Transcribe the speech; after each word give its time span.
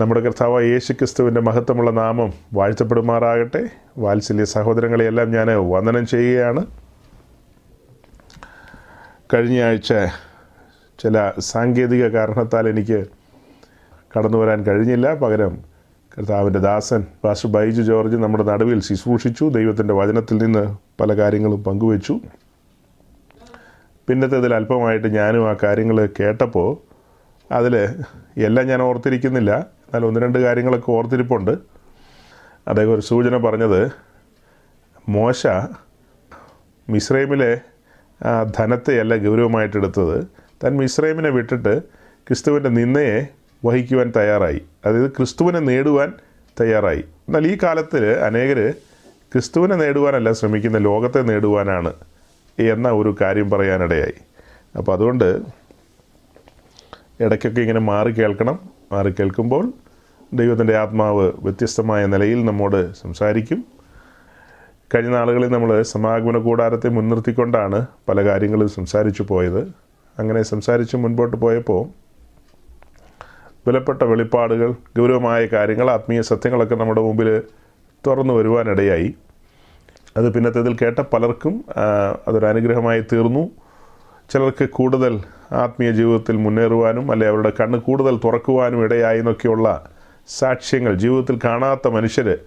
നമ്മുടെ 0.00 0.20
കർത്താവ് 0.20 0.64
യേശു 0.64 0.92
ക്രിസ്തുവിന്റെ 0.92 1.40
മഹത്വമുള്ള 1.40 1.90
നാമം 1.90 2.32
വാഴ്ത്തപ്പെടുമാറാകട്ടെ. 2.54 3.68
വാത്സല്യ 3.98 4.44
സഹോദരങ്ങളെയെല്ലാം 4.44 5.30
ഞാൻ 5.30 5.46
വന്ദനം 5.50 6.06
ചെയ്യുകയാണ്. 6.06 6.66
കഴിഞ്ഞ 9.34 9.62
ആഴ്ച 9.62 9.94
ചില 11.02 11.32
സാങ്കേതിക 11.38 12.06
കാരണത്താൽ 12.06 12.68
എനിക്ക് 12.68 13.06
കടന്നു 14.16 14.38
വരാൻ 14.38 14.62
കഴിഞ്ഞില്ല. 14.62 15.14
പകരം 15.14 15.58
കർത്താവിന്റെ 16.18 16.58
ദാസൻ 16.58 17.06
പാസ്റ്റർ 17.24 17.50
ബൈജു 17.50 17.82
ജോർജ് 17.82 18.16
നമ്മുടെ 18.16 18.44
നടുവിൽ 18.44 18.80
ശുശ്രൂഷിച്ചു. 18.80 19.44
ദൈവത്തിന്റെ 19.44 19.94
വചനത്തിൽ 19.94 20.36
നിന്ന് 20.36 20.76
പല 21.00 21.16
കാര്യങ്ങളും 21.16 21.64
പങ്കുവച്ചു. 21.64 22.20
പിന്നത്തേതിൽ 24.08 24.54
അല്പമായിട്ട് 24.54 25.14
ഞാനും 25.14 25.50
ആ 25.50 25.56
കാര്യങ്ങൾ 25.62 26.08
കേട്ടപ്പോൾ 26.20 26.76
അതിൽ 27.54 27.76
എല്ലാം 28.36 28.66
ഞാൻ 28.66 28.82
ഓർത്തിരിക്കുന്നില്ല. 28.82 29.73
എന്നാൽ 29.94 30.08
ഒന്ന് 30.08 30.20
രണ്ട് 30.20 30.38
കാര്യങ്ങളൊക്കെ 30.38 30.90
ഓർത്തിരിപ്പുണ്ട്. 30.90 31.50
അദ്ദേഹം 32.68 32.94
ഒരു 32.94 33.00
സൂചന 33.00 33.36
പറഞ്ഞത് 33.36 33.90
മോശ 35.08 35.46
മിസ്രൈമിലെ 36.88 37.60
ധനത്തെയല്ല 38.58 39.16
ഗൗരവമായിട്ടെടുത്തത്. 39.16 40.26
തൻ 40.64 40.76
മിസ്രൈമിനെ 40.76 41.30
വിട്ടിട്ട് 41.30 41.82
ക്രിസ്തുവിന്റെ 42.28 42.68
നിന്നയെ 42.68 43.26
വഹിക്കുവാൻ 43.64 44.12
തയ്യാറായി. 44.16 44.60
അതായത് 44.86 45.10
ക്രിസ്തുവിനെ 45.10 45.58
നേടുവാൻ 45.58 46.12
തയ്യാറായി. 46.60 47.04
എന്നാൽ 47.28 47.46
ഈ 47.46 47.58
കാലത്തിൽ 47.62 48.04
അനേകർ 48.06 48.74
ക്രിസ്തുവിനെ 49.32 49.76
നേടുവാനല്ല 49.76 50.32
ശ്രമിക്കുന്ന 50.32 50.78
ലോകത്തെ 50.78 51.22
നേടുവാനാണ് 51.22 51.92
എന്ന 52.58 52.88
ഒരു 52.90 53.16
കാര്യം 53.20 53.50
പറയാനിടയായി. 53.50 54.18
അപ്പോൾ 54.76 54.92
അതുകൊണ്ട് 54.92 55.40
ഇടയ്ക്കൊക്കെ 57.20 57.60
ഇങ്ങനെ 57.60 57.80
മാറി 57.80 58.10
കേൾക്കണം. 58.10 58.58
മാറി 58.92 59.14
കേൾക്കുമ്പോൾ 59.20 59.72
ദൈവത്തിന്റെ 60.34 60.76
ആത്മാവ് 60.78 61.32
വ്യത്യസ്തമായ 61.44 62.06
നിലയിൽ 62.06 62.44
നമ്മോട് 62.44 62.94
സംസാരിക്കും. 62.94 63.64
കഴിഞ്ഞ 64.94 65.10
നാളുകളിൽ 65.10 65.48
നമ്മൾ 65.48 65.82
സമാഗമന 65.82 66.38
കൂടാരത്തെ 66.38 66.88
മുൻനിർത്തിക്കൊണ്ടാണ് 66.88 67.86
പല 68.08 68.24
കാര്യങ്ങളും 68.24 68.68
സംസാരിച്ചു 68.68 69.22
പോയത്. 69.22 69.62
അങ്ങനെ 70.18 70.42
സംസാരിച്ച് 70.42 70.96
മുൻപോട്ട് 70.96 71.36
പോയപ്പോൾ 71.36 71.88
വിലപ്പെട്ട 73.66 74.02
വെളിപ്പാടുകൾ 74.02 74.72
ഗൗരവമായ 74.98 75.46
കാര്യങ്ങൾ 75.46 75.90
ആത്മീയ 75.90 76.20
സത്യങ്ങളൊക്കെ 76.20 76.74
നമ്മുടെ 76.74 77.00
മുമ്പിൽ 77.00 77.42
തുറന്നു 78.06 78.34
വരുവാനിടയായി. 78.34 79.14
അത് 80.16 80.34
പിന്നത്തേതിൽ 80.34 80.76
കേട്ട 80.82 80.98
പലർക്കും 81.00 81.64
അതൊരനുഗ്രഹമായി 82.28 83.00
തീർന്നു. 83.12 83.50
ചിലർക്ക് 84.32 84.68
കൂടുതൽ 84.68 85.22
ആത്മീയ 85.52 85.90
ജീവിതത്തിൽ 85.90 86.36
മുന്നേറുവാനും 86.36 87.12
അല്ലെ 87.12 87.28
അവരുടെ 87.28 87.52
കണ്ണ് 87.60 87.78
കൂടുതൽ 87.78 88.20
തുറക്കുവാനും 88.24 88.84
ഇടയായി 88.84 89.18
എന്നൊക്കെയുള്ള 89.18 89.93
സാക്ഷ്യങ്ങൾ 90.28 90.94
ജീവിതത്തിൽ 90.94 91.38
കാണാത്ത 91.44 91.88
മനുഷ്യർ 91.88 92.38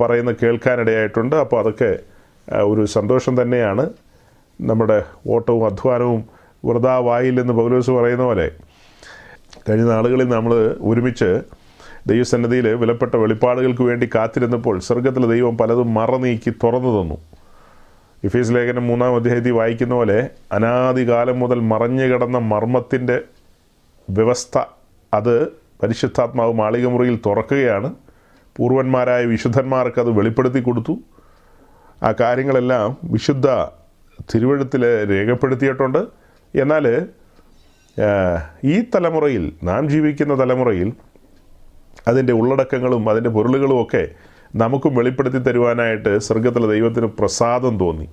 പറയുന്ന 0.00 0.34
കേൾക്കാനിടയായിട്ടുണ്ട്. 0.42 1.36
അപ്പോൾ 1.36 1.60
അതൊക്കെ 1.60 1.98
ഒരു 2.54 2.84
സന്തോഷം 2.84 3.42
തന്നെയാണ്. 3.42 3.90
നമ്മുടെ 4.60 5.04
ഓട്ടവും 5.26 5.66
അധ്വാനവും 5.66 6.24
വൃതാവായില്ലെന്ന് 6.64 7.52
പൗലോസ് 7.52 7.90
പറയുന്ന 7.90 8.24
പോലെ 8.24 8.50
കഴിഞ്ഞ 9.68 9.84
നാളുകളിൽ 9.84 10.28
നമ്മൾ 10.28 10.76
ഒരുമിച്ച് 10.80 11.42
ദൈവസന്നിധിയിൽ 12.06 12.68
വിലപ്പെട്ട 12.68 13.14
വെളിപ്പാടുകൾക്ക് 13.16 13.82
വേണ്ടി 13.82 14.10
കാത്തിരുന്നപ്പോൾ 14.14 14.78
സ്വർഗത്തിലെ 14.78 15.26
ദൈവം 15.26 15.58
പലതും 15.58 15.94
മറനീക്കി 15.94 16.50
തുറന്നു 16.50 17.02
തന്നു. 17.02 17.18
ഇഫീസ് 18.24 18.52
ലേഖനം 18.52 18.86
മൂന്നാം 18.86 19.16
അധ്യായത്തിൽ 19.16 19.50
വായിക്കുന്ന 19.50 19.94
പോലെ 19.94 20.30
അനാദികാലം 20.52 21.38
മുതൽ 21.38 21.60
മറഞ്ഞു 21.60 22.04
കിടന്ന 22.04 22.38
മർമ്മത്തിന്റെ 22.38 23.20
വ്യവസ്ഥ 24.10 24.58
അത് 25.14 25.59
പരിശുദ്ധാത്മാവ് 25.82 26.52
മാളികമുറിയിൽ 26.52 27.20
തുറക്കുകയാണ്. 27.26 27.94
പൂർവന്മാരായ 28.56 29.24
വിശുദ്ധന്മാർക്ക് 29.24 30.00
അത് 30.00 30.10
വെളിപ്പെടുത്തി 30.10 30.60
കൊടുത്തു. 30.60 30.98
ആ 32.02 32.14
കാര്യങ്ങളെല്ലാം 32.20 32.96
വിശുദ്ധ 33.04 33.48
തിരുവഴുത്തിൽ 34.34 34.82
രേഖപ്പെടുത്തിയിട്ടുണ്ട്. 35.10 35.98
എന്നാൽ 36.54 37.06
ഈ 38.64 38.80
തലമുറയിൽ 38.94 39.52
നാം 39.62 39.88
ജീവിക്കുന്ന 39.88 40.40
തലമുറയിൽ 40.40 40.92
അതിന്റെ 42.08 42.32
ഉള്ളടക്കങ്ങളും 42.32 43.10
അതിന്റെ 43.10 43.30
പൊരുളുകളും 43.30 43.82
ഒക്കെ 43.82 44.08
നമുക്കും 44.54 44.94
വെളിപ്പെടുത്തി 44.94 45.38
തരുവാനായിട്ട് 45.38 46.18
സ്വർഗത്തിലെ 46.18 46.66
ദൈവത്തിന് 46.66 47.06
പ്രസാദം 47.06 47.78
തോന്നി. 47.78 48.08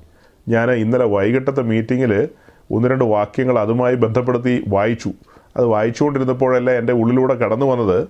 ഞാൻ 0.47 0.72
ഇന്നലെ 0.72 1.06
വൈകിട്ടത്തെ 1.06 1.62
മീറ്റിങ്ങിൽ 1.62 2.30
ഒന്ന് 2.72 2.88
രണ്ട് 2.88 3.03
വാക്യങ്ങൾ 3.03 3.59
അതുമായി 3.59 3.96
ബന്ധപ്പെടുത്തി 3.96 4.63
വായിച്ചു. 4.68 5.12
അത് 5.57 5.66
വായിച്ചുകൊണ്ടിരുന്നപ്പോഴല്ല 5.66 6.72
എന്റെ 6.72 6.94
ഉള്ളിലൂടെ 6.94 7.34
കടന്നു 7.34 7.66
വന്നത്? 7.66 8.07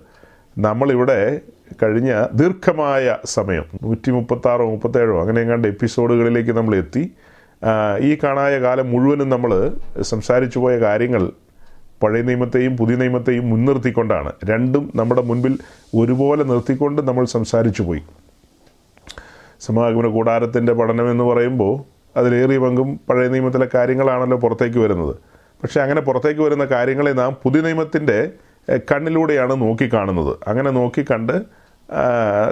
നമ്മളിവിടെ 0.58 1.40
കഴിഞ്ഞ 1.82 2.26
ദീർഘമായ 2.34 3.16
സമയം 3.24 3.64
നൂറ്റി 3.82 4.10
മുപ്പത്താറോ 4.10 4.70
മുപ്പത്തേഴോ 4.70 5.20
അങ്ങനെ 5.20 5.40
എങ്ങാണ്ട് 5.40 5.68
എപ്പിസോഡുകളിലേക്ക് 5.68 6.50
നമ്മൾ 6.50 6.76
എത്തി. 6.76 7.02
ഈ 8.00 8.18
കാണായ 8.22 8.54
കാലം 8.58 8.86
മുഴുവനും 8.90 9.28
നമ്മൾ 9.28 9.52
സംസാരിച്ചു 10.00 10.58
പോയ 10.58 10.74
കാര്യങ്ങൾ 10.76 11.22
പഴയ 12.02 12.22
നിയമത്തെയും 12.22 12.76
പുതിയ 12.76 12.96
നിയമത്തെയും 12.96 13.50
മുൻനിർത്തിക്കൊണ്ടാണ്. 13.50 14.32
രണ്ടും 14.44 14.92
നമ്മുടെ 14.96 15.22
മുൻപിൽ 15.22 15.58
ഒരുപോലെ 15.94 16.44
നിർത്തിക്കൊണ്ട് 16.44 17.02
നമ്മൾ 17.08 17.24
സംസാരിച്ചു 17.24 17.82
പോയി. 17.82 18.02
സമാഗമന 19.60 20.06
കൂടാരത്തിന്റെ 20.06 20.72
പഠനം 20.72 21.10
എന്ന് 21.10 21.24
പറയുമ്പോൾ 21.24 21.72
അതിലേറിയ 22.18 22.58
പങ്കും 22.58 23.00
പഴയ 23.10 23.28
നിയമത്തിലെ 23.28 23.68
കാര്യങ്ങളാണല്ലോ 23.74 24.38
പുറത്തേക്ക് 24.38 24.78
വരുന്നത്. 24.78 25.14
പക്ഷേ 25.62 25.80
അങ്ങനെ 25.80 26.00
പുറത്തേക്ക് 26.00 26.40
വരുന്ന 26.40 26.64
കാര്യങ്ങളെ 26.64 27.12
നാം 27.12 27.36
പുതിയ 27.42 27.60
നിയമത്തിന്റെ 27.60 28.30
കണ്ണിലൂടെയാണ് 28.92 29.60
നോക്കിക്കാണുന്നത്. 29.60 30.36
അങ്ങനെ 30.48 30.70
നോക്കിക്കണ്ട് 30.70 31.42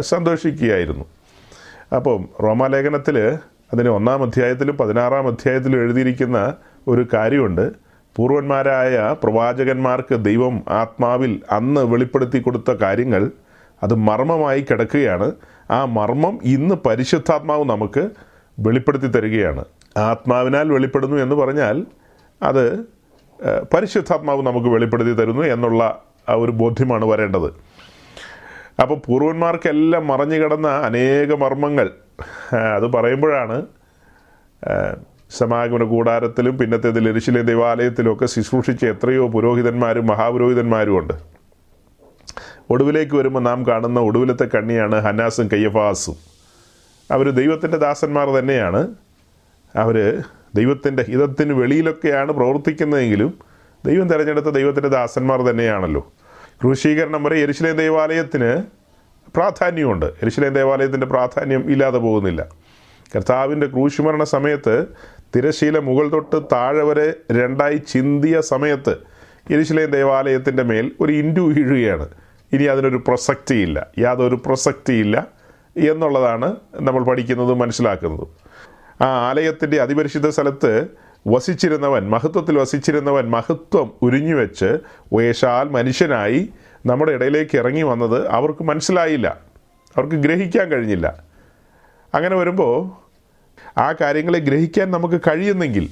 സന്തോഷിക്കുകയായിരുന്നു. 0.00 1.04
അപ്പം 1.96 2.28
റോമാലേഖനത്തിൽ 2.42 3.18
അതിന് 3.72 3.88
ഒന്നാം 3.88 4.22
അധ്യായത്തിലും 4.22 4.76
പതിനാറാം 4.76 5.26
അധ്യായത്തിലും 5.26 5.80
എഴുതിയിരിക്കുന്ന 5.80 6.54
ഒരു 6.88 7.06
കാര്യമുണ്ട്. 7.14 7.72
പൂർവന്മാരായ 8.16 9.16
പ്രവാചകന്മാർക്ക് 9.22 10.24
ദൈവം 10.24 10.62
ആത്മാവിൽ 10.68 11.40
അന്ന് 11.50 11.80
വെളിപ്പെടുത്തി 11.80 12.38
കൊടുത്ത 12.38 12.70
കാര്യങ്ങൾ 12.70 13.30
അത് 13.82 13.94
മർമ്മമായി 13.94 14.60
കിടക്കുകയാണ്. 14.60 15.32
ആ 15.70 15.84
മർമ്മം 15.84 16.38
ഇന്ന് 16.42 16.74
പരിശുദ്ധാത്മാവ് 16.74 17.64
നമുക്ക് 17.64 18.08
വെളിപ്പെടുത്തി 18.58 19.06
തരികയാണ്. 19.06 19.64
ആത്മാവിനാൽ 19.96 20.72
വെളിപ്പെടുന്നു 20.72 21.16
എന്ന് 21.16 21.34
പറഞ്ഞാൽ 21.34 21.86
അത് 22.42 22.95
പരിശുദ്ധാത്മാവ് 23.74 24.42
നമുക്ക് 24.42 24.66
വെളിപ്പെടുത്തി 24.66 25.12
തരുന്നു 25.12 25.42
എന്നുള്ള 25.42 26.02
ആ 26.28 26.32
ഒരു 26.32 26.50
ബോധ്യമാണ് 26.50 27.04
വരേണ്ടത്. 27.04 27.46
അപ്പോൾ 28.82 28.98
പൂർവന്മാർക്കെല്ലാം 29.06 30.06
മറഞ്ഞു 30.06 30.36
കിടന്ന 30.36 30.68
അനേക 30.68 31.34
മർമ്മങ്ങൾ. 31.34 31.90
അത് 32.54 32.92
പറയുമ്പോഴാണ് 32.92 33.66
സമാഗമന 35.38 35.82
കൂടാരത്തിലും 35.82 36.58
പിന്നത്തേതിൽ 36.58 37.12
ദേവാലയത്തിലും 37.42 38.12
ഒക്കെ 38.12 38.26
ശുശ്രൂഷിച്ച 38.26 38.84
എത്രയോ 38.84 39.28
പുരോഹിതന്മാരും 39.28 40.06
മഹാപുരോഹിതന്മാരും 40.06 40.98
ഉണ്ട്. 40.98 41.14
ഒടുവിലേക്ക് 42.70 43.16
വരുമ്പോൾ 43.16 43.40
നാം 43.40 43.66
കാണുന്ന 43.66 44.00
ഒടുവിലത്തെ 44.00 44.46
കണ്ണിയാണ് 44.54 45.00
ഹന്നാസും 45.00 45.48
കയ്യഫാസും. 45.48 46.16
അവർ 47.10 47.30
ദൈവത്തിന്റെ 47.30 47.76
ദാസന്മാർ 47.76 48.28
തന്നെയാണ്. 48.28 48.88
അവർ 49.76 50.22
ദൈവത്തിന്റെ 50.56 51.02
ഹിതത്തിന് 51.02 51.52
വെളിയിലൊക്കെയാണ് 51.52 52.32
പ്രവർത്തിക്കുന്നതെങ്കിലും 52.32 53.34
ദൈവം 53.86 54.08
തിരഞ്ഞെടുത്ത 54.08 54.46
ദൈവത്തിന്റെ 54.46 54.88
ദാസന്മാർ 54.88 55.42
തന്നെയാണല്ലോ. 55.42 56.12
ക്രൂശീകരണം 56.60 57.24
വരെ 57.24 57.38
എരിശിലേം 57.38 57.76
ദേവാലയത്തിന് 57.76 58.62
പ്രാധാന്യമുണ്ട്. 59.36 60.06
എരിശിലേം 60.06 60.54
ദേവാലയത്തിന്റെ 60.54 61.06
പ്രാധാന്യം 61.06 61.70
ഇല്ലാതെ 61.70 61.98
പോകുന്നില്ല. 61.98 62.46
കർത്താവിന്റെ 63.16 63.66
ക്രൂശുമരണ 63.66 64.24
സമയത്ത് 64.24 64.86
തിരശീല 65.36 65.78
മുകൾ 65.78 66.08
തൊട്ട് 66.12 66.36
താഴെ 66.52 66.84
വരെ 66.84 67.14
രണ്ടായി 67.32 67.76
ചിന്തിയ 67.76 68.40
സമയത്ത് 68.40 68.96
എരിശിലേം 69.50 69.90
ദേവാലയത്തിന്റെ 69.90 70.62
മേൽ 70.62 70.92
ഒരു 71.00 71.12
ഇൻഡു 71.12 71.40
വീഴുകയാണ്. 71.40 72.08
ഇനി 72.52 72.64
അതിനൊരു 72.64 73.02
പ്രസക്തിയില്ല. 73.08 73.86
യാതൊരു 73.98 74.38
പ്രസക്തിയില്ല 74.46 75.26
എന്നുള്ളതാണ് 75.76 76.56
നമ്മൾ 76.80 77.04
പഠിക്കുന്നതും 77.04 77.58
മനസ്സിലാക്കുന്നതും. 77.58 78.45
ആ 79.00 79.28
ആലയത്തിന്റെ 79.28 79.80
അതിപരിശുദ്ധ 79.82 80.28
സ്ഥലത്ത് 80.28 80.86
വസിച്ചിരുന്നവൻ 81.28 82.10
മഹത്വത്തിൽ 82.10 82.58
വസിച്ചിരുന്നവൻ 82.58 83.30
മഹത്വം 83.30 83.92
ഉരിഞ്ഞുവെച്ച് 84.02 84.78
വേഷാൽ 85.12 85.68
മനുഷ്യനായി 85.68 86.50
നമ്മുടെ 86.86 87.12
ഇടയിലേക്ക് 87.12 87.58
ഇറങ്ങി 87.58 87.82
വന്നത് 87.82 88.28
അവർക്ക് 88.28 88.64
മനസ്സിലായില്ല. 88.64 89.28
അവർക്ക് 89.96 90.14
ഗ്രഹിക്കാൻ 90.14 90.68
കഴിഞ്ഞില്ല. 90.68 91.06
അങ്ങനെ 92.14 92.36
വരുമ്പോൾ 92.36 92.76
ആ 93.80 93.94
കാര്യങ്ങളെ 94.00 94.38
ഗ്രഹിക്കാൻ 94.38 94.90
നമുക്ക് 94.90 95.20
കഴിയുന്നെങ്കിൽ 95.20 95.88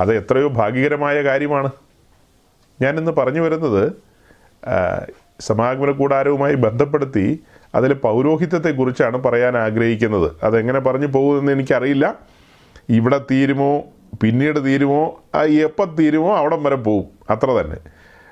അത് 0.00 0.16
എത്രയോ 0.16 0.48
ഭാഗ്യകരമായ 0.48 1.22
കാര്യമാണ്. 1.22 1.70
ഞാനിന്ന് 2.82 3.12
പറഞ്ഞു 3.12 3.40
വരുന്നത് 3.40 3.92
സമാഗമന 5.40 5.90
കൂടാരവുമായി 5.90 6.54
ബന്ധപ്പെടുത്തി 6.54 7.40
അതിൽ 7.76 7.94
പൗരോഹിത്യത്തെക്കുറിച്ചാണ് 7.94 9.16
പറയാൻ 9.16 9.56
ആഗ്രഹിക്കുന്നത്. 9.56 10.32
അതെങ്ങനെ 10.42 10.80
പറഞ്ഞു 10.80 11.06
പോകുമെന്ന് 11.06 11.52
എനിക്കറിയില്ല. 11.52 12.14
ഇവിടെ 12.88 13.18
തീരുമോ? 13.30 13.82
പിന്നീട് 14.22 14.64
തീരുമോ? 14.64 15.22
എപ്പം 15.64 15.94
തീരുമോ? 15.94 16.36
അവിടം 16.36 16.64
വരെ 16.64 16.76
പോവും. 16.76 17.04
അത്ര 17.30 17.50
തന്നെ. 17.50 17.76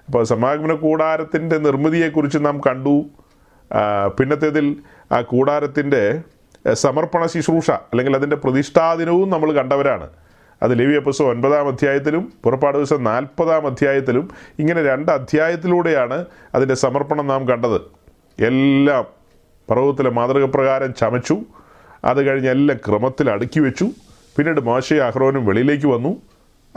അപ്പോൾ 0.06 0.24
സമാഗമന 0.24 0.74
കൂടാരത്തിന്റെ 0.74 1.58
നിർമ്മിതിയെക്കുറിച്ച് 1.58 2.38
നാം 2.40 2.60
കണ്ടു. 2.60 3.04
പിന്നത്തേതിൽ 4.18 4.76
ആ 5.12 5.20
കൂടാരത്തിന്റെ 5.20 6.22
സമർപ്പണ 6.72 7.26
ശുശ്രൂഷ 7.26 7.70
അല്ലെങ്കിൽ 7.70 8.16
അതിന്റെ 8.16 8.36
പ്രതിഷ്ഠാദിനവും 8.36 9.30
നമ്മൾ 9.30 9.52
കണ്ടവരാണ്. 9.52 10.08
അത് 10.62 10.78
ലേവി 10.78 10.94
എപ്പിസോ 10.94 11.30
ഒൻപതാം 11.30 11.68
അധ്യായത്തിലും 11.68 12.32
പുറപ്പാട് 12.44 12.76
ദിവസം 12.76 13.04
നാൽപ്പതാം 13.04 13.66
അധ്യായത്തിലും 13.66 14.28
ഇങ്ങനെ 14.58 14.84
രണ്ട് 14.84 15.12
അധ്യായത്തിലൂടെയാണ് 15.12 16.24
അതിന്റെ 16.54 16.74
സമർപ്പണം 16.74 17.26
നാം 17.26 17.48
കണ്ടത്. 17.48 17.80
എല്ലാം 18.44 19.23
പർവതത്തിലെ 19.70 20.10
മാതൃക 20.10 20.44
പ്രകാരം 20.44 20.94
ചമച്ചു. 20.94 21.38
അത് 22.04 22.26
കഴിഞ്ഞ് 22.26 22.50
എല്ലാം 22.50 22.78
ക്രമത്തിൽ 22.88 23.30
അടുക്കി 23.30 23.60
വെച്ചു. 23.60 23.84
പിന്നീട് 24.36 24.60
മോശയും 24.60 25.04
അഹ്റോനും 25.04 25.46
വെളിയിലേക്ക് 25.46 25.86
വന്നു. 25.86 26.22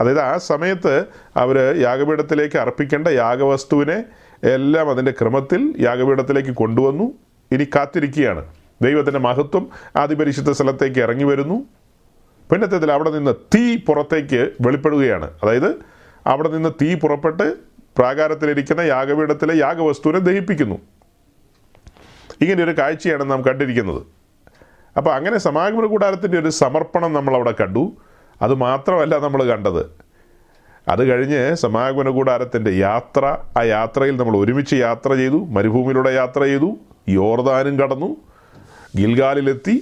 അതായത് 0.00 0.20
ആ 0.20 0.36
സമയത്ത് 0.36 1.04
അവർ 1.36 1.80
യാഗപീഠത്തിലേക്ക് 1.80 2.58
അർപ്പിക്കേണ്ട 2.58 3.08
യാഗവസ്തുവിനെ 3.08 4.04
എല്ലാം 4.44 4.90
അതിന്റെ 4.90 5.12
ക്രമത്തിൽ 5.12 5.74
യാഗപീഠത്തിലേക്ക് 5.80 6.50
കൊണ്ടുവന്നു. 6.50 7.12
ഇനി 7.52 7.64
കാത്തിരിക്കുകയാണ്. 7.64 8.46
ദൈവത്തിന്റെ 8.82 9.20
മഹത്വം 9.20 9.68
ആദിപരിശുദ്ധ 9.96 10.50
സ്ഥലത്തേക്ക് 10.50 11.00
ഇറങ്ങി 11.00 11.24
വരുന്നു. 11.24 11.64
പിന്നത്തേതിൽ 12.52 12.92
അവിടെ 12.92 13.10
നിന്ന് 13.10 13.34
തീ 13.54 13.76
പുറത്തേക്ക് 13.76 14.50
വെളിപ്പെടുകയാണ്. 14.60 15.30
അതായത് 15.42 15.74
അവിടെ 16.26 16.48
നിന്ന് 16.48 16.68
തീ 16.82 16.94
പുറപ്പെട്ട് 16.94 17.54
പ്രാകാരത്തിലിരിക്കുന്ന 17.98 18.80
യാഗപീഠത്തിലെ 18.80 19.58
യാഗവസ്തുവിനെ 19.58 20.18
ദഹിപ്പിക്കുന്നു. 20.18 20.78
ഇങ്ങനെ 22.42 22.60
ഒരു 22.64 22.74
കാഴ്ചയാണ് 22.80 23.30
നാം 23.30 23.40
കണ്ടിരിക്കുന്നത്. 23.48 24.02
അപ്പോൾ 24.96 25.12
അങ്ങനെ 25.14 25.38
സമാഗമന 25.46 25.86
കൂടാരത്തിന്റെ 25.86 26.38
ഒരു 26.38 26.50
സമർപ്പണം 26.62 27.10
നമ്മൾ 27.16 27.34
അവിടെ 27.38 27.54
കണ്ടു. 27.60 27.82
അത് 28.42 28.54
മാത്രമല്ല 28.66 29.14
നമ്മൾ 29.18 29.40
കണ്ടത്. 29.52 29.82
അത് 30.86 31.02
കഴിഞ്ഞ് 31.10 31.40
സമാഗമന 31.62 32.08
കൂടാരത്തിന്റെ 32.18 32.70
യാത്ര 32.70 33.24
ആ 33.58 33.62
യാത്രയിൽ 33.74 34.14
നമ്മൾ 34.16 34.36
ഒരുമിച്ച് 34.36 34.76
യാത്ര 34.76 35.10
ചെയ്തു 35.14 35.38
മരുഭൂമിയിലൂടെ 35.56 36.12
യാത്ര 36.20 36.40
ചെയ്തു 36.42 36.70
യോർദാനും 37.16 37.76
കടന്നു 37.80 38.10
ഗിൽഗാലിലെത്തി 39.00 39.74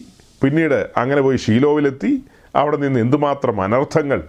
പിന്നീട് 0.43 0.79
അങ്ങനെ 1.03 1.21
പോയി 1.21 1.37
ഷീലോവിലെത്തി 1.37 2.11
അവിടെ 2.55 2.77
നിന്ന് 2.77 3.01
എന്തുമാത്രം 3.01 3.57
അനർത്ഥങ്ങൾ 3.61 4.21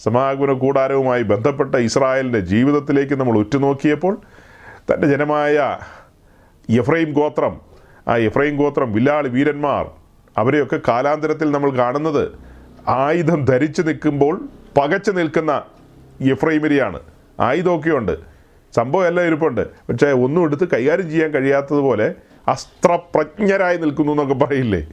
സമാഗമന 0.00 0.52
കൂടാരവുമായി 0.64 1.22
ബന്ധപ്പെട്ട 1.32 1.74
ഇസ്രായേലിന്റെ 1.88 2.40
ജീവിതത്തിലേക്ക് 2.52 3.14
നമ്മൾ 3.20 3.36
ഉറ്റുനോക്കിയപ്പോൾ 3.38 4.14
തന്റെ 4.90 5.06
ജനമായ 5.08 5.56
എഫ്രൈം 6.78 7.12
ഗോത്രം. 7.12 7.60
ആ 8.08 8.16
എഫ്രൈം 8.16 8.56
ഗോത്രം 8.56 8.92
വില്ലാളി 8.92 9.28
വീരന്മാർ 9.28 9.90
അവരെയൊക്കെ 10.38 10.80
കാലാന്തരത്തിൽ 10.88 11.50
നമ്മൾ 11.50 11.70
കാണുന്നത് 11.70 12.32
ആയുധം 12.88 13.44
ധരിച്ചു 13.44 13.82
നിൽക്കുമ്പോൾ 13.82 14.48
പകച്ചു 14.80 15.10
നിൽക്കുന്ന 15.10 15.62
എഫ്രൈമിരിയാണ് 16.20 17.00
ആയുധമൊക്കെയുണ്ട്. 17.40 18.18
സംഭവം 18.76 19.06
എല്ലാം 19.06 19.26
ഇരിപ്പുണ്ട്. 19.26 19.70
പക്ഷേ 19.70 20.12
ഒന്നും 20.12 20.44
എടുത്ത് 20.44 20.68
കൈകാര്യം 20.68 21.10
ചെയ്യാൻ 21.10 21.30
കഴിയാത്തതുപോലെ 21.30 22.14
അസ്ത്രപ്രജ്ഞരായി 22.48 23.76
നിൽക്കുന്നു 23.76 24.12
എന്നൊക്കെ 24.12 24.34
പറയില്ലേ? 24.34 24.86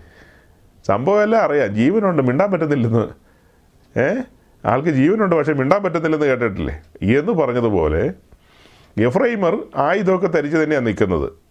സംഭവം 0.87 1.23
എല്ലാം 1.23 1.43
അറിയാം. 1.43 1.75
ജീവനുണ്ട് 1.75 2.23
മിണ്ടാൻ 2.23 2.51
പറ്റുന്നില്ലെന്ന്. 2.51 3.07
ഏ? 3.99 4.15
ആൾക്ക് 4.65 4.89
ജീവനുണ്ട് 4.89 5.35
പക്ഷേ 5.35 5.53
മിണ്ടാൻ 5.53 5.83
പറ്റുന്നില്ലെന്ന് 5.83 6.27
കേട്ടിട്ടില്ലേ? 6.27 6.81
എന്ന് 7.19 7.31
പറഞ്ഞതുപോലെ 7.31 8.13
എഫ്രൈമർ 8.97 9.57
ആയുധമൊക്കെ 9.75 10.27
ധരിച്ച് 10.27 10.57
തന്നെയാണ് 10.57 10.87
നിൽക്കുന്നത്. 10.87 11.46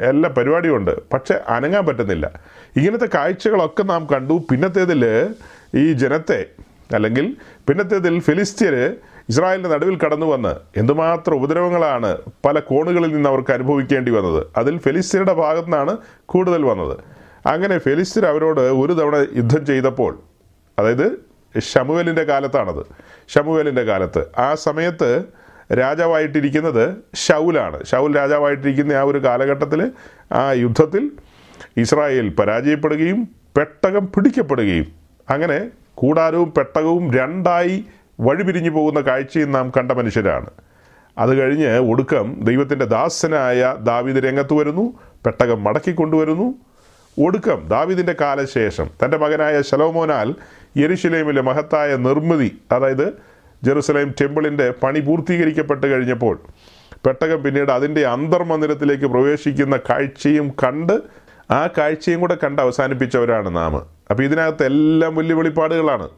എല്ലാ 0.00 0.30
പരിപാടിയും 0.30 0.76
ഉണ്ട്. 0.76 1.10
പക്ഷെ 1.10 1.34
അനങ്ങാൻ 1.48 1.86
പറ്റുന്നില്ല. 1.86 2.40
ഇങ്ങനത്തെ 2.76 3.08
കാഴ്ചകളൊക്കെ 3.14 3.82
നാം 3.82 4.06
കണ്ടു. 4.06 4.42
പിന്നത്തേതിൽ 4.50 5.28
ഈ 5.76 5.92
ജനത്തെ 5.92 6.46
അല്ലെങ്കിൽ 6.94 7.36
പിന്നത്തേതിൽ 7.68 8.20
ഫിലിസ്തീന് 8.20 8.96
ഇസ്രായേലിന്റെ 9.28 9.70
നടുവിൽ 9.70 9.98
കടന്നു 9.98 10.26
വന്ന് 10.26 10.78
എന്തുമാത്രം 10.78 11.34
ഉപദ്രവങ്ങളാണ് 11.34 12.16
പല 12.46 12.58
കോണുകളിൽ 12.58 13.14
നിന്ന് 13.14 13.28
അവർക്ക് 13.28 13.52
അനുഭവിക്കേണ്ടി 13.52 14.12
വന്നത്. 14.12 14.46
അതിൽ 14.56 14.78
ഫിലിസ്തീനയുടെ 14.78 15.32
ഭാഗത്തു 15.32 15.64
നിന്നാണ് 15.64 15.96
കൂടുതൽ 16.26 16.64
വന്നത്. 16.64 16.98
അങ്ങനെ 17.48 17.78
ഫിലിസ്തീൻ 17.78 18.26
അവരോട് 18.26 18.60
ഒരു 18.60 18.92
തവണ 18.92 19.26
യുദ്ധം 19.36 19.66
ചെയ്തപ്പോൾ 19.66 20.18
അതായത് 20.78 21.28
ഷമുവേലിന്റെ 21.60 22.22
കാലത്താണത്. 22.22 22.86
ഷമുവേലിന്റെ 23.28 23.82
കാലത്ത് 23.82 24.26
ആ 24.38 24.54
സമയത്ത് 24.54 25.24
രാജാവായിട്ടിരിക്കുന്നത് 25.72 26.96
ഷൗലാണ് 27.14 27.84
ഷൗൽ 27.84 28.16
രാജാവായിട്ടിരിക്കുന്ന 28.16 28.92
ആ 28.92 29.02
ഒരു 29.02 29.18
കാലഘട്ടത്തിൽ 29.18 29.92
ആ 30.32 30.52
യുദ്ധത്തിൽ 30.52 31.10
ഇസ്രായേൽ 31.76 32.28
പരാജയപ്പെടുകയും 32.28 33.28
പെട്ടകം 33.56 34.06
പിടിക്കപ്പെടുകയും 34.06 34.86
അങ്ങനെ 35.30 35.70
കൂടാരവും 35.94 36.52
പെട്ടകവും 36.52 37.12
രണ്ടായി 37.12 37.84
വഴിപിരിഞ്ഞു 38.20 38.70
പോകുന്ന 38.70 39.00
കാഴ്ചയും 39.00 39.52
നാം 39.52 39.72
കണ്ട 39.76 39.92
മനുഷ്യരാണ്. 39.92 40.50
അത് 41.18 41.34
കഴിഞ്ഞ് 41.34 41.78
ഒടുക്കം 41.78 42.44
ദൈവത്തിന്റെ 42.44 42.84
ദാസനായ 42.84 43.76
ദാവീദ് 43.80 44.16
രംഗത്ത് 44.16 44.54
വരുന്നു 44.54 44.94
പെട്ടകം 45.26 45.64
മടക്കി 45.64 45.90
കൊണ്ടുവരുന്നു. 45.90 46.54
ഒടുക്കം 47.18 47.68
ദാവീദിന്റെ 47.68 48.16
കാലശേഷം 48.20 48.90
തന്റെ 49.04 49.16
മകനായ 49.16 49.62
ശലോമോനാൽ 49.62 50.34
യരിശിലേമിലെ 50.76 51.40
മഹത്തായ 51.40 51.96
നിർമ്മിതി 51.96 52.58
അതായത് 52.72 53.27
ജെറുസലേം 53.64 54.14
ടെമ്പിളിന്റെ 54.20 54.70
പണി 54.82 55.00
പൂർത്തീകരിക്കപ്പെട്ട് 55.00 55.86
കഴിഞ്ഞപ്പോൾ 55.86 56.42
പെട്ടകം 57.06 57.42
പിന്നീട് 57.42 57.72
അതിന്റെ 57.72 58.06
അന്തർമന്ദിരത്തിലേക്ക് 58.06 59.04
പ്രവേശിക്കുന്ന 59.04 59.76
കാഴ്ചയും 59.76 60.48
കണ്ട് 60.48 61.00
ആ 61.50 61.66
കാഴ്ചയും 61.66 62.20
കൂടെ 62.20 62.36
കണ്ട് 62.44 62.62
അവസാനിപ്പിച്ചവരാണ് 62.62 63.56
നാം. 63.56 63.76
അപ്പോൾ 64.10 64.22
ഇതിനകത്ത് 64.22 64.66
എല്ലാം 64.66 65.16
വലിയ 65.16 65.34
വെളിപ്പാടുകളാണ്. 65.34 66.08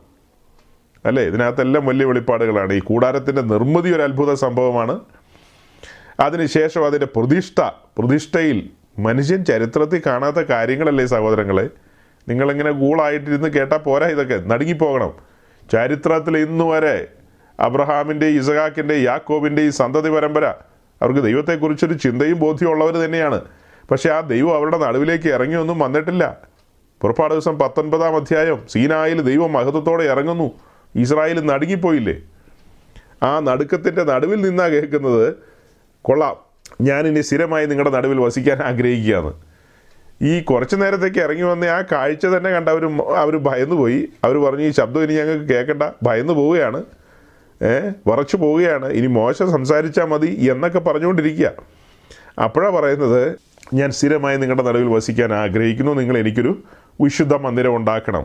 അല്ലേ? 1.05 1.23
ഇതിനകത്തെല്ലാം 1.23 1.87
വലിയ 1.87 2.07
വെളിപ്പാടുകളാണ്. 2.07 2.73
ഈ 2.73 2.79
കൂടാരത്തിന്റെ 2.79 3.43
നിർമ്മിതി 3.43 3.91
ഒരു 3.91 4.03
അത്ഭുത 4.03 4.35
സംഭവമാണ്. 4.35 5.01
അതിനുശേഷം 6.21 6.87
അതിന്റെ 6.87 7.07
പ്രതിഷ്ഠ 7.07 7.61
പ്രതിഷ്ഠയിൽ 7.99 8.71
മനുഷ്യൻ 8.99 9.45
ചരിത്രത്തിൽ 9.45 10.03
കാണാത്ത 10.07 10.37
കാര്യങ്ങളല്ലേ 10.37 11.07
സഹോദരങ്ങളെ? 11.07 11.71
നിങ്ങളിങ്ങനെ 12.29 12.71
ഗൂളായിട്ടിരുന്ന് 12.71 13.49
കേട്ടാൽ 13.49 13.77
പോരാ 13.77 14.07
ഇതൊക്കെ. 14.07 14.43
നടുങ്ങിപ്പോകണം. 14.47 15.13
ചരിത്രത്തിൽ 15.73 16.39
ഇന്നു 16.39 16.65
വരെ 17.61 18.27
ഇസഹാക്കിന്റെ 18.27 18.95
യാക്കോബിന്റെ 18.95 19.63
ഈ 19.63 19.71
സന്തതി 19.71 20.11
പരമ്പര. 20.11 20.45
അവർക്ക് 21.03 21.23
ദൈവത്തെക്കുറിച്ചൊരു 21.23 21.93
ചിന്തയും 21.95 22.39
ബോധ്യമുള്ളവർ 22.41 22.95
തന്നെയാണ്. 22.95 23.41
പക്ഷേ 23.91 24.11
ആ 24.11 24.21
ദൈവം 24.21 24.55
അവരുടെ 24.55 24.79
നടുവിലേക്ക് 24.79 25.29
ഇറങ്ങിയൊന്നും 25.29 25.79
വന്നിട്ടില്ല. 25.79 26.37
പുറപ്പാട് 27.01 27.35
ദിവസം 27.35 27.59
പത്തൊൻപതാം 27.59 28.17
അധ്യായം 28.17 28.63
സീനായിൽ 28.69 29.21
ദൈവം 29.21 29.53
മഹത്വത്തോടെ 29.53 30.05
ഇറങ്ങുന്നു. 30.05 30.51
ഇസ്രായേൽ 30.97 31.47
നടുങ്ങിപ്പോയില്ലേ? 31.47 32.17
ആ 33.23 33.41
നടുക്കത്തിന്റെ 33.41 34.05
നടുവിൽ 34.05 34.41
നിന്നാ 34.41 34.69
കേൾക്കുന്നത് 34.69 35.35
കൊള്ളാം 36.03 36.37
ഞാനിനി 36.81 37.21
സ്ഥിരമായി 37.21 37.67
നിങ്ങളുടെ 37.67 37.91
നടുവിൽ 37.91 38.21
വസിക്കാൻ 38.21 38.59
ആഗ്രഹിക്കുകയാണ്. 38.63 39.33
ഈ 40.23 40.41
കുറച്ച് 40.41 40.77
നേരത്തേക്ക് 40.77 41.19
ഇറങ്ങി 41.19 41.43
വന്ന 41.43 41.65
ആ 41.65 41.83
കാഴ്ച 41.93 42.27
തന്നെ 42.27 42.51
കണ്ട് 42.51 42.71
അവർ 42.71 43.03
അവർ 43.03 43.37
ഭയന്നു 43.37 43.75
പോയി 43.75 44.09
അവർ 44.25 44.37
പറഞ്ഞു 44.37 44.65
ഈ 44.65 44.71
ശബ്ദം 44.71 45.03
ഇനി 45.03 45.15
ഞങ്ങൾക്ക് 45.15 45.45
കേൾക്കണ്ട 45.45 45.83
ഭയന്നു 46.03 46.33
പോവുകയാണ് 46.33 46.85
വറച്ചു 48.07 48.37
പോവുകയാണ്. 48.37 48.87
ഇനി 48.87 49.07
മോശം 49.07 49.51
സംസാരിച്ചാൽ 49.51 50.05
മതി 50.05 50.49
എന്നൊക്കെ 50.51 50.79
പറഞ്ഞുകൊണ്ടിരിക്കുക. 50.79 51.53
അപ്പോഴാണ് 52.45 52.75
പറയുന്നത് 52.75 53.39
ഞാൻ 53.75 53.91
സ്ഥിരമായി 53.91 54.37
നിങ്ങളുടെ 54.37 54.63
നടുവിൽ 54.63 54.89
വസിക്കാൻ 54.89 55.33
ആഗ്രഹിക്കുന്നു. 55.33 55.93
നിങ്ങൾ 55.93 56.19
എനിക്കൊരു 56.19 56.63
വിശുദ്ധ 57.01 57.35
മന്ദിരം 57.35 57.77
ഉണ്ടാക്കണം. 57.77 58.25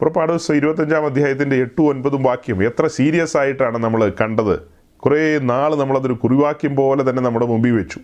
പുറപ്പാട് 0.00 0.32
ദിവസം 0.32 0.54
ഇരുപത്തഞ്ചാം 0.54 1.04
അധ്യായത്തിന്റെ 1.04 1.56
എട്ടും 1.56 1.88
ഒൻപതും 1.88 2.22
വാക്യം 2.22 2.64
എത്ര 2.64 2.86
സീരിയസ് 2.86 3.36
ആയിട്ടാണ് 3.36 3.78
നമ്മൾ 3.78 4.12
കണ്ടത്. 4.20 4.60
കുറേ 4.98 5.38
നാൾ 5.38 5.74
നമ്മളതൊരു 5.74 6.12
കുറിവാക്യം 6.12 6.76
പോലെ 6.76 7.10
തന്നെ 7.10 7.22
നമ്മുടെ 7.22 7.46
മുമ്പിൽ 7.46 7.70
വെച്ചു. 7.70 8.00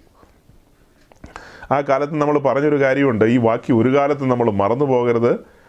ആ 1.72 1.80
കാലത്ത് 1.80 2.14
നമ്മൾ 2.14 2.38
പറഞ്ഞൊരു 2.38 2.80
കാര്യമുണ്ട്. 2.80 3.24
ഈ 3.24 3.36
വാക്യം 3.36 3.78
ഒരു 3.78 3.96
കാലത്ത് 3.96 4.24
നമ്മൾ 4.24 4.50
മറന്നു 4.50 4.84
പോകരുത് 4.84 5.59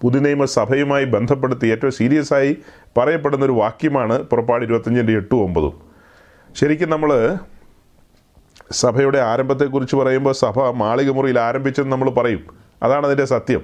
പുതുനിയമ 0.00 0.44
സഭയുമായി 0.44 1.04
ബന്ധപ്പെടുത്തി 1.04 1.66
ഏറ്റവും 1.66 1.92
സീരിയസ് 1.92 2.34
ആയി 2.34 2.56
പറയപ്പെടുന്ന 2.96 3.44
ഒരു 3.44 3.52
വാക്യമാണ് 3.52 4.22
പുറപ്പാട് 4.22 4.64
ഇരുപത്തഞ്ചിന്റെ 4.64 5.12
എട്ടും 5.12 5.42
ഒമ്പതും. 5.42 5.80
ശരിക്കും 6.56 6.90
നമ്മൾ 6.90 7.36
സഭയുടെ 8.72 9.18
ആരംഭത്തെക്കുറിച്ച് 9.18 9.96
പറയുമ്പോൾ 9.96 10.32
സഭ 10.32 10.60
മാളികമുറിയിൽ 10.60 11.38
ആരംഭിച്ചെന്ന് 11.38 11.92
നമ്മൾ 11.92 12.10
പറയും. 12.10 12.40
അതാണ് 12.82 13.06
അതിന്റെ 13.06 13.24
സത്യം. 13.24 13.62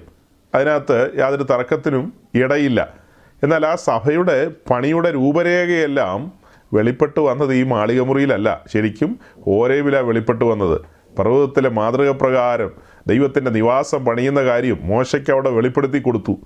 അതിനകത്ത് 0.54 1.10
യാതൊരു 1.18 1.42
തർക്കത്തിനും 1.42 2.12
ഇടയില്ല. 2.34 2.94
എന്നാൽ 3.42 3.66
ആ 3.66 3.74
സഭയുടെ 3.74 4.50
പണിയുടെ 4.70 5.14
രൂപരേഖയെല്ലാം 5.14 6.32
വെളിപ്പെട്ടു 6.74 7.20
വന്നത് 7.20 7.54
ഈ 7.54 7.62
മാളികമുറിയിലല്ല. 7.62 8.64
ശരിക്കും 8.74 9.18
ഓരേവില 9.48 10.00
വെളിപ്പെട്ടു 10.00 10.44
വന്നത്. 10.44 10.95
പർവതത്തിലെ 11.18 11.68
മാതൃക 11.68 12.10
പ്രകാരം 12.10 12.70
ദൈവത്തിന്റെ 13.06 13.50
നിവാസം 13.50 14.04
പണിയുന്ന 14.04 14.40
കാര്യം 14.44 14.78
മോശയ്ക്ക് 14.82 15.30
അവിടെ 15.32 15.50
വെളിപ്പെടുത്തി 15.50 15.98
കൊടുത്തു. 15.98 16.36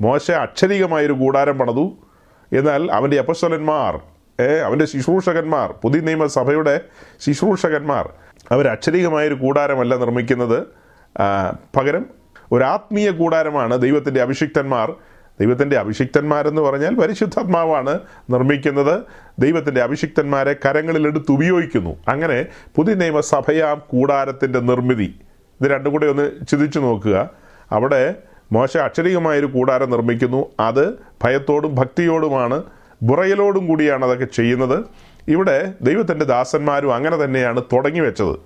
മോശ 0.00 0.30
അക്ഷരികമായൊരു 0.30 1.12
കൂടാരം 1.12 1.58
പണിതു. 1.58 1.86
എന്നാൽ 2.52 2.92
അവന്റെ 2.92 3.18
അപ്പസ്വലന്മാർ 3.18 4.00
ഏ 4.40 4.58
അവന്റെ 4.58 4.84
ശുശ്രൂഷകന്മാർ 4.84 5.74
പുതിയ 5.82 6.00
നിയമസഭയുടെ 6.00 6.80
ശുശ്രൂഷകന്മാർ 7.20 8.08
അവർ 8.52 8.68
അക്ഷരികമായൊരു 8.68 9.34
കൂടാരമല്ല 9.34 9.96
നിർമ്മിക്കുന്നത്. 9.96 10.58
പകരം 11.76 12.06
ഒരു 12.52 12.64
ആത്മീയ 12.64 13.10
കൂടാരമാണ് 13.10 13.78
ദൈവത്തിന്റെ 13.82 14.22
അഭിഷിക്തന്മാർ. 14.22 14.92
ദൈവത്തിന്റെ 15.40 15.76
അഭിഷിക്തന്മാരെന്ന് 15.76 16.62
പറഞ്ഞാൽ 16.62 16.94
പരിശുദ്ധാത്മാവാണ് 16.94 17.98
നിർമ്മിക്കുന്നത്. 18.30 19.02
ദൈവത്തിന്റെ 19.38 19.82
അഭിഷിക്തന്മാരെ 19.82 20.52
കരങ്ങളിലെടുത്ത് 20.52 21.32
ഉപയോഗിക്കുന്നു. 21.32 21.96
അങ്ങനെ 22.08 22.46
പുതിയ 22.76 22.94
നിയമസഭയാം 22.94 23.82
കൂടാരത്തിന്റെ 23.88 24.60
നിർമ്മിതി. 24.60 25.14
ഇത് 25.60 25.70
രണ്ടും 25.70 25.92
കൂടെ 25.92 26.06
ഒന്ന് 26.06 26.30
ചിന്തിച്ചു 26.50 26.78
നോക്കുക. 26.78 27.30
അവിടെ 27.72 28.14
മോശ 28.52 28.76
അക്ഷരികമായൊരു 28.76 29.46
കൂടാരം 29.46 29.90
നിർമ്മിക്കുന്നു. 29.90 30.46
അത് 30.60 30.92
ഭയത്തോടും 31.24 31.74
ഭക്തിയോടുമാണ് 31.74 32.62
ബുറയലോടും 33.02 33.66
കൂടിയാണ് 33.66 34.04
അതൊക്കെ 34.04 34.24
ചെയ്യുന്നത്. 34.24 34.84
ഇവിടെ 35.28 35.72
ദൈവത്തിന്റെ 35.82 36.24
ദാസന്മാരും 36.24 36.94
അങ്ങനെ 36.94 37.24
തന്നെയാണ് 37.24 37.62
തുടങ്ങി 37.62 38.00
വെച്ചത്. 38.00 38.36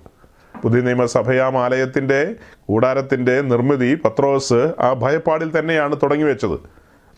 പുതിയ 0.61 0.81
നിയമസഭയാം 0.81 1.57
ആലയത്തിന്റെ 1.57 2.35
കൂടാരത്തിന്റെ 2.61 3.41
നിർമ്മിതി 3.41 3.95
പത്രോസ് 3.95 4.73
ആ 4.79 4.93
ഭയപ്പാടിൽ 4.93 5.59
തന്നെയാണ് 5.59 5.95
തുടങ്ങി 5.95 6.23
വെച്ചത്. 6.23 6.59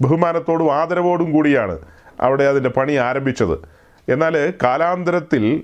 ബഹുമാനത്തോടും 0.04 0.76
ആദരവോടും 0.76 1.32
കൂടിയാണ്. 1.32 1.80
അവിടെ 2.22 2.44
അതിന്റെ 2.44 2.70
പണി 2.70 2.94
ആരംഭിച്ചത്. 2.94 3.58
എന്നാൽ 4.12 4.54
കാലാന്തരത്തിൽ 4.64 5.64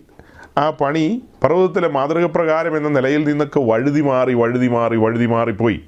ആ 0.58 0.70
പണി 0.70 1.22
പർവതത്തിലെ 1.43 1.88
മാതൃകപ്രകാരം 1.88 2.77
എന്ന 2.77 2.89
നിലയിൽ 2.89 3.24
നിന്നൊക്കെ 3.24 3.60
വഴുതി 3.60 4.01
മാറി 4.01 4.34
വഴുതി 4.34 4.67
മാറി 4.67 4.98
വഴുതി 4.98 5.25
മാറിപ്പോയി 5.25 5.81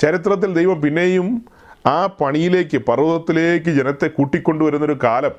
ചരിത്രത്തിൽ 0.00 0.54
ദൈവം 0.54 0.82
പിന്നെയും 0.82 1.44
ആ 1.86 2.06
പണിയിലേക്ക് 2.06 2.78
പർവതത്തിലേക്ക് 2.78 3.70
ജനത്തെ 3.70 4.06
കൂട്ടിക്കൊണ്ടുവരുന്നൊരു 4.06 4.98
കാലം. 5.04 5.30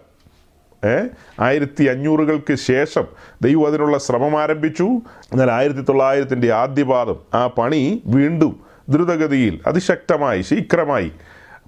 ഏ? 0.85 1.07
ആയിരത്തി 1.39 1.83
അഞ്ഞൂറുകൾക്ക് 1.83 2.55
ശേഷം 2.55 3.05
ദൈവം 3.41 3.67
അതിനുള്ള 3.67 3.97
ശ്രമം 3.97 4.41
ആരംഭിച്ചു. 4.41 4.83
എന്നാൽ 5.31 5.51
ആയിരത്തി 5.51 5.81
തൊള്ളായിരത്തിന്റെ 5.81 6.53
ആദ്യപാദം 6.53 7.15
ആ 7.33 7.47
പണി 7.47 8.03
വീണ്ടും 8.05 8.59
ദ്രുതഗതിയിൽ 8.89 9.59
അതിശക്തമായി 9.67 10.41
ശീഘ്രമായി 10.41 11.11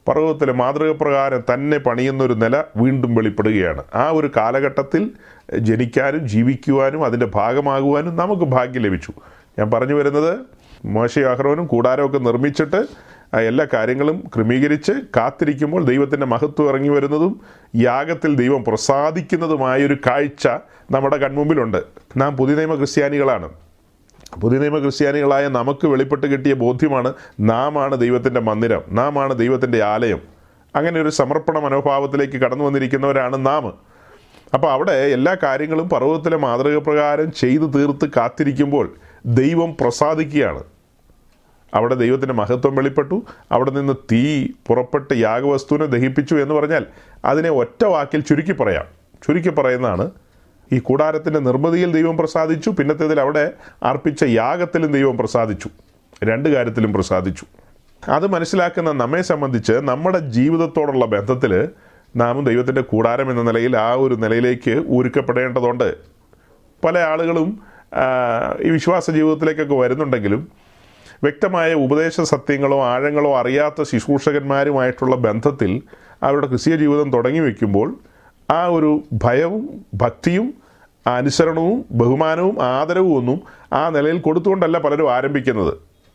പർവതത്തിലെ 0.10 0.54
മാതൃകപ്രകാരം 0.54 1.44
തന്നെ 1.54 1.78
പണിയുന്നൊരു 1.78 2.34
നില 2.34 2.64
വീണ്ടും 2.78 3.16
വെളിപ്പെടുകയാണ്. 3.16 3.84
ആ 3.96 4.10
ഒരു 4.10 4.32
കാലഘട്ടത്തിൽ 4.38 5.12
ജനിക്കാനും 5.60 6.28
ജീവിക്കുവാനും 6.28 7.06
അതിന്റെ 7.06 7.26
ഭാഗമാകുവാനും 7.26 8.16
നമുക്ക് 8.16 8.42
ഭാഗ്യം 8.42 8.82
ലഭിച്ചു. 8.82 9.14
ഞാൻ 9.60 9.72
പറഞ്ഞു 9.72 9.94
വരുന്നത് 9.94 10.40
മോശ 10.86 11.20
അഹ്റോനും 11.20 11.66
കൂടാരമൊക്കെ 11.66 12.18
നിർമ്മിച്ചിട്ട് 12.18 13.10
എല്ലാ 13.38 13.68
കാര്യങ്ങളും 13.74 14.24
ക്രമീകരിച്ച് 14.36 14.92
കാത്തിരിക്കുമ്പോൾ 14.92 15.84
ദൈവത്തിന്റെ 15.86 16.26
മഹത്വം 16.26 16.70
ഇറങ്ങി 16.70 16.90
വരുന്നതും 16.90 17.42
യാഗത്തിൽ 17.76 18.36
ദൈവം 18.36 18.64
പ്രസാദിക്കുന്നതുമായൊരു 18.64 19.98
കാഴ്ച 20.08 20.48
നമ്മുടെ 20.92 21.18
കൺമുമ്പിലുണ്ട്. 21.18 21.84
നാം 22.18 22.38
പുതിയ 22.38 22.56
നിയമ 22.56 22.76
ക്രിസ്ത്യാനികളാണ്. 22.76 23.50
പുതിയ 24.42 24.60
നിയമ 24.60 24.80
ക്രിസ്ത്യാനികളായ 24.80 25.48
നമുക്ക് 25.48 25.88
വെളിപ്പെട്ട് 25.88 26.28
കിട്ടിയ 26.28 26.54
ബോധ്യമാണ് 26.54 27.14
നാം 27.40 27.84
ആണ് 27.84 27.98
ദൈവത്തിന്റെ 27.98 28.40
മന്ദിരം 28.40 28.82
നാം 28.90 29.20
ആണ് 29.20 29.38
ദൈവത്തിന്റെ 29.38 29.84
ആലയം. 29.84 30.20
അങ്ങനെ 30.76 31.02
ഒരു 31.02 31.10
സമർപ്പണ 31.10 31.60
മനോഭാവത്തിലേക്ക് 31.60 32.34
കടന്നു 32.34 32.64
വന്നിരിക്കുന്നവരാണ് 32.64 33.46
നാം. 33.46 33.74
അപ്പോൾ 34.54 34.72
അവിടെ 34.72 34.92
എല്ലാ 34.92 35.38
കാര്യങ്ങളും 35.44 35.90
പർവതത്തിലെ 35.90 36.38
മാതൃക 36.38 36.78
പ്രകാരം 36.78 37.32
ചെയ്തു 37.32 37.66
തീർത്ത് 37.66 38.10
കാത്തിരിക്കുമ്പോൾ 38.18 38.94
ദൈവം 39.26 39.76
പ്രസാദിക്കുകയാണ്. 39.82 40.64
അവിടെ 41.74 41.96
ദൈവത്തിന്റെ 41.96 42.34
മഹത്വം 42.34 42.76
വെളിപ്പെട്ടു. 42.76 43.24
അവിടെ 43.52 43.72
നിന്ന് 43.72 43.94
തീ 44.12 44.48
പുറപ്പെട്ട് 44.68 45.14
യാഗവസ്തുവിനെ 45.14 45.86
ദഹിപ്പിച്ചു 45.86 46.36
എന്ന് 46.36 46.54
പറഞ്ഞാൽ 46.54 46.86
അതിനെ 47.26 47.50
ഒറ്റ 47.50 47.86
വാക്കിൽ 47.86 48.22
ചുരുക്കി 48.22 48.52
പറയാം. 48.52 48.86
ചുരുക്കി 49.28 49.50
പറയുന്നതാണ് 49.50 50.12
ഈ 50.74 50.80
കൂടാരത്തിന്റെ 50.80 51.40
നിർമ്മിതിയിൽ 51.40 51.92
ദൈവം 51.92 52.18
പ്രസാദിച്ചു 52.18 52.70
പിന്നത്തേതിൽ 52.70 53.20
അവിടെ 53.20 53.52
അർപ്പിച്ച 53.84 54.24
യാഗത്തിലും 54.24 54.92
ദൈവം 54.92 55.18
പ്രസാദിച്ചു. 55.18 55.70
രണ്ട് 56.24 56.50
കാര്യത്തിലും 56.50 56.94
പ്രസാദിച്ചു. 56.94 57.46
അത് 58.08 58.28
മനസ്സിലാക്കുന്ന 58.28 58.92
നമ്മെ 58.92 59.22
സംബന്ധിച്ച് 59.22 59.74
നമ്മുടെ 59.74 60.20
ജീവിതത്തോടുള്ള 60.20 61.06
ബന്ധത്തിൽ 61.06 61.70
നാമും 62.16 62.46
ദൈവത്തിന്റെ 62.46 62.82
കൂടാരം 62.82 63.32
എന്ന 63.32 63.42
നിലയിൽ 63.42 63.78
ആ 63.78 63.94
ഒരു 63.94 64.16
നിലയിലേക്ക് 64.16 64.72
ഒരുക്കപ്പെടേണ്ടതുണ്ട്. 64.72 65.96
പല 66.86 67.00
ആളുകളും 67.00 67.60
ഈ 68.62 68.70
വിശ്വാസ 68.70 69.12
ജീവിതത്തിലേക്കൊക്കെ 69.12 69.76
വരുന്നുണ്ടെങ്കിലും 69.76 70.48
വ്യക്തമായ 71.24 71.74
ഉപദേശ 71.74 72.22
സത്യങ്ങളോ 72.22 72.84
ആഴങ്ങളോ 72.84 73.38
അറിയാത്ത 73.38 73.84
ശുശ്രൂഷകന്മാരുമായിട്ടുള്ള 73.84 75.16
ബന്ധത്തിൽ 75.16 75.82
അവരുടെ 76.24 76.48
ക്രിസ്തീയ 76.48 76.76
ജീവിതം 76.76 77.12
തുടങ്ങി 77.12 77.40
വയ്ക്കുമ്പോൾ 77.40 77.96
ആ 78.52 78.66
ഒരു 78.66 79.04
ഭയവും 79.14 79.86
ഭക്തിയും 79.94 80.54
അനുസരണവും 81.08 81.86
ബഹുമാനവും 81.92 82.64
ആദരവും 82.64 83.18
ഒന്നും 83.18 83.42
ആ 83.74 83.90
നിലയിൽ 83.90 84.20
കൊടുത്തുകൊണ്ടല്ല 84.20 84.78
പലരും 84.78 85.14
ആരംഭിക്കുന്നത്. 85.14 85.74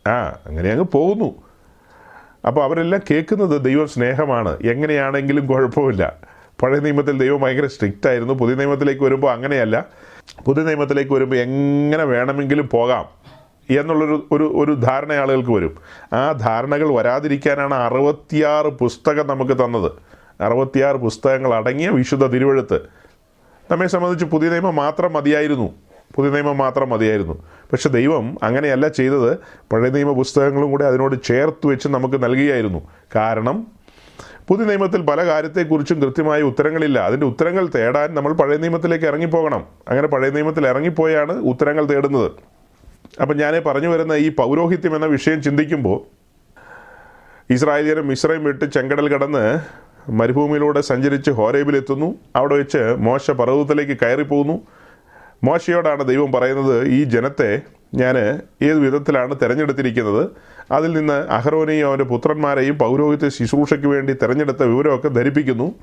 ആ 0.09 0.39
അങ്ങനെ 0.45 0.71
അങ്ങ് 0.71 0.85
പോകുന്നു. 0.85 1.35
അപ്പോൾ 2.47 2.63
അവരെല്ലാം 2.63 3.01
കേൾക്കുന്നത് 3.11 3.65
ദൈവം 3.65 3.87
സ്നേഹമാണ്. 3.87 4.57
എങ്ങനെയാണെങ്കിലും 4.63 5.47
കുഴപ്പമില്ല. 5.47 6.13
പഴയ 6.63 6.79
നിയമത്തിൽ 6.79 7.19
ദൈവം 7.19 7.41
ഭയങ്കര 7.41 7.65
സ്ട്രിക്റ്റ് 7.65 8.09
ആയിരുന്നു. 8.09 8.33
പുതിയ 8.33 8.55
നിയമത്തിലേക്ക് 8.55 9.01
വരുമ്പോൾ 9.01 9.31
അങ്ങനെയല്ല. 9.31 9.85
പുതിയ 10.45 10.63
നിയമത്തിലേക്ക് 10.63 11.11
വരുമ്പോൾ 11.11 11.35
എങ്ങനെ 11.35 12.03
വേണമെങ്കിലും 12.03 12.69
പോകാം 12.69 13.05
എന്നുള്ളൊരു 13.69 14.27
ഒരു 14.31 14.51
ഒരു 14.55 14.73
ധാരണ 14.73 15.13
ആളുകൾക്ക് 15.13 15.51
വരും. 15.51 15.75
ആ 16.13 16.31
ധാരണകൾ 16.31 16.93
വരാതിരിക്കാനാണ് 16.95 17.73
അറുപത്തിയാറ് 17.73 18.67
പുസ്തകം 18.67 19.27
നമുക്ക് 19.27 19.65
തന്നത്. 19.65 19.91
അറുപത്തിയാറ് 20.41 20.95
പുസ്തകങ്ങൾ 20.95 21.53
അടങ്ങിയ 21.53 21.89
വിശുദ്ധ 21.89 22.25
തിരുവഴുത്ത്. 22.25 22.81
നമ്മെ 23.71 23.87
സംബന്ധിച്ച് 23.87 24.25
പുതിയ 24.25 24.49
നിയമം 24.49 24.75
മാത്രം 24.75 25.13
മതിയായിരുന്നു. 25.13 25.75
പുതിയ 26.15 26.31
നിയമം 26.31 26.57
മാത്രം 26.57 26.89
മതിയായിരുന്നു. 26.89 27.43
പക്ഷെ 27.71 27.89
ദൈവം 27.89 28.37
അങ്ങനെയല്ല 28.43 28.87
ചെയ്തത്. 28.87 29.37
പഴയ 29.73 29.89
നിയമ 29.89 30.11
പുസ്തകങ്ങളും 30.11 30.71
കൂടി 30.71 30.85
അതിനോട് 30.85 31.15
ചേർത്ത് 31.23 31.67
വെച്ച് 31.67 31.87
നമുക്ക് 31.87 32.23
നൽകുകയായിരുന്നു 32.23 32.87
കാരണം 33.15 33.67
പുതിയ 34.47 34.65
നിയമത്തിൽ 34.65 35.01
പല 35.01 35.25
കാര്യത്തെക്കുറിച്ചും 35.25 36.01
കൃത്യമായ 36.01 36.41
ഉത്തരങ്ങളില്ല. 36.41 36.99
അതിന്റെ 36.99 37.25
ഉത്തരങ്ങൾ 37.25 37.67
തേടാൻ 37.75 38.15
നമ്മൾ 38.15 38.33
പഴയ 38.33 38.57
നിയമത്തിലേക്ക് 38.57 39.05
ഇറങ്ങിപ്പോകണം. 39.05 39.65
അങ്ങനെ 39.89 40.07
പഴയ 40.07 40.29
നിയമത്തിൽ 40.29 40.67
ഇറങ്ങിപ്പോയാണ് 40.67 41.31
ഉത്തരങ്ങൾ 41.31 41.85
തേടുന്നത്. 41.85 42.31
അപ്പം 43.21 43.37
ഞാൻ 43.37 43.63
പറഞ്ഞു 43.65 43.87
വരുന്ന 43.87 44.13
ഈ 44.13 44.29
പൗരോഹിത്യം 44.29 44.95
എന്ന 44.95 45.05
വിഷയം 45.05 45.43
ചിന്തിക്കുമ്പോൾ 45.43 46.01
ഇസ്രായേലിയരും 47.53 48.07
മിശ്രയും 48.07 48.43
വിട്ട് 48.43 48.65
ചെങ്കടൽ 48.65 49.09
കടന്ന് 49.09 49.59
മരുഭൂമിയിലൂടെ 50.09 50.81
സഞ്ചരിച്ച് 50.81 51.31
ഹോരേബിലെത്തുന്നു. 51.31 52.15
അവിടെ 52.35 52.55
വെച്ച് 52.55 52.95
മോശ 52.97 53.31
പർവതത്തിലേക്ക് 53.31 53.97
കയറിപ്പോകുന്നു. 54.01 54.61
മോശയോടാണ് 55.43 56.07
ദൈവം 56.07 56.31
പറയുന്നത് 56.31 56.87
ഈ 56.87 57.03
ജനത്തെ 57.03 57.61
ഞാൻ 57.93 58.17
ഏത് 58.61 58.79
വിധത്തിലാണ് 58.79 59.35
തിരഞ്ഞെടുത്തിരിക്കുന്നത്? 59.43 60.29
അതിൽ 60.71 60.93
നിന്ന് 60.93 61.13
അഹ്റോനെയും 61.13 61.87
അവന്റെ 61.87 62.05
പുത്രന്മാരെയും 62.05 62.77
പൗരോഹിത്യ 62.77 63.29
ശുശ്രൂഷയ്ക്ക് 63.29 63.87
വേണ്ടി 63.87 64.13
തിരഞ്ഞെടുത്ത 64.13 64.63
വിവരമൊക്കെ 64.63 65.07
ധരിപ്പിക്കുന്നു. 65.07 65.75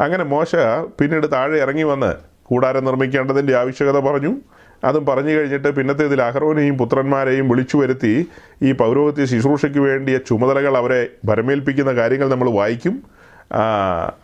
അങ്ങനെ 0.00 0.24
മോശ 0.24 0.56
പിന്നീട് 1.00 1.32
താഴെ 1.32 1.58
ഇറങ്ങി 1.58 1.82
വന്ന് 1.82 2.14
കൂടാരം 2.42 2.84
നിർമ്മിക്കേണ്ടതിന്റെ 2.84 3.56
ആവശ്യകത 3.56 3.98
പറഞ്ഞു. 3.98 4.36
അതും 4.84 5.06
പറഞ്ഞു 5.06 5.30
കഴിഞ്ഞിട്ട് 5.30 5.68
പിന്നത്തേതിൽ 5.68 6.22
അഹ്റോനെയും 6.22 6.78
പുത്രന്മാരെയും 6.78 7.48
വിളിച്ചു 7.48 7.76
വരുത്തി 7.76 8.28
ഈ 8.62 8.72
പൗരോഹിത്യ 8.72 9.24
ശുശ്രൂഷയ്ക്ക് 9.24 9.78
വേണ്ടിയ 9.78 10.18
ചുമതലകൾ 10.18 10.76
അവരെ 10.76 11.08
ഭരമേൽപ്പിക്കുന്ന 11.24 11.94
കാര്യങ്ങൾ 11.94 12.30
നമ്മൾ 12.30 12.50
വായിക്കും. 12.50 13.17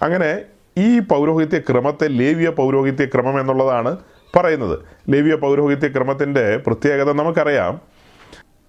അങ്ങനെ 0.03 0.41
ഈ 0.79 0.99
പൗരോഹിത്യ 0.99 1.59
ക്രമത്തെ 1.59 2.09
ലേവിയ 2.09 2.49
പൗരോഹിത്യ 2.49 3.05
ക്രമം 3.05 3.41
എന്നുള്ളതാണ് 3.41 3.97
പറയുന്നത്. 4.37 4.79
ലേവിയ 5.09 5.35
പൗരോഹിത്യ 5.35 5.89
ക്രമത്തിന്റെ 5.89 6.57
പ്രത്യേകത 6.57 7.13
നമുക്കറിയാം. 7.13 7.81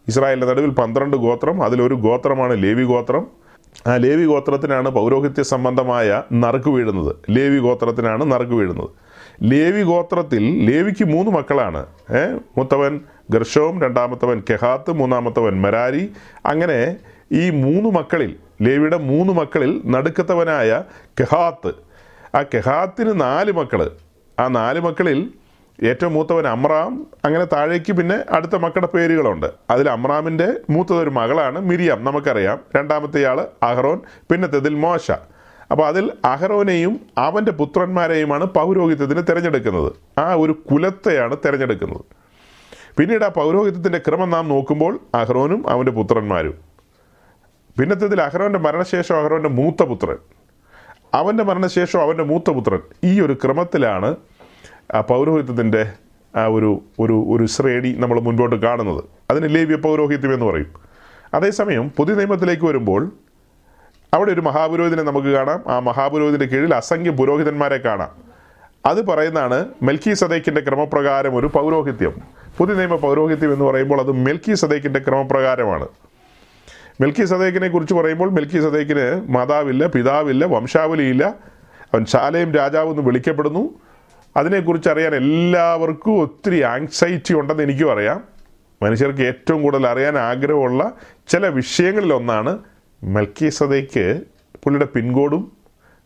ഇസ്രായേലിന്റെ 0.07 0.47
നടുവിൽ 0.47 0.69
പന്ത്രണ്ട് 0.69 1.17
ഗോത്രം 1.17 1.63
അതിലൊരു 1.63 1.93
ഗോത്രമാണ് 1.93 2.63
ലേവി 2.63 2.83
ഗോത്രം. 2.83 3.27
ആ 3.87 3.95
ലേവി 3.95 4.25
ഗോത്രത്തിനാണ് 4.25 4.89
പൗരോഹിത്യ 4.89 5.43
സംബന്ധമായ 5.43 6.23
നറുക്ക് 6.33 6.69
വീഴുന്നത്. 6.69 7.15
ലേവി 7.29 7.59
ഗോത്രത്തിനാണ് 7.59 8.31
നറുക്ക് 8.31 8.51
വീഴുന്നത്. 8.51 8.89
ലേവി 9.43 9.83
ഗോത്രത്തിൽ 9.83 10.65
ലേവിക്ക് 10.65 11.05
മൂന്ന് 11.05 11.31
മക്കളാണ്. 11.31 11.85
ഏ 12.11 12.37
മൂത്തവൻ 12.57 13.01
ഗർഷവും 13.29 13.81
രണ്ടാമത്തവൻ 13.81 14.43
കെഹാത്ത് 14.49 14.91
മൂന്നാമത്തവൻ 14.91 15.61
മരാരി. 15.61 16.11
അങ്ങനെ 16.45 16.95
ഈ 17.31 17.49
മൂന്ന് 17.49 17.89
മക്കളിൽ 17.89 18.35
ലേവിയുടെ 18.61 18.97
മൂന്ന് 18.97 19.33
മക്കളിൽ 19.33 19.81
നടുക്കത്തവനായ 19.85 20.83
കെഹാത്ത്. 21.19 21.73
ആ 22.37 22.43
കെഹാത്തിന് 22.43 23.21
നാല് 23.21 23.51
മക്കൾ 23.51 23.91
ആ 24.39 24.47
നാല് 24.47 24.79
മക്കളിൽ 24.79 25.31
ഏറ്റവും 25.83 26.13
മൂത്തവൻ 26.13 26.47
അമ്രാം 26.47 27.07
അങ്ങനെ 27.25 27.45
താഴേക്ക് 27.45 27.93
പിന്നെ 27.93 28.19
അടുത്ത 28.29 28.55
മക്കളുടെ 28.55 28.87
പേരുകളുണ്ട്. 28.87 29.47
അതിൽ 29.69 29.89
അമ്രാമിന്റെ 29.89 30.53
മൂത്തതൊരു 30.69 31.09
മകളാണ് 31.09 31.59
മിരിയാം 31.59 32.03
നമുക്കറിയാം. 32.03 32.59
രണ്ടാമത്തെ 32.75 33.25
ആൾ 33.25 33.47
അഹ്റോൻ 33.63 34.01
പിന്നത്തേതിൽ 34.31 34.75
മോശ. 34.75 35.11
അപ്പോൾ 35.71 35.87
അതിൽ 35.87 36.11
അഹ്റോനെയും 36.25 36.99
അവന്റെ 37.17 37.51
പുത്രന്മാരെയുമാണ് 37.51 38.45
പൗരോഹിത്യത്തിന് 38.45 39.23
തിരഞ്ഞെടുക്കുന്നത്. 39.29 40.19
ആ 40.19 40.33
ഒരു 40.33 40.51
കുലത്തെയാണ് 40.51 41.37
തിരഞ്ഞെടുക്കുന്നത്. 41.45 42.01
പിന്നീട് 42.97 43.23
ആ 43.23 43.27
പൗരോഹിത്യത്തിന്റെ 43.27 43.97
ക്രമം 43.97 44.29
നാം 44.29 44.49
നോക്കുമ്പോൾ 44.49 44.99
അഹ്റോനും 45.15 45.69
അവന്റെ 45.69 45.91
പുത്രന്മാരും. 45.91 46.64
പിന്നത്തേതിൽ 47.79 48.21
അഹ്റോന്റെ 48.21 48.59
മരണശേഷം 48.59 49.21
അഹ്റോന്റെ 49.21 49.49
മൂത്തപുത്രൻ 49.49 50.15
അവന്റെ 51.13 51.43
മരണശേഷം 51.43 52.01
അവന്റെ 52.01 52.23
മൂത്തപുത്രൻ 52.23 52.79
ഈ 53.03 53.21
ഒരു 53.21 53.33
ക്രമത്തിലാണ് 53.33 54.15
ആ 54.93 55.01
പൗരോഹിത്യത്തിന്റെ 55.01 55.91
ആ 56.35 56.45
ഒരു 56.45 56.81
ഒരു 56.99 57.25
ഒരു 57.29 57.45
ശ്രേണി 57.45 57.95
നമ്മൾ 57.99 58.19
മുൻപോട്ട് 58.19 58.55
കാണുന്നത്. 58.55 59.03
അതിന് 59.29 59.55
ലേവ്യ 59.55 59.75
പൗരോഹിത്യം 59.75 60.33
എന്ന് 60.33 60.45
പറയും. 60.45 60.73
അതേസമയം 61.33 61.91
പുതിയ 61.97 62.15
നിയമത്തിലേക്ക് 62.15 62.65
വരുമ്പോൾ 62.65 63.11
അവിടെ 64.13 64.31
ഒരു 64.31 64.41
മഹാപുരോഹിതനെ 64.41 65.03
നമുക്ക് 65.03 65.27
കാണാം. 65.27 65.63
ആ 65.67 65.79
മഹാപുരോഹിതന്റെ 65.79 66.45
കീഴിൽ 66.45 66.75
അസംഖ്യ 66.75 67.09
പുരോഹിതന്മാരെ 67.09 67.77
കാണാം. 67.77 68.09
അത് 68.85 69.05
പറയുന്നതാണ് 69.07 69.65
മെൽക്കി 69.83 70.13
സദൈക്കിന്റെ 70.13 70.61
ക്രമപ്രകാരം 70.61 71.35
ഒരു 71.35 71.47
പൗരോഹിത്യം. 71.47 72.13
പുതിയ 72.57 72.75
നിയമ 72.75 72.95
പൗരോഹിത്യം 72.95 73.53
എന്ന് 73.53 73.65
പറയുമ്പോൾ 73.65 73.99
അത് 73.99 74.11
മെൽക്കി 74.11 74.53
സദൈക്കിന്റെ 74.53 74.99
ക്രമപ്രകാരമാണ്. 74.99 75.87
മെൽക്കി 77.01 77.25
സദേക്കിനെ 77.25 77.67
കുറിച്ച് 77.67 77.93
പറയുമ്പോൾ 77.93 78.31
മെൽക്കി 78.31 78.59
സദേക്കിന് 78.59 79.31
മാതാവില്ല 79.31 79.87
പിതാവില്ല 79.87 80.45
വംശാവലിയില്ല. 80.45 81.25
അവൻ 81.93 82.05
ശാലയും 82.05 82.51
രാജാവ് 82.53 82.89
എന്ന് 82.89 83.01
വിളിക്കപ്പെടുന്നു. 83.01 83.79
അതിനെക്കുറിച്ച് 84.37 84.89
അറിയാൻ 84.89 85.15
എല്ലാവർക്കും 85.15 86.21
ഒത്തിരി 86.21 86.61
ആങ്സൈറ്റി 86.61 87.33
ഉണ്ടെന്ന് 87.33 87.63
എനിക്കും 87.63 87.91
അറിയാം. 87.91 88.23
മനുഷ്യർക്ക് 88.81 89.21
ഏറ്റവും 89.21 89.61
കൂടുതൽ 89.61 89.87
അറിയാൻ 89.87 90.17
ആഗ്രഹമുള്ള 90.17 90.93
ചില 91.27 91.47
വിഷയങ്ങളിലൊന്നാണ് 91.47 92.59
മെൽക്കി 93.03 93.49
സദേക്ക് 93.49 94.21
പുള്ളിയുടെ 94.63 94.87
പിൻകോഡും 94.95 95.51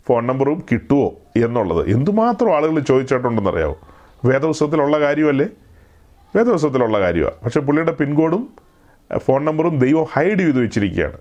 ഫോൺ 0.08 0.27
നമ്പറും 0.27 0.63
കിട്ടുമോ 0.72 1.13
എന്നുള്ളത്. 1.46 1.89
എന്തുമാത്രം 1.89 2.55
ആളുകൾ 2.55 2.79
ചോദിച്ചിട്ടുണ്ടെന്ന് 2.79 2.86
ചോദിച്ചിട്ടുണ്ടെന്നറിയാമോ 2.88 3.75
വേദപുസ്തകത്തിലുള്ള 4.25 5.00
കാര്യമല്ലേ? 5.00 5.48
വേദപുസ്തകത്തിലുള്ള 6.36 7.00
കാര്യമാണ് 7.00 7.36
പക്ഷേ 7.46 7.60
പുള്ളിയുടെ 7.60 7.91
പിൻകോഡും 7.91 8.69
ഫോൺ 9.18 9.46
നമ്പറും 9.46 9.80
ദൈവം 9.80 10.04
ഹൈഡ് 10.04 10.39
ചെയ്ത് 10.39 10.60
വെച്ചിരിക്കുകയാണ്. 10.60 11.18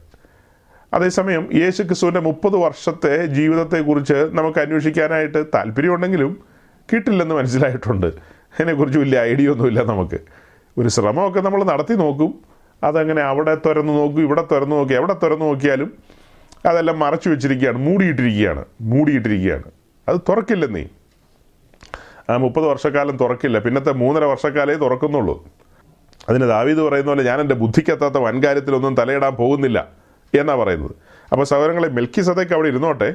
അതേസമയം 0.94 1.48
യേശു 1.54 1.82
ക്രിസ്തുവിന്റെ 1.82 2.20
മുപ്പത് 2.20 2.56
വർഷത്തെ 2.56 3.26
ജീവിതത്തെക്കുറിച്ച് 3.26 4.14
നമുക്ക് 4.14 4.58
അന്വേഷിക്കാനായിട്ട് 4.58 5.44
താല്പര്യമുണ്ടെങ്കിലും 5.54 6.40
കിട്ടില്ലെന്ന് 6.92 7.34
മനസ്സിലായിട്ടുണ്ട്. 7.34 8.06
അതിനെക്കുറിച്ച് 8.06 8.98
വലിയ 8.98 9.20
ഐഡിയ 9.20 9.48
ഒന്നുമില്ല 9.48 9.82
നമുക്ക്. 9.82 10.20
ഒരു 10.78 10.88
ശ്രമമൊക്കെ 10.88 11.40
നമ്മൾ 11.40 11.64
നടത്തി 11.64 11.94
നോക്കും. 11.94 12.38
അതങ്ങനെ 12.82 13.22
അവിടെ 13.22 13.54
തുറന്നു 13.54 13.92
നോക്കും 13.92 14.22
ഇവിടെ 14.22 14.44
തുറന്നു 14.52 14.76
നോക്കി 14.76 14.94
എവിടെ 14.94 15.12
തുറന്നു 15.12 15.44
നോക്കിയാലും 15.44 15.92
അതെല്ലാം 16.66 16.98
മറച്ചു 16.98 17.28
വെച്ചിരിക്കുകയാണ് 17.28 17.78
മൂടിയിട്ടിരിക്കുകയാണ് 17.78 18.64
മൂടിയിട്ടിരിക്കുകയാണ്. 18.80 19.62
അത് 20.08 20.20
തുറക്കില്ലെന്നേ. 20.28 20.88
ആ 22.30 22.36
മുപ്പത് 22.36 22.64
വർഷക്കാലം 22.64 23.16
തുറക്കില്ല. 23.16 23.58
പിന്നത്തെ 23.58 23.92
മൂന്നര 23.92 24.24
വർഷക്കാലേ 24.24 24.74
തുറക്കുന്നുള്ളൂ. 24.74 25.48
അതിന് 26.28 26.48
ദാവീദ് 26.48 26.78
പറയുന്ന 26.78 27.10
പോലെ 27.10 27.22
ഞാൻ 27.22 27.40
എന്റെ 27.40 27.54
ബുദ്ധിക്കെത്താത്ത 27.54 28.14
വൻകാര്യത്തിലൊന്നും 28.14 28.94
തലയിടാൻ 28.94 29.34
പോകുന്നില്ല 29.34 29.88
എന്നാണ് 30.38 30.60
പറയുന്നത്. 30.60 30.90
അപ്പോൾ 31.32 31.44
സഹോദരങ്ങളെ 31.44 31.88
മെൽക്കി 31.88 32.20
സദയ്ക്ക് 32.20 32.54
അവിടെ 32.54 32.68
ഇരുന്നോട്ടെ. 32.68 33.14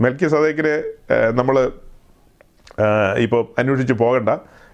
മെൽക്കി 0.00 0.26
സദയ്ക്കിനെ 0.26 0.82
നമ്മൾ 1.30 1.70
ഇപ്പോൾ 3.18 3.46
അന്വേഷിച്ച് 3.58 3.92
പോകണ്ട. 3.92 4.28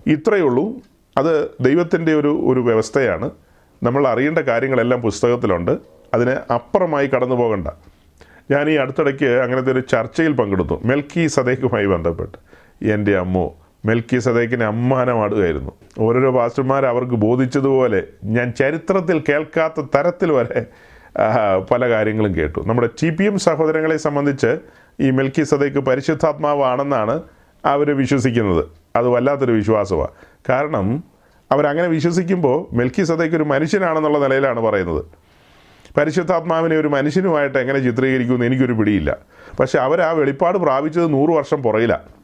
ഇത്രയേ 0.06 0.40
ഉള്ളൂ. 0.40 0.72
അത് 1.18 1.50
ദൈവത്തിന്റെ 1.60 2.14
ഒരു 2.14 2.40
ഒരു 2.44 2.60
വ്യവസ്ഥയാണ്. 2.60 3.30
നമ്മൾ 3.82 4.08
അറിയേണ്ട 4.08 4.38
കാര്യങ്ങളെല്ലാം 4.38 5.02
പുസ്തകത്തിലുണ്ട്. 5.02 5.78
അതിന് 6.14 6.52
അപ്പുറമായി 6.52 7.06
കടന്നു 7.06 7.34
പോകണ്ട. 7.34 7.68
ഞാൻ 8.50 8.70
ഈ 8.70 8.76
അടുത്തിടയ്ക്ക് 8.76 9.24
അങ്ങനത്തെ 9.24 9.72
ഒരു 9.72 9.80
ചർച്ചയിൽ 9.80 10.32
പങ്കെടുത്തു. 10.32 10.80
മെൽക്കി 10.84 11.26
സദേക്കുമായി 11.26 11.86
ബന്ധപ്പെട്ട്. 11.86 12.38
എന്റെ 12.84 13.18
അമ്മോ 13.18 13.56
മെൽക്കി 13.86 14.18
സദേക്കിനെ 14.18 14.64
അമ്മാനമാടുകയായിരുന്നു. 14.64 15.72
ഓരോരോ 15.98 16.30
പാസ്റ്റർമാർ 16.30 16.86
അവർക്ക് 16.86 17.14
ബോധിച്ചതുപോലെ 17.14 18.02
ഞാൻ 18.24 18.52
ചരിത്രത്തിൽ 18.60 19.18
കേൾക്കാത്ത 19.28 19.80
തരത്തിൽ 19.94 20.32
വരെ 20.32 20.60
പല 21.70 21.88
കാര്യങ്ങളും 21.90 22.36
കേട്ടു. 22.36 22.60
നമ്മുടെ 22.68 22.88
ടി 23.02 23.10
പി 23.16 23.24
എം 23.24 23.36
സഹോദരങ്ങളെ 23.38 23.96
സംബന്ധിച്ച് 23.96 24.58
ഈ 25.00 25.10
മെൽക്കി 25.10 25.42
സദേക്ക് 25.42 25.78
പരിശുദ്ധാത്മാവാണെന്നാണ് 25.78 27.22
അവർ 27.64 27.90
വിശ്വസിക്കുന്നത്. 27.96 28.64
അത് 28.96 29.08
വല്ലാത്തൊരു 29.08 29.52
വിശ്വാസമാണ് 29.52 30.10
കാരണം 30.48 31.04
അവരങ്ങനെ 31.52 31.88
വിശ്വസിക്കുമ്പോൾ 31.88 32.76
മെൽക്കി 32.76 33.02
സദേക്ക് 33.02 33.36
ഒരു 33.36 33.46
മനുഷ്യനാണെന്നുള്ള 33.52 34.18
നിലയിലാണ് 34.24 34.60
പറയുന്നത്. 34.60 35.04
പരിശുദ്ധാത്മാവിനെ 35.96 36.76
ഒരു 36.76 36.88
മനുഷ്യനുമായിട്ട് 36.88 37.58
എങ്ങനെ 37.58 37.78
ചിത്രീകരിക്കുമെന്ന് 37.78 38.46
എനിക്കൊരു 38.46 38.72
പിടിയില്ല. 38.72 39.16
പക്ഷെ 39.60 39.78
അവർ 39.78 40.00
ആ 40.00 40.10
വെളിപ്പാട് 40.10 40.58
പ്രാപിച്ചത് 40.58 41.12
നൂറ് 41.12 41.30
വർഷം 41.30 41.62
പുറകിലാണ് 41.62 42.23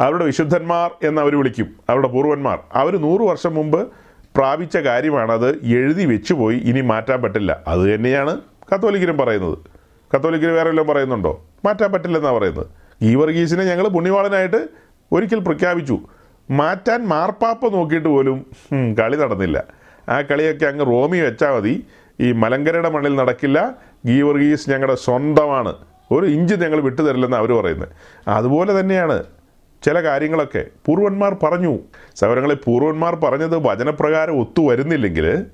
അവരുടെ 0.00 0.24
വിശുദ്ധന്മാർ 0.24 0.90
എന്ന് 1.02 1.22
അവർ 1.22 1.38
വിളിക്കും. 1.38 1.66
അവരുടെ 1.90 2.08
പൂർവന്മാർ. 2.08 2.58
അവർ 2.74 2.96
നൂറ് 2.96 3.20
വർഷം 3.20 3.54
മുമ്പ് 3.54 3.88
പ്രാപിച്ച 4.36 4.76
കാര്യമാണത് 4.76 5.64
എഴുതി 5.64 6.06
വെച്ചു 6.06 6.34
പോയി 6.34 6.56
ഇനി 6.56 6.80
മാറ്റാൻ 6.80 7.22
പറ്റില്ല. 7.22 7.60
അത് 7.66 7.94
തന്നെയാണ് 7.94 8.40
കത്തോലിക്കരും 8.74 9.18
പറയുന്നത്. 9.18 9.58
കത്തോലിക്കർ 10.14 10.48
വേറെ 10.48 10.68
വല്ലതും 10.68 10.88
പറയുന്നുണ്ടോ? 10.88 11.44
മാറ്റാൻ 11.64 11.92
പറ്റില്ലെന്നാണ് 11.92 12.34
പറയുന്നത്. 12.34 12.66
ഈ 13.02 13.14
വർഗീസിനെ 13.14 13.64
ഞങ്ങൾ 13.64 13.88
പുണ്യവാളനായിട്ട് 13.88 14.68
ഒരിക്കൽ 15.12 15.38
പ്രഖ്യാപിച്ചു. 15.38 15.98
മാറ്റാൻ 16.50 17.08
മാർപ്പാപ്പ 17.08 17.68
നോക്കിയിട്ട് 17.68 18.08
പോലും 18.08 18.46
കളി 18.98 19.16
നടന്നില്ല. 19.16 19.64
ആ 20.08 20.20
കളിയൊക്കെ 20.20 20.66
അങ്ങ് 20.66 20.86
റോമി 20.86 21.18
വെച്ചാൽ 21.18 21.56
മതി. 21.56 21.86
ഈ 22.20 22.32
മലങ്കരയുടെ 22.32 22.90
മണ്ണിൽ 22.90 23.16
നടക്കില്ല. 23.16 23.74
ഗീവർഗീസ് 24.06 24.70
ഞങ്ങളുടെ 24.70 24.94
സ്വന്തമാണ്. 24.94 25.74
ഒരു 26.10 26.26
ഇഞ്ച് 26.26 26.54
ഞങ്ങൾ 26.54 26.80
വിട്ടുതരില്ലെന്ന് 26.80 27.36
അവർ 27.36 27.52
പറയുന്നത്. 27.52 27.88
അതുപോലെ 28.28 28.80
തന്നെയാണ് 28.80 29.22
ചില 29.82 30.02
കാര്യങ്ങളൊക്കെ 30.02 30.64
പൂർവന്മാർ 30.86 31.36
പറഞ്ഞു. 31.42 31.78
സൗരങ്ങളെ 32.14 32.54
പൂർവന്മാർ 32.54 33.14
പറഞ്ഞത് 33.14 33.56
വചനപ്രകാരം 33.56 34.40
ഒത്തു 34.40 34.68
വരുന്നില്ലെങ്കിൽ 34.68 35.46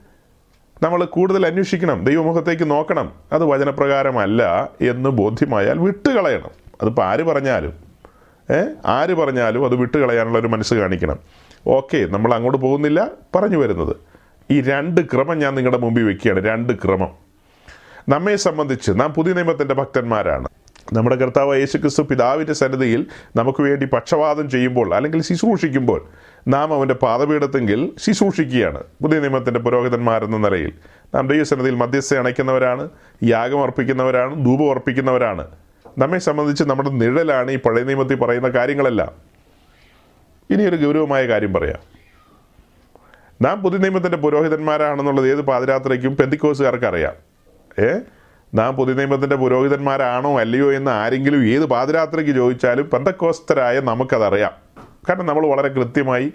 നമ്മൾ 0.83 1.05
കൂടുതൽ 1.05 1.47
അന്വേഷിക്കണം 1.47 2.05
ദൈവമുഖത്തേക്ക് 2.05 2.71
നോക്കണം. 2.71 3.13
അത് 3.33 3.45
വചനപ്രകാരമല്ല 3.45 4.71
എന്ന് 4.81 5.11
ബോധ്യമായാൽ 5.11 5.79
വിട്ടുകളയണം. 5.79 6.51
അതിപ്പോൾ 6.83 7.03
ആര് 7.03 7.23
പറഞ്ഞാലും 7.23 7.73
ഏ? 8.51 8.65
ആര് 8.87 9.15
പറഞ്ഞാലും 9.15 9.65
അത് 9.65 9.75
വിട്ടുകളയാനുള്ള 9.75 10.39
ഒരു 10.39 10.47
മനസ്സ് 10.47 10.75
കാണിക്കണം. 10.75 11.19
ഓക്കെ 11.67 12.07
നമ്മൾ 12.11 12.35
അങ്ങോട്ട് 12.35 12.59
പോകുന്നില്ല 12.59 13.09
പറഞ്ഞു 13.35 13.57
വരുന്നത്. 13.57 13.97
ഈ 14.51 14.61
രണ്ട് 14.61 15.01
ക്രമം 15.01 15.39
ഞാൻ 15.39 15.55
നിങ്ങളുടെ 15.55 15.79
മുമ്പിൽ 15.79 16.03
വെക്കുകയാണ്. 16.03 16.45
രണ്ട് 16.45 16.73
ക്രമം. 16.73 17.09
നമ്മെ 18.09 18.37
സംബന്ധിച്ച് 18.37 18.93
നാം 18.95 19.15
പുതിയ 19.15 19.33
നിയമത്തിന്റെ 19.33 19.75
ഭക്തന്മാരാണ്. 19.75 20.49
നമ്മുടെ 20.93 21.17
കർത്താവ് 21.17 21.59
യേശുക്രിസ്തു 21.59 22.03
പിതാവിന്റെ 22.03 22.53
സന്നദ്ധയിൽ 22.53 23.07
നമുക്ക് 23.37 23.63
വേണ്ടി 23.63 23.87
പക്ഷപാതം 23.87 24.51
ചെയ്യുമ്പോൾ 24.51 24.95
അല്ലെങ്കിൽ 24.95 25.23
ശുശ്രൂഷിക്കുമ്പോൾ 25.23 26.09
നാം 26.49 26.75
അവന്റെ 26.75 26.95
പാതപീഠത്തെങ്കിൽ 26.95 27.93
ശുശ്രൂഷിക്കുകയാണ്. 27.99 28.85
പുതിയ 29.03 29.21
നിയമത്തിന്റെ 29.21 29.61
പുരോഹിതന്മാരെന്ന 29.61 30.37
നിലയിൽ 30.37 30.73
നാം 31.15 31.29
ദൈവസന്നദ്ധയിൽ 31.29 31.75
മധ്യസ്ഥ 31.75 32.15
അണയ്ക്കുന്നവരാണ് 32.15 32.89
യാഗം 33.25 33.63
അർപ്പിക്കുന്നവരാണ് 33.63 34.45
ധൂപം 34.45 34.71
അർപ്പിക്കുന്നവരാണ്. 34.71 35.47
നമ്മെ 35.99 36.19
സംബന്ധിച്ച് 36.19 36.65
നമ്മുടെ 36.65 36.91
നിഴലാണ് 36.91 37.51
ഈ 37.51 37.57
പഴയ 37.57 37.83
നിയമത്തിൽ 37.83 38.15
പറയുന്ന 38.15 38.49
കാര്യങ്ങളെല്ലാം. 38.49 39.13
ഇനിയൊരു 40.51 40.77
ഗൗരവമായ 40.77 41.29
കാര്യം 41.29 41.53
പറയാം. 41.53 41.79
നാം 43.43 43.63
പുതിയ 43.63 43.79
നിയമത്തിന്റെ 43.79 44.17
പുരോഹിതന്മാരാണെന്നുള്ളത് 44.17 45.31
ഏത് 45.31 45.43
പാതിരാത്രയ്ക്കും 45.43 46.17
പെന്തിക്കോസുകാർക്ക് 46.17 46.85
അറിയാം 46.85 47.13
ഏ? 47.85 47.99
നാം 48.59 48.77
പുതിയ 48.77 48.95
നിയമത്തിന്റെ 48.95 49.37
പുരോഹിതന്മാരാണോ 49.37 50.39
അല്ലയോ 50.41 50.73
എന്ന് 50.73 50.91
ആരെങ്കിലും 50.91 51.41
ഏത് 51.49 51.65
പാതിരാത്രയ്ക്ക് 51.67 52.33
ചോദിച്ചാലും 52.33 52.91
പെന്തക്കോസ്തരായ 52.91 53.81
നമുക്കതറിയാം. 53.81 54.55
കാരണം 55.09 55.27
നമ്മൾ 55.27 55.47
വളരെ 55.47 55.69
കൃത്യമായി 55.69 56.33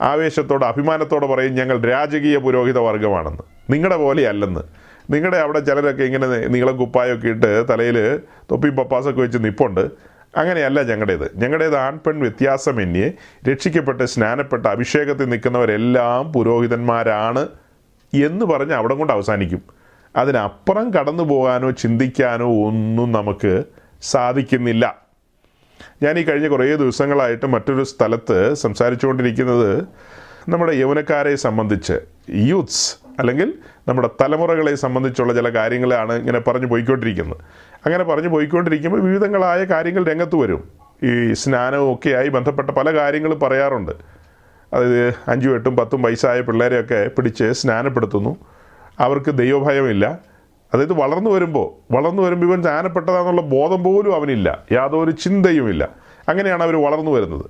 ആവേശത്തോടെ 0.00 0.66
അഭിമാനത്തോടെ 0.66 1.26
പറയും 1.26 1.54
ഞങ്ങൾ 1.54 1.76
രാജകീയ 1.82 2.36
പുരോഹിത 2.36 2.78
വർഗമാണെന്ന് 2.78 3.44
നിങ്ങളുടെ 3.72 3.96
പോലെയല്ലെന്ന്. 3.96 4.60
നിങ്ങളുടെ 5.10 5.36
അവിടെ 5.36 5.58
ചിലരൊക്കെ 5.58 6.04
ഇങ്ങനെ 6.04 6.26
നീളം 6.26 6.76
കുപ്പായൊക്കെ 6.76 7.28
ഇട്ട് 7.28 7.68
തലയിൽ 7.68 8.20
തൊപ്പിയും 8.50 8.76
പപ്പാസൊക്കെ 8.76 9.20
വെച്ച് 9.20 9.38
നിപ്പുണ്ട്. 9.38 9.90
അങ്ങനെയല്ല 10.36 10.82
ഞങ്ങളുടേത് 10.82 11.26
ഞങ്ങളുടേത് 11.36 11.76
ആൺപെൺ 11.76 12.20
വ്യത്യാസമെന്യേ 12.20 13.12
രക്ഷിക്കപ്പെട്ട് 13.50 14.04
സ്നാനപ്പെട്ട് 14.04 14.68
അഭിഷേകത്തിൽ 14.68 15.24
നിൽക്കുന്നവരെല്ലാം 15.24 16.32
പുരോഹിതന്മാരാണ് 16.32 17.48
എന്ന് 18.14 18.44
പറഞ്ഞ് 18.44 18.72
അവിടെ 18.72 18.94
കൊണ്ട് 18.94 19.12
അവസാനിക്കും. 19.12 19.83
അതിനപ്പുറം 20.16 20.94
കടന്നു 20.94 21.22
പോകാനോ 21.22 21.70
ചിന്തിക്കാനോ 21.70 22.46
ഒന്നും 22.66 23.12
നമുക്ക് 23.12 23.64
സാധിക്കുന്നില്ല. 24.02 25.04
ഞാൻ 26.02 26.18
ഈ 26.18 26.22
കഴിഞ്ഞ 26.22 26.48
കുറേ 26.48 26.76
ദിവസങ്ങളായിട്ട് 26.76 27.46
മറ്റൊരു 27.46 27.82
സ്ഥലത്ത് 27.82 28.54
സംസാരിച്ചുകൊണ്ടിരിക്കുന്നത് 28.54 29.84
നമ്മുടെ 30.48 30.72
യൗവനക്കാരെ 30.72 31.36
സംബന്ധിച്ച് 31.36 31.92
യൂത്ത്സ് 32.30 32.96
അല്ലെങ്കിൽ 33.18 33.54
നമ്മുടെ 33.88 34.10
തലമുറകളെ 34.20 34.74
സംബന്ധിച്ചുള്ള 34.74 35.34
ചില 35.34 35.48
കാര്യങ്ങളാണ് 35.48 36.12
ഇങ്ങനെ 36.12 36.40
പറഞ്ഞു 36.40 36.66
പോയിക്കൊണ്ടിരിക്കുന്നത്. 36.66 37.36
അങ്ങനെ 37.86 38.04
പറഞ്ഞു 38.04 38.28
പോയിക്കൊണ്ടിരിക്കുമ്പോൾ 38.28 39.00
വിവിധങ്ങളായ 39.00 39.64
കാര്യങ്ങൾ 39.64 40.06
രംഗത്ത് 40.06 40.36
വരും. 40.36 40.68
ഈ 41.02 41.32
സ്നാനവും 41.32 41.94
ഒക്കെയായി 41.94 42.28
ബന്ധപ്പെട്ട 42.28 42.70
പല 42.70 42.94
കാര്യങ്ങളും 42.94 43.40
പറയാറുണ്ട്. 43.40 43.92
അതായത് 44.72 45.14
അഞ്ചും 45.28 45.54
എട്ടും 45.54 45.76
പത്തും 45.76 46.02
വയസ്സായ 46.02 46.40
പിള്ളേരെയൊക്കെ 46.40 47.08
പിടിച്ച് 47.08 47.52
സ്നാനപ്പെടുത്തുന്നു. 47.52 48.36
അവർക്ക് 49.00 49.30
ദൈവഭയമില്ല. 49.30 50.18
അതായത് 50.74 50.92
വളർന്നു 50.92 51.30
വരുമ്പോൾ 51.30 51.92
വളർന്നു 51.92 52.22
വരുമ്പോൾ 52.22 52.46
ഇവൻ 52.46 52.62
സ്നാനപ്പെട്ടതാണെന്നുള്ള 52.62 53.42
ബോധം 53.42 53.84
പോലും 53.84 54.14
അവനില്ല. 54.14 54.64
യാതൊരു 54.72 55.10
ചിന്തയുമില്ല. 55.10 55.88
അങ്ങനെയാണ് 56.28 56.62
അവർ 56.62 56.76
വളർന്നു 56.76 57.10
വരുന്നത്. 57.10 57.44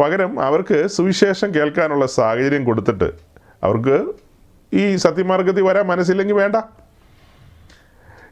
പകരം 0.00 0.40
അവർക്ക് 0.40 0.86
സുവിശേഷം 0.86 1.54
കേൾക്കാനുള്ള 1.54 2.06
സാഹചര്യം 2.06 2.64
കൊടുത്തിട്ട് 2.64 3.12
അവർക്ക് 3.62 4.12
ഈ 4.72 4.96
സത്യമാർഗത്തിൽ 4.96 5.62
വരാൻ 5.62 5.86
മനസ്സില്ലെങ്കിൽ 5.86 6.34
വേണ്ട. 6.34 6.56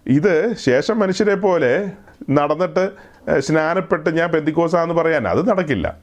ഇത് 0.06 0.56
ശേഷം 0.56 0.98
മനുഷ്യരെ 0.98 1.34
പോലെ 1.34 1.90
നടന്നിട്ട് 2.30 2.90
സ്നാനപ്പെട്ട് 3.38 4.10
ഞാൻ 4.10 4.30
പെന്തിക്കോസാന്ന് 4.30 4.94
പറയാൻ 4.94 5.28
അത് 5.28 5.48
നടക്കില്ല. 5.48 5.96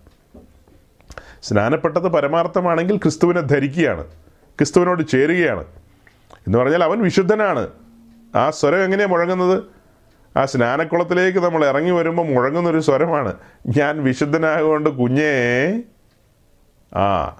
സ്നാനപ്പെട്ടത് 1.43 2.07
പരമാർത്ഥമാണെങ്കിൽ 2.07 2.97
ക്രിസ്തുവിനെ 2.97 3.41
ധരിക്കുകയാണ്. 3.41 4.03
ക്രിസ്തുവിനോട് 4.57 5.07
ചേരുകയാണ്. 5.07 5.63
എന്ന് 6.37 6.57
പറഞ്ഞാൽ 6.57 6.83
അവൻ 6.83 7.01
വിശുദ്ധനാണ്. 7.01 7.67
ആ 8.35 8.49
സ്വരം 8.49 8.83
എങ്ങനെയാണ് 8.83 9.11
മുഴങ്ങുന്നത്? 9.11 9.63
ആ 10.37 10.45
സ്നാനക്കുളത്തിലേക്ക് 10.45 11.39
നമ്മൾ 11.39 11.65
ഇറങ്ങി 11.65 11.91
വരുമ്പോൾ 11.91 12.27
മുഴങ്ങുന്നൊരു 12.27 12.79
സ്വരമാണ്. 12.79 13.33
ഞാൻ 13.77 14.03
വിശുദ്ധനായതുകൊണ്ട് 14.03 14.89
കുഞ്ഞേ 14.89 15.33
ആ. 16.95 17.37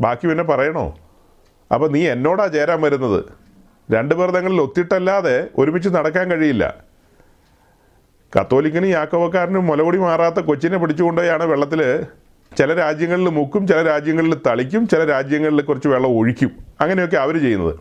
ബാക്കി 0.00 0.26
പിന്നെ 0.26 0.44
പറയണോ? 0.44 0.98
അപ്പോൾ 1.74 1.90
നീ 1.90 2.08
എന്നോടാ 2.08 2.46
ചേരാൻ 2.46 2.80
വരുന്നത്? 2.80 3.24
രണ്ട് 3.92 4.14
പേർ 4.14 4.30
തങ്ങളിൽ 4.30 4.60
ഒത്തിട്ടല്ലാതെ 4.60 5.48
ഒരുമിച്ച് 5.58 5.88
നടക്കാൻ 5.88 6.30
കഴിയില്ല. 6.30 6.88
കത്തോലിക്കനും 8.40 8.88
യാക്കോവക്കാരനും 8.88 9.66
മുലപൊടി 9.66 9.98
മാറാത്ത 9.98 10.40
കൊച്ചിനെ 10.40 10.78
പിടിച്ചുകൊണ്ടുപോയാണ് 10.78 11.44
വെള്ളത്തിൽ 11.44 12.06
ചില 12.56 12.74
രാജ്യങ്ങളിൽ 12.74 13.28
മുക്കും 13.28 13.66
ചില 13.66 13.82
രാജ്യങ്ങളിൽ 13.82 14.36
തളിക്കും 14.46 14.88
ചില 14.88 15.04
രാജ്യങ്ങളിൽ 15.04 15.60
കുറച്ച് 15.62 15.88
വെള്ളം 15.88 16.10
ഒഴിക്കും. 16.10 16.50
അങ്ങനെയൊക്കെ 16.80 17.16
അവർ 17.16 17.40
ചെയ്യുന്നത്. 17.40 17.78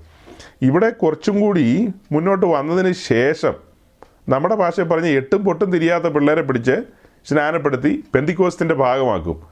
ഇവിടെ 0.62 0.90
കുറച്ചും 0.90 1.40
കൂടി 1.40 1.90
മുന്നോട്ട് 2.12 2.46
വന്നതിന് 2.46 2.94
ശേഷം 2.94 3.54
നമ്മുടെ 4.30 4.56
ഭാഷയിൽ 4.56 4.86
പറഞ്ഞ് 4.86 5.10
എട്ടും 5.10 5.46
പൊട്ടും 5.46 5.72
തിരിയാത്ത 5.72 6.04
പിള്ളേരെ 6.04 6.42
പിടിച്ച് 6.42 6.72
സ്നാനപ്പെടുത്തി 7.30 8.04
പെന്തിക്കോസ്തിന്റെ 8.16 8.76
ഭാഗമാക്കും. 8.76 9.44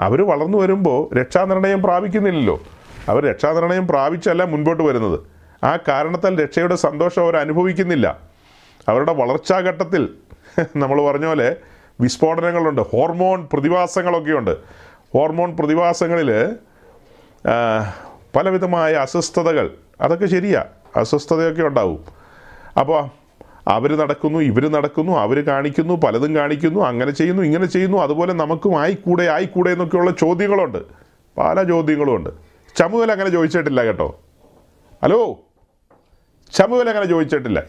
അവർ 0.00 0.22
വളർന്നു 0.22 0.58
വരുമ്പോൾ 0.58 1.14
രക്ഷാനിർണയം 1.14 1.82
പ്രാപിക്കുന്നില്ലല്ലോ. 1.82 2.62
അവർ 3.08 3.24
രക്ഷാനിർണയം 3.24 3.86
പ്രാപിച്ചല്ല 3.86 4.44
മുൻപോട്ട് 4.44 4.82
വരുന്നത്. 4.82 5.20
ആ 5.64 5.78
കാരണത്താൽ 5.88 6.42
രക്ഷയുടെ 6.42 6.76
സന്തോഷം 6.76 7.22
അവർ 7.22 7.36
അനുഭവിക്കുന്നില്ല. 7.36 8.18
അവരുടെ 8.88 9.12
വളർച്ചാഘട്ടത്തിൽ 9.12 10.08
നമ്മൾ 10.76 11.02
പറഞ്ഞ 11.02 11.26
പോലെ 11.26 11.56
വിസ്ഫോടനങ്ങളുണ്ട് 12.00 12.82
ഹോർമോൺ 12.82 13.48
പ്രതിഭാസങ്ങളൊക്കെയുണ്ട്. 13.52 14.56
ഹോർമോൺ 15.14 15.56
പ്രതിഭാസങ്ങളിൽ 15.56 16.30
പലവിധമായ 18.36 18.92
അസ്വസ്ഥതകൾ 18.94 19.74
അതൊക്കെ 20.00 20.26
ശരിയാ 20.26 20.64
അസ്വസ്ഥതയൊക്കെ 20.96 21.62
ഉണ്ടാവും. 21.62 22.04
അപ്പോൾ 22.80 23.08
അവർ 23.68 23.90
നടക്കുന്നു 23.98 24.38
ഇവർ 24.38 24.64
നടക്കുന്നു 24.72 25.12
അവർ 25.12 25.38
കാണിക്കുന്നു 25.46 25.94
പലതും 25.94 26.34
കാണിക്കുന്നു 26.36 26.80
അങ്ങനെ 26.80 27.10
ചെയ്യുന്നു 27.10 27.42
ഇങ്ങനെ 27.42 27.66
ചെയ്യുന്നു 27.66 27.98
അതുപോലെ 27.98 28.32
നമുക്കും 28.32 28.80
ആയിക്കൂടെ 28.80 29.24
ആയിക്കൂടെ 29.24 29.70
എന്നൊക്കെയുള്ള 29.70 30.10
ചോദ്യങ്ങളുണ്ട്. 30.10 30.78
പല 31.38 31.62
ചോദ്യങ്ങളുമുണ്ട്. 31.62 32.30
ചമുവൽ 32.76 33.12
അങ്ങനെ 33.12 33.30
ചോദിച്ചിട്ടില്ല 33.30 33.84
കേട്ടോ. 33.84 34.20
ഹലോ? 35.02 35.38
ചമുവൽ 36.52 36.88
അങ്ങനെ 36.88 37.06
ചോദിച്ചിട്ടില്ല. 37.06 37.62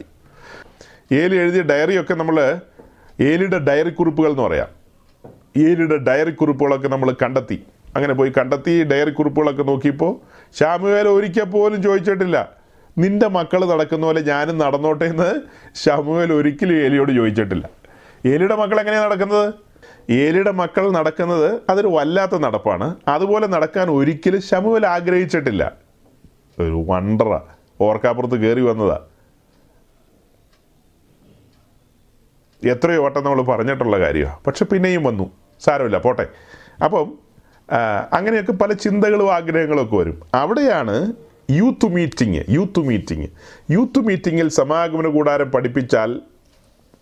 ഏലി 1.11 1.35
എഴുതിയ 1.35 1.61
ഡയറിയൊക്കെ 1.61 2.13
നമ്മൾ 2.13 2.59
ഏലിയുടെ 3.21 3.59
ഡയറി 3.59 3.89
കുറിപ്പുകൾ 3.89 4.29
എന്ന് 4.29 4.43
പറയാം. 4.43 4.67
ഏലിയുടെ 5.57 5.97
ഡയറി 5.97 6.31
കുറിപ്പുകളൊക്കെ 6.31 6.87
നമ്മൾ 6.87 7.11
കണ്ടെത്തി. 7.11 7.63
അങ്ങനെ 7.95 8.13
പോയി 8.13 8.31
കണ്ടെത്തി 8.37 8.83
ഡയറി 8.83 9.11
കുറിപ്പുകളൊക്കെ 9.11 9.63
നോക്കിയപ്പോൾ 9.63 10.19
ശാമുവേല 10.59 11.07
ഒരിക്കൽ 11.07 11.43
പോലും 11.43 11.83
ചോദിച്ചിട്ടില്ല. 11.83 12.51
നിന്റെ 12.97 13.27
മക്കൾ 13.27 13.65
നടക്കുന്ന 13.65 14.05
പോലെ 14.05 14.21
ഞാനും 14.21 14.57
നടന്നോട്ടെ 14.57 15.05
എന്ന് 15.05 15.41
ശാമുവേൽ 15.75 16.33
ഒരിക്കലും 16.33 16.75
ഏലിയോട് 16.75 17.11
ചോദിച്ചിട്ടില്ല. 17.11 17.69
ഏലിയുടെ 18.25 18.55
മക്കൾ 18.55 18.79
എങ്ങനെയാണ് 18.79 19.05
നടക്കുന്നത്? 19.05 19.53
ഏലിയുടെ 20.09 20.51
മക്കൾ 20.51 20.91
നടക്കുന്നത് 20.91 21.59
അതൊരു 21.69 21.87
വല്ലാത്ത 21.87 22.37
നടപ്പാണ്. 22.37 22.95
അതുപോലെ 23.07 23.47
നടക്കാൻ 23.47 23.89
ഒരിക്കലും 23.89 24.41
ശമുവൽ 24.41 24.85
ആഗ്രഹിച്ചിട്ടില്ല. 24.85 25.73
ഒരു 26.59 26.85
വണ്ടറ 26.87 27.39
ഓർക്കാപ്പുറത്ത് 27.81 28.35
കയറി 28.35 28.61
വന്നതാ. 28.61 28.99
എത്രയോ 32.63 33.03
വട്ടം 33.03 33.23
നമ്മൾ 33.23 33.41
പറഞ്ഞിട്ടുള്ള 33.41 33.99
കാര്യമാണ് 33.99 34.37
പക്ഷെ 34.47 34.65
പിന്നെയും 34.65 35.03
വന്നു. 35.03 35.31
സാരമില്ല 35.59 35.97
പോട്ടെ. 35.97 36.27
അപ്പം 36.83 37.17
അങ്ങനെയൊക്കെ 38.13 38.51
പല 38.51 38.73
ചിന്തകളും 38.73 39.33
ആഗ്രഹങ്ങളും 39.33 39.83
ഒക്കെ 39.83 39.95
വരും. 39.95 40.21
അവിടെയാണ് 40.33 41.13
youth 41.51 41.85
meeting 41.85 42.45
youth 42.49 42.79
meeting. 42.79 43.29
Youth 43.71 43.99
മീറ്റിങ്ങിൽ 43.99 44.49
സമാഗമന 44.49 45.07
കൂടാരം 45.07 45.51
പഠിപ്പിച്ചാൽ 45.51 46.21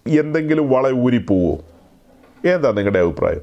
എന്തെങ്കിലും 0.08 0.70
വള 0.70 0.92
ഊരിപ്പോവോ? 0.92 1.54
എന്താ 2.54 2.72
നിങ്ങളുടെ 2.72 3.00
അഭിപ്രായം? 3.00 3.42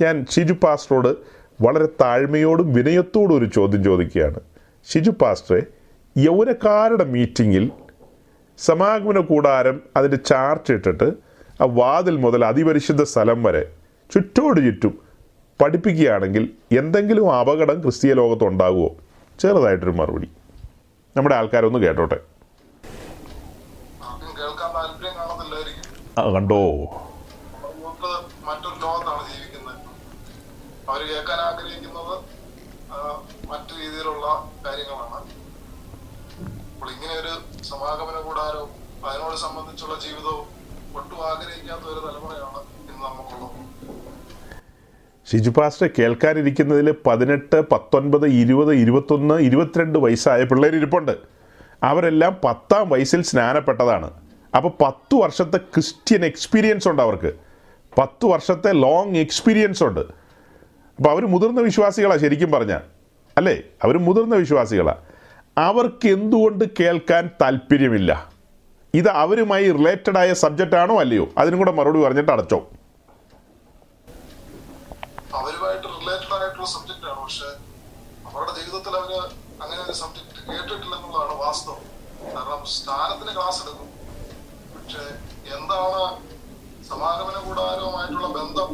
ഞാൻ 0.00 0.26
ഷിജു 0.30 0.52
പാസ്റ്ററോട് 0.52 1.16
വളരെ 1.62 1.86
താഴ്മയോടും 1.86 2.72
വിനയത്തോടും 2.72 3.38
ഒരു 3.38 3.44
ചോദ്യം 3.44 3.84
ചോദിക്കുകയാണ്. 3.84 4.40
ഷിജു 4.92 5.10
പാസ്റ്ററെ 5.10 5.62
യൗവനക്കാരുടെ 6.18 7.04
മീറ്റിങ്ങിൽ 7.04 7.70
സമാഗമന 8.58 9.18
കൂടാരം 9.18 9.82
അതിന്റെ 9.96 10.16
ചാർട്ട് 10.16 10.72
ഇട്ടിട്ട് 10.72 11.23
ആ 11.60 11.64
വാതിൽ 11.64 12.16
മുതൽ 12.16 12.44
അതിപരിശുദ്ധ 12.44 13.02
സ്ഥലം 13.02 13.42
വരെ 13.42 13.62
ചുറ്റോട് 14.14 14.60
ചുറ്റും 14.60 14.94
പഠിപ്പിക്കുകയാണെങ്കിൽ 15.60 16.44
എന്തെങ്കിലും 16.78 17.34
അപകടം 17.34 17.82
ക്രിസ്തീയ 17.82 18.12
ലോകത്ത് 18.12 18.44
ഉണ്ടാകുമോ? 18.44 18.90
ചെറുതായിട്ടൊരു 19.40 19.90
മറുപടി. 19.90 20.28
നമ്മുടെ 21.16 21.34
ആൾക്കാരൊന്ന് 21.34 21.78
കേട്ടോട്ടെ. 21.78 22.18
കണ്ടോ? 26.34 26.60
നമുക്ക് 27.84 28.10
മറ്റൊരു 28.46 28.76
ലോകത്താണ് 28.84 29.22
ജീവിക്കുന്നത്. 29.30 29.80
കേൾക്കാൻ 31.10 31.40
ആഗ്രഹിക്കുന്നത് 31.40 32.14
മറ്റു 33.50 33.72
രീതിയിലുള്ള 33.80 34.26
കാര്യങ്ങളാണ്. 34.66 35.18
അപ്പോൾ 36.74 36.90
ഇങ്ങനെ 36.90 37.14
ഒരു 37.20 37.32
സമാഗമന 37.64 38.20
കൂടാരവും 38.20 38.70
അതിനോട് 39.08 39.36
സംബന്ധിച്ചുള്ള 39.36 39.94
ജീവിതവും 40.00 40.53
ആഗ്രഹിക്കാത്ത 40.96 41.82
ഒരു 41.82 42.00
ഷിജു 45.30 45.50
പാസ്റ്റർ 45.50 45.90
കേൾക്കാനിരിക്കുന്നതിൽ 45.98 46.94
പതിനെട്ട് 47.06 47.60
പത്തൊൻപത് 47.70 48.26
ഇരുപത് 48.26 48.74
ഇരുപത്തൊന്ന് 48.74 49.34
ഇരുപത്തിരണ്ട് 49.34 49.98
വയസ്സായ 49.98 50.44
പിള്ളേർ 50.44 50.76
ഇരിപ്പുണ്ട്. 50.76 51.16
അവരെല്ലാം 51.82 52.36
പത്താം 52.44 52.88
വയസ്സിൽ 52.88 53.22
സ്നാനപ്പെട്ടതാണ്. 53.22 54.10
അപ്പോൾ 54.56 54.84
പത്ത് 54.84 55.14
വർഷത്തെ 55.14 55.56
ക്രിസ്ത്യൻ 55.56 56.24
എക്സ്പീരിയൻസ് 56.24 56.88
ഉണ്ട് 56.88 57.02
അവർക്ക്. 57.02 57.34
പത്ത് 57.98 58.26
വർഷത്തെ 58.26 58.72
ലോങ് 58.72 59.16
എക്സ്പീരിയൻസ് 59.16 59.84
ഉണ്ട്. 59.84 60.00
അപ്പോൾ 60.00 61.10
അവർ 61.10 61.26
മുതിർന്ന 61.26 61.60
വിശ്വാസികളാണ് 61.60 62.20
ശരിക്കും 62.20 62.52
പറഞ്ഞാൽ 62.52 62.80
അല്ലേ? 63.36 63.62
അവർ 63.82 63.98
മുതിർന്ന 63.98 64.34
വിശ്വാസികളാണ് 64.34 64.98
അവർക്ക് 65.58 66.08
എന്തുകൊണ്ട് 66.08 66.64
കേൾക്കാൻ 66.80 67.30
താല്പര്യമില്ല? 67.42 68.33
ഇത് 68.98 69.08
അവരുമായി 69.22 69.66
റിലേറ്റഡ് 69.76 70.18
ആയ 70.22 70.32
സബ്ജക്റ്റ് 70.44 70.76
ആണോ 70.82 70.96
അല്ലയോ? 71.02 71.24
അതിനും 71.40 71.58
കൂടെ 71.60 71.72
മറുപടി 71.78 72.00
പറഞ്ഞിട്ട് 72.04 72.32
അടച്ചോ. 72.34 72.58
അവരുമായിട്ട് 75.38 75.86
റിലേറ്റഡ് 76.00 76.34
സബ്ജക്റ്റ് 76.74 77.06
അവരുടെ 78.28 78.52
ജീവിതത്തിൽ 78.58 78.94
അങ്ങനെ 79.62 79.80
ഒരു 79.88 79.94
വാസ്തവം. 81.42 81.82
കാരണം 82.34 82.62
ക്ലാസ് 83.38 83.60
എടുക്കും. 83.64 83.88
എന്താണ് 85.54 86.00
കൂടാരവുമായിട്ടുള്ള 87.48 88.28
ബന്ധം? 88.38 88.70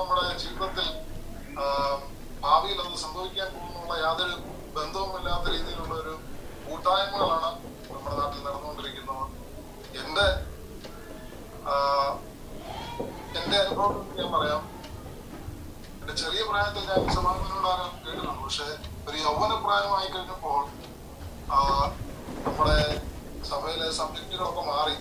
നമ്മുടെ 0.00 0.24
ജീവിതത്തിൽ 0.42 0.86
ഭാവിയിൽ 2.44 2.78
അത് 2.82 2.98
സംഭവിക്കാൻ 3.04 3.48
പോകുന്നുള്ള 3.54 3.94
യാതൊരു 4.04 4.36
ബന്ധവുമില്ലാത്ത 4.76 5.46
രീതിയിലുള്ള 5.54 5.94
ഒരു 6.02 6.14
കൂട്ടായ്മകളാണ് 6.66 7.50
നമ്മുടെ 7.92 8.14
നാട്ടിൽ 8.20 8.40
നടന്നുകൊണ്ടിരിക്കുന്നത് 8.46 9.24
എന്റെ 10.02 10.26
എന്റെ 13.38 13.56
അനുഭവം 13.64 13.94
ഞാൻ 14.18 14.28
പറയാം. 14.34 14.62
എന്റെ 16.00 16.14
ചെറിയ 16.22 16.42
പ്രായത്തിൽ 16.50 16.86
ഞാൻ 16.90 17.00
സമാധാനോടാരം 17.16 17.90
കേട്ടിട്ടുണ്ട്. 18.04 18.42
പക്ഷെ 18.44 18.68
ഒരു 19.08 19.18
യൗവന 19.26 19.52
പ്രായമായി 19.66 20.08
കഴിഞ്ഞപ്പോൾ 20.14 20.60
നമ്മുടെ 22.46 22.78
സഭയിലെ 23.50 23.88
സബ്ജക്റ്റുകളൊക്കെ 24.00 24.64
മാറി. 24.72 24.96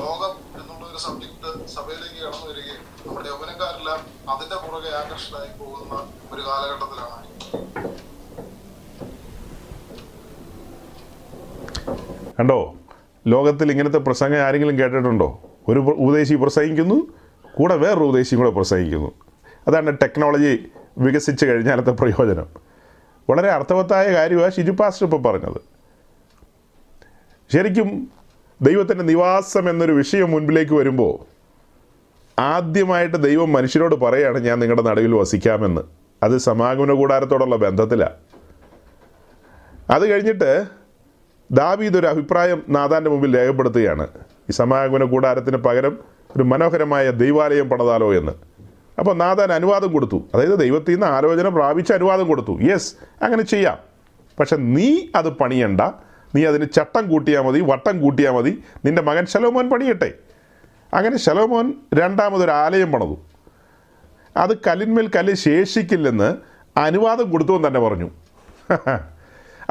ലോകം 0.00 0.34
എന്നുള്ള 0.60 0.84
ഒരു 0.90 1.00
സബ്ജക്ട് 1.06 1.50
സഭയിലേക്ക് 1.76 2.18
കടന്നു 2.24 2.46
വരികയും 2.50 2.82
നമ്മുടെ 3.06 3.28
യൗവനക്കാരെല്ലാം 3.32 4.00
അതിന്റെ 4.32 4.56
പുറകെ 4.64 4.90
ആകർഷകരായി 5.00 5.52
പോകുന്ന 5.60 5.94
ഒരു 6.32 6.42
കാലഘട്ടത്തിലാണ്. 6.48 7.18
കണ്ടോ? 12.40 12.74
ലോകത്തിൽ 13.26 13.70
ഇങ്ങനത്തെ 13.70 13.98
പ്രസംഗം 13.98 14.38
ആരെങ്കിലും 14.38 14.78
കേട്ടിട്ടുണ്ടോ? 14.78 15.40
ഒരു 15.68 15.78
ഉപദേശി 15.80 16.34
പ്രസംഗിക്കുന്നു 16.34 17.06
കൂടെ 17.54 17.76
വേറൊരു 17.76 18.04
ഉപദേശിയും 18.04 18.40
കൂടെ 18.40 18.50
പ്രസംഗിക്കുന്നു. 18.50 19.12
അതാണ് 19.68 19.98
ടെക്നോളജി 20.02 20.64
വികസിച്ച് 20.98 21.46
കഴിഞ്ഞാലത്തെ 21.46 21.90
പ്രയോജനം. 21.90 22.46
വളരെ 23.30 23.50
അർത്ഥവത്തായ 23.50 24.14
കാര്യമാണ് 24.14 24.52
ഷിജു 24.52 24.70
പാസ്റ്റർ 24.70 25.06
ഇപ്പോൾ 25.06 25.22
പറഞ്ഞത്. 25.22 25.60
ശരിക്കും 27.52 28.10
ദൈവത്തിന്റെ 28.62 29.04
നിവാസം 29.04 29.70
എന്നൊരു 29.70 29.92
വിഷയം 29.92 30.30
മുൻപിലേക്ക് 30.30 30.72
വരുമ്പോൾ 30.72 31.32
ആദ്യമായിട്ട് 32.40 33.16
ദൈവം 33.16 33.52
മനുഷ്യരോട് 33.52 33.94
പറയാണ് 33.94 34.38
ഞാൻ 34.38 34.58
നിങ്ങളുടെ 34.58 34.82
നടുവിൽ 34.82 35.14
വസിക്കാമെന്ന്. 35.14 35.82
അത് 36.22 36.38
സമാഗമന 36.38 36.92
കൂടാരത്തോടുള്ള 36.92 37.56
ബന്ധത്തിലാണ് 37.56 38.14
അത് 39.90 40.10
കഴിഞ്ഞിട്ട് 40.10 40.81
ദാവീദ് 41.52 41.98
ഒരു 41.98 42.06
അഭിപ്രായം 42.06 42.62
നാഥാന്റെ 42.68 43.10
മുമ്പിൽ 43.10 43.38
രേഖപ്പെടുത്തുകയാണ്. 43.38 44.06
ഈ 44.50 44.52
സമാഗമന 44.52 45.04
കൂടാരത്തിന് 45.04 45.56
പകരം 45.56 45.98
ഒരു 46.36 46.42
മനോഹരമായ 46.42 47.10
ദൈവാലയം 47.10 47.68
പണിതാലോ 47.68 48.14
എന്ന്. 48.14 48.32
അപ്പോൾ 48.98 49.16
നാഥാൻ 49.16 49.52
അനുവാദം 49.52 49.92
കൊടുത്തു. 49.92 50.22
അതായത് 50.34 50.58
ദൈവത്തിൽ 50.58 50.92
നിന്ന് 50.92 51.06
ആലോചന 51.06 51.48
പ്രാപിച്ച 51.48 51.92
അനുവാദം 51.92 52.26
കൊടുത്തു. 52.26 52.60
യെസ് 52.62 52.94
അങ്ങനെ 53.24 53.42
ചെയ്യാം. 53.42 53.78
പക്ഷെ 54.40 54.56
നീ 54.56 54.98
അത് 55.14 55.30
പണിയണ്ട. 55.30 55.80
നീ 56.34 56.44
അതിന് 56.44 56.66
ചട്ടം 56.76 57.08
കൂട്ടിയാൽ 57.08 57.42
മതി 57.42 57.60
വട്ടം 57.60 58.00
കൂട്ടിയാൽ 58.00 58.32
മതി. 58.32 58.62
നിന്റെ 58.84 59.02
മകൻ 59.02 59.26
ശലോമോൻ 59.26 59.70
പണിയട്ടെ. 59.70 60.12
അങ്ങനെ 60.94 61.18
ശലോമോൻ 61.18 61.72
രണ്ടാമതൊരു 61.94 62.50
ആലയം 62.50 62.92
പണിതു. 62.92 63.18
അത് 64.36 64.56
കല്ലിന്മേൽ 64.56 65.10
കല്ല് 65.16 65.34
ശേഷിക്കില്ലെന്ന് 65.34 66.36
അനുവാദം 66.78 67.30
കൊടുത്തു 67.30 67.52
എന്ന് 67.52 67.68
തന്നെ 67.68 67.80
പറഞ്ഞു. 67.80 68.10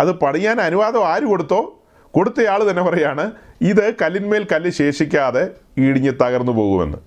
അത് 0.01 0.11
പണിയാൻ 0.11 0.61
അനുവാദം 0.61 1.07
ആര് 1.07 1.21
കൊടുത്തോ? 1.21 1.83
കൊടുത്തയാൾ 2.11 2.69
തന്നെ 2.69 2.83
പറയാണ് 2.83 3.31
ഇത് 3.61 3.93
കല്ലിന്മേൽ 4.01 4.47
കല്ല് 4.51 4.69
ശേഷിക്കാതെ 4.69 5.49
ഇടിഞ്ഞ് 5.77 6.11
തകർന്നു 6.11 6.51
പോകുമെന്ന്. 6.51 6.97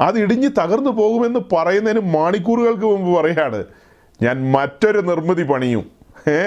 അത് 0.00 0.18
ഇടിഞ്ഞ് 0.18 0.50
തകർന്നു 0.58 0.90
പോകുമെന്ന് 0.90 1.40
പറയുന്നതിന് 1.54 2.00
മണിക്കൂറുകൾക്ക് 2.00 2.84
മുമ്പ് 2.84 3.20
പറയാണ് 3.20 3.64
ഞാൻ 4.22 4.52
മറ്റൊരു 4.52 5.00
നിർമ്മിതി 5.00 5.42
പണിയും. 5.42 5.90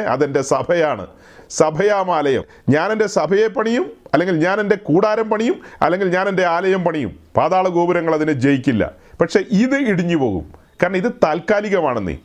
അതെന്റെ 0.10 0.42
സഭയാണ്. 0.42 1.08
സഭയാമാലയം. 1.50 2.44
ഞാൻ 2.70 2.92
എന്റെ 2.92 3.08
സഭയെ 3.08 3.48
പണിയും 3.48 3.92
അല്ലെങ്കിൽ 4.14 4.40
ഞാൻ 4.40 4.60
എന്റെ 4.60 4.76
കൂടാരം 4.76 5.30
പണിയും 5.30 5.62
അല്ലെങ്കിൽ 5.82 6.10
ഞാൻ 6.10 6.28
എന്റെ 6.28 6.46
ആലയം 6.46 6.84
പണിയും. 6.84 7.20
പാതാള 7.38 7.68
ഗോപുരങ്ങൾ 7.68 8.14
അതിനെ 8.14 8.34
ജയിക്കില്ല. 8.34 8.92
പക്ഷേ 9.22 9.40
ഇത് 9.52 9.76
ഇടിഞ്ഞു 9.76 10.16
പോകും. 10.16 10.54
കാരണം 10.84 10.98
ഇത് 10.98 11.12
താൽക്കാലികമാണെന്നേ. 11.24 12.18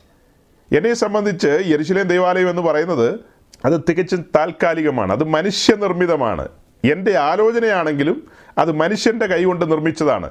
എന്നെ 0.76 0.94
സംബന്ധിച്ച് 0.94 1.62
യരിശിലേം 1.66 2.08
ദേവാലയം 2.08 2.50
എന്ന് 2.50 2.62
പറയുന്നത് 2.62 3.20
അത് 3.64 3.80
തികച്ചും 3.88 4.24
താൽക്കാലികമാണ് 4.36 5.12
അത് 5.12 5.24
മനുഷ്യനിർമ്മിതമാണ്. 5.24 6.48
എന്റെ 6.84 7.16
ആലോചനയാണെങ്കിലും 7.16 8.28
അത് 8.58 8.72
മനുഷ്യന്റെ 8.72 9.26
കൈകൊണ്ട് 9.26 9.70
നിർമ്മിച്ചതാണ്. 9.70 10.30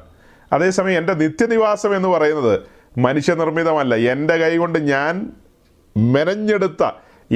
അതേസമയം 0.54 0.98
എന്റെ 0.98 1.14
നിത്യനിവാസം 1.14 1.96
എന്ന് 1.96 2.10
പറയുന്നത് 2.10 2.60
മനുഷ്യനിർമ്മിതമല്ല. 2.98 3.96
എന്റെ 3.96 4.38
കൈകൊണ്ട് 4.38 4.80
ഞാൻ 4.80 5.32
മെനഞ്ഞെടുത്ത 5.98 6.92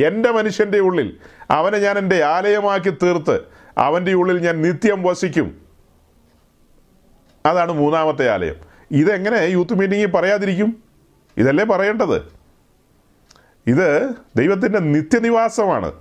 എന്റെ 0.05 0.31
മനുഷ്യന്റെ 0.31 0.79
ഉള്ളിൽ 0.79 1.17
അവനെ 1.51 1.77
ഞാൻ 1.77 1.97
എന്റെ 1.97 2.23
ആലയമാക്കി 2.23 2.89
തീർത്ത് 2.89 3.39
അവന്റെ 3.77 4.13
ഉള്ളിൽ 4.13 4.39
ഞാൻ 4.39 4.61
നിത്യം 4.61 5.03
വസിക്കും. 5.03 5.61
അതാണ് 7.45 7.71
മൂന്നാമത്തെ 7.71 8.29
ആലയം. 8.29 8.55
ഇതെങ്ങനെ 8.91 9.37
യൂത്ത് 9.37 9.73
മീറ്റിങ്ങിൽ 9.73 10.07
പറയാതിരിക്കും? 10.07 10.83
ഇതല്ലേ 11.37 11.65
പറയേണ്ടത്? 11.65 12.36
ഇത് 13.67 14.13
ദൈവത്തിന്റെ 14.37 14.79
നിത്യനിവാസമാണ്. 14.79 15.91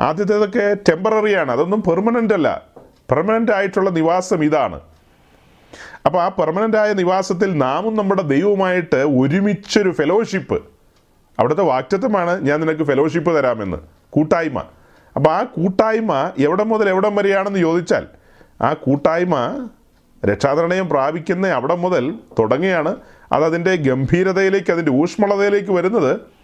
ആദ്യത്തേതൊക്കെ 0.00 0.76
ടെമ്പററിയാണ് 0.88 1.52
അതൊന്നും 1.52 1.82
പെർമനന്റ് 1.82 2.34
അല്ല. 2.34 2.62
പെർമനന്റ് 3.10 3.52
ആയിട്ടുള്ള 3.52 3.90
നിവാസം 3.90 4.44
ഇതാണ്. 4.44 4.80
അപ്പോൾ 6.06 6.22
ആ 6.22 6.28
പെർമനന്റ് 6.28 6.76
ആയ 6.76 6.92
നിവാസത്തിൽ 6.92 7.58
നാമും 7.58 7.96
നമ്മുടെ 7.96 8.22
ദൈവവുമായിട്ട് 8.22 8.96
ഒരുമിച്ചൊരു 8.96 9.90
ഫെലോഷിപ്പ് 9.90 10.62
അവിടുത്തെ 11.38 11.62
വാക്റ്റത്വമാണ് 11.62 12.46
ഞാൻ 12.46 12.60
നിനക്ക് 12.60 12.82
ഫെലോഷിപ്പ് 12.82 13.38
തരാമെന്ന്. 13.38 13.76
കൂട്ടായ്മ. 14.10 14.58
അപ്പോൾ 15.16 15.30
ആ 15.30 15.42
കൂട്ടായ്മ 15.42 16.32
എവിടെ 16.38 16.64
മുതൽ 16.64 16.88
എവിടം 16.88 17.16
വരെയാണെന്ന് 17.16 17.58
ചോദിച്ചാൽ 17.58 18.06
ആ 18.60 18.72
കൂട്ടായ്മ 18.72 19.68
രക്ഷാതരണയം 20.24 20.88
പ്രാപിക്കുന്ന 20.88 21.48
അവിടെ 21.48 21.74
മുതൽ 21.74 22.14
തുടങ്ങിയാണ് 22.38 22.96
അതതിന്റെ 23.32 23.76
ഗംഭീരതയിലേക്ക് 23.76 24.70
അതിന്റെ 24.72 24.92
ഊഷ്മളതയിലേക്ക് 24.92 25.70
വരുന്നത് 25.72 26.41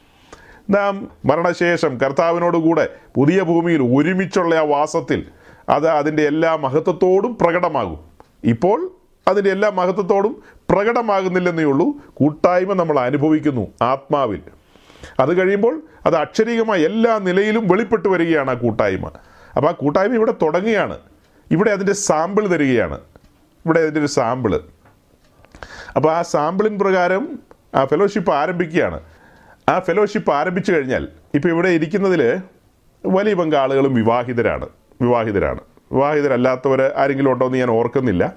നാം 0.70 1.10
മരണശേഷം 1.24 1.98
കർത്താവിനോടുകൂടെ 2.00 2.88
പുതിയ 3.16 3.42
ഭൂമിയിൽ 3.42 3.82
ഒരുമിച്ചുള്ള 3.82 4.54
ആ 4.54 4.60
വാസത്തിൽ 4.60 5.26
അത് 5.68 5.88
അതിന്റെ 5.88 6.22
എല്ലാ 6.22 6.56
മഹത്വത്തോടും 6.56 7.38
പ്രകടമാകും. 7.40 7.98
ഇപ്പോൾ 8.44 8.90
അതിന്റെ 9.28 9.50
എല്ലാ 9.50 9.70
മഹത്വത്തോടും 9.70 10.42
പ്രകടമാകുന്നില്ലെന്നേ 10.70 11.64
ഉള്ളൂ. 11.64 11.92
കൂട്ടായ്മ 12.14 12.72
നമ്മൾ 12.72 13.00
അനുഭവിക്കുന്നു 13.00 13.66
ആത്മാവിൽ. 13.82 14.40
അത് 15.20 15.40
കഴിയുമ്പോൾ 15.40 15.82
അത് 16.06 16.16
അക്ഷരീകമായ 16.16 16.80
എല്ലാ 16.80 17.18
നിലയിലും 17.18 17.68
വെളിപ്പെട്ടു 17.68 18.08
വരികയാണ് 18.08 18.50
ആ 18.50 18.54
കൂട്ടായ്മ. 18.54 19.10
അപ്പോൾ 19.56 19.68
ആ 19.68 19.72
കൂട്ടായ്മ 19.72 20.14
ഇവിടെ 20.14 20.34
തുടങ്ങുകയാണ്. 20.42 20.98
ഇവിടെ 21.50 21.70
അതിന്റെ 21.70 21.92
സാമ്പിൾ 21.92 22.46
തരികയാണ്. 22.46 23.00
ഇവിടെ 23.66 23.80
അതിന്റെ 23.80 24.00
ഒരു 24.00 24.06
സാമ്പിൾ. 24.06 24.60
അപ്പോൾ 25.96 26.12
ആ 26.12 26.22
സാമ്പിളിൻ 26.22 26.78
പ്രകാരം 26.78 27.38
ആ 27.74 27.84
ഫെലോഷിപ്പ് 27.84 28.32
ആരംഭിക്കുകയാണ്. 28.32 29.00
ആ 29.68 29.78
ഫെലോഷിപ്പ് 29.78 30.30
ആരംഭിച്ചു 30.32 30.72
കഴിഞ്ഞാൽ 30.72 31.08
ഇപ്പോൾ 31.34 31.48
ഇവിടെ 31.48 31.68
ഇരിക്കുന്നതിൽ 31.68 32.42
വലിയ 33.06 33.34
പങ്ക് 33.34 33.56
ആളുകളും 33.56 33.94
വിവാഹിതരാണ് 33.94 34.68
വിവാഹിതരാണ്. 35.02 35.60
വിവാഹിതരല്ലാത്തവർ 35.92 36.92
ആരെങ്കിലും 36.96 37.32
ഉണ്ടോ 37.32 37.46
എന്ന് 37.46 37.58
ഞാൻ 37.58 37.70
ഓർക്കുന്നില്ല. 37.70 38.34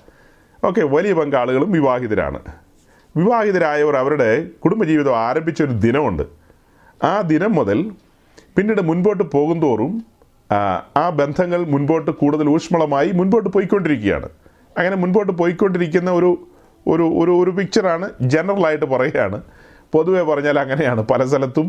ഓക്കെ 0.65 0.81
വലിയ 0.81 1.13
പങ്ക് 1.13 1.35
ആളുകളും 1.35 1.71
വിവാഹിതരാണ്. 1.71 2.39
വിവാഹിതരായവർ 3.17 3.95
അവരുടെ 3.95 4.43
കുടുംബജീവിതം 4.43 5.17
ആരംഭിച്ചൊരു 5.17 5.71
ദിനമുണ്ട്. 5.71 6.23
ആ 7.03 7.21
ദിനം 7.21 7.55
മുതൽ 7.55 7.91
പിന്നീട് 8.57 8.81
മുൻപോട്ട് 8.81 9.23
പോകുന്തോറും 9.23 10.05
ആ, 10.51 10.85
ആ 10.97 11.09
ബന്ധങ്ങൾ 11.09 11.63
മുൻപോട്ട് 11.63 12.11
കൂടുതൽ 12.11 12.49
ഊഷ്മളമായി 12.49 13.11
മുൻപോട്ട് 13.11 13.49
പോയിക്കൊണ്ടിരിക്കുകയാണ്. 13.49 14.29
അങ്ങനെ 14.77 14.95
മുൻപോട്ട് 14.95 15.31
പോയിക്കൊണ്ടിരിക്കുന്ന 15.31 16.11
ഒരു 16.11 16.47
ഒരു 16.87 17.03
ഒരു 17.03 17.51
പിക്ചറാണ് 17.51 18.09
ജനറലായിട്ട് 18.21 18.85
പറയുകയാണ്. 18.85 19.41
പൊതുവെ 19.93 20.23
പറഞ്ഞാൽ 20.29 20.57
അങ്ങനെയാണ്. 20.59 21.01
പല 21.11 21.21
സ്ഥലത്തും 21.25 21.67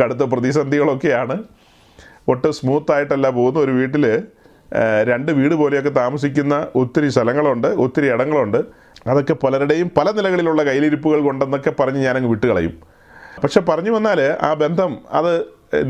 കടുത്ത 0.00 0.22
പ്രതിസന്ധികളൊക്കെയാണ്. 0.32 1.36
ഒട്ടും 2.28 2.52
സ്മൂത്തായിട്ടല്ല 2.58 3.26
പോകുന്ന 3.36 3.58
ഒരു 3.58 3.72
വീട്ടിൽ 3.78 4.04
രണ്ട് 5.10 5.30
വീട് 5.32 5.54
പോലെയൊക്കെ 5.54 5.90
താമസിക്കുന്ന 5.98 6.54
ഒത്തിരി 6.80 7.08
സ്ഥലങ്ങളുണ്ട് 7.08 7.68
ഒത്തിരി 7.84 8.06
ഇടങ്ങളുണ്ട്. 8.14 8.60
അതൊക്കെ 9.10 9.34
പലരുടെയും 9.34 9.88
പല 9.98 10.10
നിലകളിലുള്ള 10.10 10.62
കയ്യിലിരിപ്പുകൾ 10.68 11.20
കൊണ്ടെന്നൊക്കെ 11.20 11.72
പറഞ്ഞ് 11.80 12.00
ഞാനങ്ങ് 12.06 12.30
വിട്ടുകളയും. 12.30 12.74
പക്ഷെ 13.42 13.60
പറഞ്ഞു 13.60 13.90
വന്നാൽ 13.90 14.20
ആ 14.48 14.50
ബന്ധം 14.64 14.92
അത് 15.18 15.32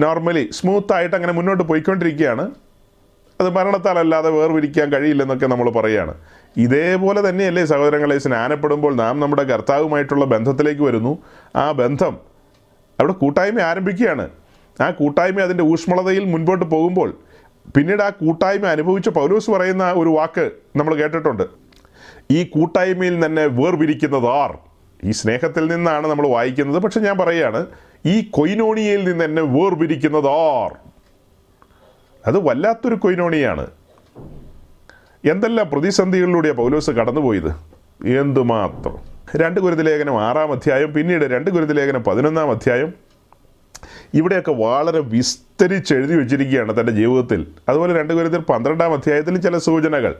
നോർമലി 0.02 0.44
സ്മൂത്തായിട്ട് 0.52 1.16
അങ്ങനെ 1.16 1.32
മുന്നോട്ട് 1.32 1.64
പോയിക്കൊണ്ടിരിക്കുകയാണ്. 1.70 2.44
അത് 3.40 3.48
മരണത്താലല്ലാതെ 3.56 4.30
വേർപിരിക്കാൻ 4.30 4.92
കഴിയില്ലെന്നൊക്കെ 4.92 5.46
നമ്മൾ 5.46 5.70
പറയുകയാണ്. 5.70 6.14
ഇതേപോലെ 6.56 7.28
തന്നെയല്ലേ 7.28 7.64
സഹോദരങ്ങളെ 7.64 8.18
സ്നാനപ്പെടുമ്പോൾ 8.18 8.94
നാം 8.94 9.20
നമ്മുടെ 9.20 9.42
കർത്താവുമായിട്ടുള്ള 9.42 10.24
ബന്ധത്തിലേക്ക് 10.24 10.82
വരുന്നു. 10.82 11.18
ആ 11.56 11.72
ബന്ധം 11.72 12.18
അവിടെ 13.00 13.12
കൂട്ടായ്മ 13.12 13.60
ആരംഭിക്കുകയാണ്. 13.60 14.30
ആ 14.80 14.90
കൂട്ടായ്മ 14.90 15.40
അതിന്റെ 15.40 15.64
ഊഷ്മളതയിൽ 15.64 16.24
മുൻപോട്ട് 16.24 16.64
പോകുമ്പോൾ 16.64 17.18
പിന്നീട് 17.76 18.02
ആ 18.02 18.10
കൂട്ടായ്മ 18.10 18.66
അനുഭവിച്ച 18.66 19.08
പൗലോസ് 19.08 19.50
പറയുന്ന 19.50 19.92
ഒരു 19.92 20.08
വാക്ക് 20.08 20.50
നമ്മൾ 20.76 20.94
കേട്ടിട്ടുണ്ട്. 20.94 21.42
ഈ 22.30 22.44
കൂട്ടായ്മയിൽ 22.44 23.26
തന്നെ 23.26 23.46
വേർപിരിക്കുന്നത് 23.46 24.26
ആർ? 24.26 24.58
ഈ 25.04 25.10
സ്നേഹത്തിൽ 25.10 25.66
നിന്നാണ് 25.66 26.06
നമ്മൾ 26.06 26.28
വായിക്കുന്നത്. 26.28 26.82
പക്ഷെ 26.82 27.00
ഞാൻ 27.00 27.18
പറയുകയാണ് 27.18 27.66
ഈ 28.06 28.30
കൊയിനോണിയയിൽ 28.30 29.08
നിന്ന് 29.08 29.24
തന്നെ 29.24 29.42
വേർപിരിക്കുന്നത് 29.42 30.26
ആർ? 30.26 30.76
അത് 32.26 32.38
വല്ലാത്തൊരു 32.38 32.94
കൊയിനോണിയാണ്. 32.94 33.66
എന്തെല്ലാം 35.26 35.70
പ്രതിസന്ധികളിലൂടെ 35.70 36.52
പൗലോസ് 36.52 36.90
കടന്നുപോയത്? 36.90 37.50
എന്തുമാത്രം? 38.06 38.96
രണ്ട് 39.36 39.60
ഗുരുതലേഖനം 39.60 40.22
ആറാം 40.22 40.52
അധ്യായം 40.52 40.94
പിന്നീട് 40.94 41.24
രണ്ട് 41.24 41.50
ഗുരുതലേഖനം 41.50 42.04
പതിനൊന്നാം 42.04 42.50
അധ്യായം. 42.50 42.94
ഇവിടെയൊക്കെ 44.14 44.52
വളരെ 44.52 45.00
വിസ്തരിച്ച് 45.00 45.94
എഴുതി 45.94 46.14
വെച്ചിരിക്കുകയാണ് 46.14 46.80
തന്റെ 46.80 46.92
ജീവിതത്തിൽ. 46.92 47.46
അതുപോലെ 47.68 47.98
രണ്ട് 47.98 48.14
ഗുരുത്തിൽ 48.14 48.38
പന്ത്രണ്ടാം 48.38 48.92
അധ്യായത്തിൽ 48.92 49.36
ചില 49.36 49.58
സൂചനകൾ. 49.58 50.14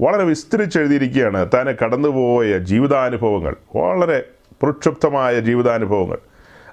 വളരെ 0.00 0.24
വിസ്തരിച്ച് 0.24 0.78
എഴുതിയിരിക്കുകയാണ് 0.78 1.48
താനെ 1.54 1.74
കടന്നുപോയ 1.84 2.58
ജീവിതാനുഭവങ്ങൾ. 2.58 3.56
വളരെ 3.76 4.24
പ്രക്ഷുബ്ധമായ 4.62 5.40
ജീവിതാനുഭവങ്ങൾ. 5.40 6.18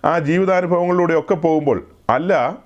ആ 0.05 0.19
ജീവിതാനുഭവങ്ങളിലൂടെയൊക്കെ 0.19 1.35
പോകുമ്പോൾ 1.35 1.87
അല്ല 2.09 2.57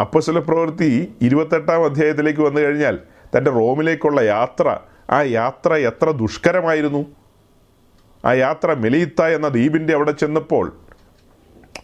അപ്പസ്വല 0.00 0.38
പ്രവൃത്തി 0.38 1.14
ഇരുപത്തെട്ടാം 1.22 1.84
അധ്യായത്തിലേക്ക് 1.84 2.40
വന്നു 2.40 2.60
കഴിഞ്ഞാൽ 2.60 2.98
തന്റെ 3.36 3.50
റോമിലേക്കുള്ള 3.50 4.20
യാത്ര 4.20 4.78
ആ 5.10 5.22
യാത്ര 5.22 5.74
എത്ര 5.74 6.10
ദുഷ്കരമായിരുന്നു. 6.10 7.06
ആ 8.24 8.32
യാത്ര 8.32 8.74
മെലീത്ത 8.74 9.22
എന്ന 9.22 9.48
ദ്വീപിന്റെ 9.48 9.94
അവിടെ 9.94 10.10
ചെന്നപ്പോൾ 10.10 10.72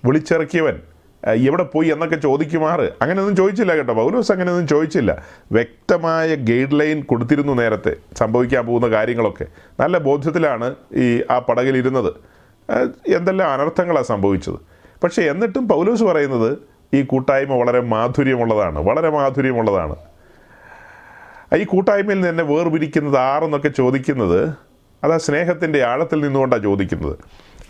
വിളിച്ചിറക്കിയവൻ 0.05 0.81
"അഹ് 1.25 1.47
എവിടെ 1.49 1.63
പോയി 1.63 1.89
എന്നൊക്കെ 1.89 2.17
ചോദിക്കുമാറ് 2.17 2.93
അങ്ങനെയൊന്നും 3.03 3.37
ചോദിച്ചില്ല 3.37 3.77
കേട്ടോ 3.77 3.95
പൗലോസ് 3.95 4.33
അങ്ങനെയൊന്നും 4.33 4.69
ചോദിച്ചില്ല. 4.69 5.23
വ്യക്തമായ 5.53 6.35
ഗൈഡ് 6.35 6.81
ലൈൻ 6.81 7.03
കൊടുത്തിരുന്നു 7.03 7.53
നേരത്തെ 7.53 7.97
സംഭവിക്കാൻ 8.15 8.67
പോകുന്ന 8.67 8.89
കാര്യങ്ങളൊക്കെ. 8.89 9.47
നല്ല 9.81 9.99
ബോധ്യത്തിലാണ് 9.99 10.75
ഈ 10.95 11.23
ആ 11.31 11.39
പടകിലിരുന്നത് 11.39 12.13
എന്തെല്ലാം 13.09 13.51
അനർത്ഥങ്ങളാണ് 13.51 14.07
സംഭവിച്ചത്. 14.07 14.59
പക്ഷേ 15.05 15.23
എന്നിട്ടും 15.23 15.69
പൗലോസ് 15.69 16.05
പറയുന്നത് 16.05 16.59
ഈ 16.95 17.03
കൂട്ടായ്മ 17.03 17.53
വളരെ 17.55 17.81
മാധുര്യമുള്ളതാണ് 17.81 18.79
വളരെ 18.79 19.11
മാധുര്യമുള്ളതാണ്. 19.11 19.97
ഈ 21.59 21.65
കൂട്ടായ്മയിൽ 21.65 22.21
നിന്ന് 22.21 22.43
വേർപിരിക്കുന്നത് 22.43 23.19
ആറെന്നൊക്കെ 23.19 23.69
ചോദിക്കുന്നത് 23.69 24.51
അത് 25.05 25.13
ആ 25.13 25.17
സ്നേഹത്തിന്റെ 25.17 25.83
ആഴത്തിൽ 25.83 26.21
നിന്നുകൊണ്ടാണ് 26.21 26.63
ചോദിക്കുന്നത്. 26.63 27.19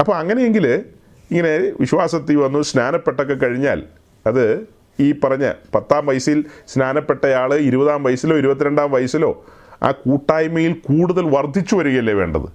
അപ്പോൾ 0.01 0.17
അങ്ങനെയെങ്കിൽ 0.17 0.85
ഇങ്ങനെ 1.31 1.73
വിശ്വാസത്തിൽ 1.81 2.37
വന്നു 2.37 2.63
സ്നാനപ്പെട്ടൊക്കെ 2.63 3.35
കഴിഞ്ഞാൽ 3.35 3.83
അത് 4.27 4.67
ഈ 5.01 5.13
പറഞ്ഞ 5.13 5.53
പത്താം 5.75 6.07
വയസ്സിൽ 6.07 6.45
സ്നാനപ്പെട്ടയാൾ 6.69 7.55
ഇരുപതാം 7.55 8.03
വയസ്സിലോ 8.03 8.37
ഇരുപത്തിരണ്ടാം 8.37 8.91
വയസ്സിലോ 8.91 9.45
ആ 9.83 9.91
കൂട്ടായ്മയിൽ 9.91 10.73
കൂടുതൽ 10.73 11.37
വർദ്ധിച്ചു 11.37 11.77
വരികയല്ലേ 11.77 12.15
വേണ്ടത്? 12.15 12.49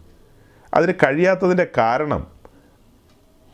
അതിന് 0.74 0.94
കഴിയാത്തതിന്റെ 0.94 1.68
കാരണം 1.78 2.28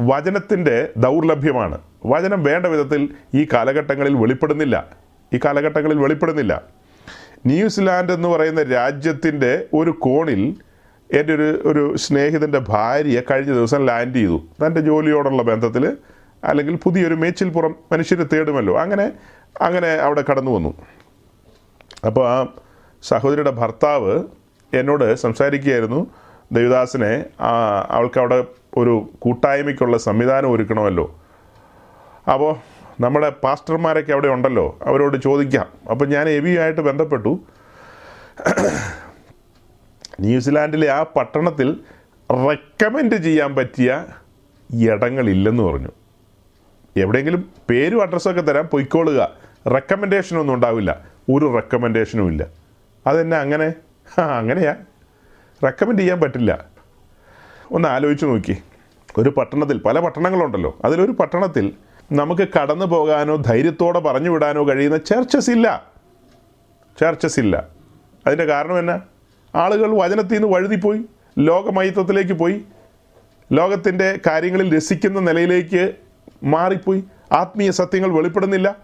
വചനത്തിന്റെ 0.02 0.90
ദൗർലഭ്യമാണ്. 0.98 1.82
വചനം 2.06 2.44
വേണ്ട 2.44 2.66
വിധത്തിൽ 2.66 3.10
ഈ 3.36 3.48
കാലഘട്ടങ്ങളിൽ 3.54 4.16
വെളിപ്പെടുന്നില്ല. 4.16 4.88
ഈ 5.34 5.40
കാലഘട്ടങ്ങളിൽ 5.46 6.00
വെളിപ്പെടുന്നില്ല. 6.00 6.81
ന്യൂസിലാൻഡ് 7.46 8.12
എന്ന് 8.12 8.28
പറയുന്ന 8.28 8.64
രാജ്യത്തിന്റെ 8.64 9.66
ഒരു 9.74 9.92
കോണിൽ 9.92 10.56
എന്റെ 11.14 11.34
ഒരു 11.36 11.62
ഒരു 11.66 11.96
സ്നേഹിതന്റെ 11.96 12.60
ഭാര്യ 12.60 13.22
കഴിഞ്ഞ 13.32 13.54
ദിവസം 13.54 13.86
ലാൻഡ് 13.86 14.16
ചെയ്തു. 14.16 14.42
തന്റെ 14.66 14.82
ജോലിയോടുള്ള 14.82 15.44
ബന്ധത്തിൽ 15.44 15.98
അല്ലെങ്കിൽ 16.44 16.76
പുതിയൊരു 16.76 17.16
മേച്ചിൽപ്പുറം 17.16 17.76
മനുഷ്യരെ 17.92 18.24
തേടുമല്ലോ. 18.24 18.78
അങ്ങനെ 18.78 19.12
അങ്ങനെ 19.62 19.88
അവിടെ 19.88 20.24
കടന്നു 20.30 20.52
വന്നു. 20.52 20.74
അപ്പോൾ 22.06 22.30
ആ 22.30 22.48
സഹോദരിയുടെ 23.04 23.52
ഭർത്താവ് 23.52 24.24
എന്നോട് 24.74 25.16
സംസാരിക്കുകയായിരുന്നു. 25.16 26.08
ദേവദാസിനെ 26.52 27.26
അവൾക്ക് 27.90 28.20
അവിടെ 28.20 28.46
ഒരു 28.78 29.10
കൂട്ടായ്മയ്ക്കുള്ള 29.20 29.98
സംവിധാനം 29.98 30.52
ഒരുക്കണമല്ലോ. 30.52 31.20
അപ്പോൾ 32.34 32.56
നമ്മുടെ 33.00 33.30
പാസ്റ്റർമാരൊക്കെ 33.30 34.12
അവിടെ 34.14 34.28
ഉണ്ടല്ലോ 34.28 34.80
അവരോട് 34.84 35.18
ചോദിക്കാം. 35.18 35.66
അപ്പം 35.92 36.10
ഞാൻ 36.10 36.30
എവിയുമായിട്ട് 36.30 36.82
ബന്ധപ്പെട്ടു? 36.82 37.40
ന്യൂസിലാൻഡിലെ 40.20 40.90
ആ 40.90 41.04
പട്ടണത്തിൽ 41.04 41.80
റെക്കമെൻഡ് 42.32 43.16
ചെയ്യാൻ 43.16 43.56
പറ്റിയ 43.56 44.06
ഇടങ്ങളില്ലെന്ന് 44.84 45.64
പറഞ്ഞു. 45.64 45.88
എവിടെയെങ്കിലും 46.98 47.50
പേരും 47.70 48.02
അഡ്രസ്സൊക്കെ 48.02 48.42
തരാം 48.42 48.66
പൊയ്ക്കോളുക. 48.66 49.30
റെക്കമെൻഡേഷനൊന്നും 49.68 50.54
ഉണ്ടാവില്ല. 50.54 51.02
ഒരു 51.32 51.54
റെക്കമെൻഡേഷനും 51.54 52.28
ഇല്ല. 52.28 52.46
അതെന്നെ 53.08 53.38
അങ്ങനെ? 53.38 53.74
ആ 54.20 54.38
അങ്ങനെയാ. 54.38 54.76
റെക്കമെൻഡ് 55.64 56.00
ചെയ്യാൻ 56.00 56.22
പറ്റില്ല. 56.22 56.66
ഒന്ന് 57.72 57.90
ആലോചിച്ച് 57.90 58.26
നോക്കി. 58.26 58.58
ഒരു 59.18 59.30
പട്ടണത്തിൽ 59.30 59.78
പല 59.78 60.00
പട്ടണങ്ങളുണ്ടല്ലോ. 60.00 60.78
അതിലൊരു 60.86 61.12
പട്ടണത്തിൽ 61.12 61.74
നമുക്ക് 62.12 62.48
കടന്നു 62.58 62.86
പോകാനോ 62.86 63.36
ധൈര്യത്തോടെ 63.36 64.00
പറഞ്ഞു 64.00 64.30
വിടാനോ 64.30 64.68
കഴിയുന്ന 64.68 64.98
ചർച്ചസ് 64.98 65.50
ഇല്ല 65.50 65.92
ചർച്ചസ് 67.02 67.40
ഇല്ല 67.40 67.68
അതിന്റെ 68.28 68.46
കാരണം 68.46 68.80
എന്നാ? 68.80 69.02
ആളുകൾ 69.56 69.98
വചനത്തിൽ 69.98 70.34
നിന്ന് 70.34 70.48
വഴുതിപ്പോയി 70.48 71.06
ലോകമയത്വത്തിലേക്ക് 71.40 72.34
പോയി 72.34 72.62
ലോകത്തിന്റെ 73.52 74.20
കാര്യങ്ങളിൽ 74.28 74.76
രസിക്കുന്ന 74.76 75.20
നിലയിലേക്ക് 75.20 75.94
മാറിപ്പോയി. 76.44 77.04
ആത്മീയ 77.32 77.72
സത്യങ്ങൾ 77.72 78.10
വെളിപ്പെടുന്നില്ല. 78.10 78.76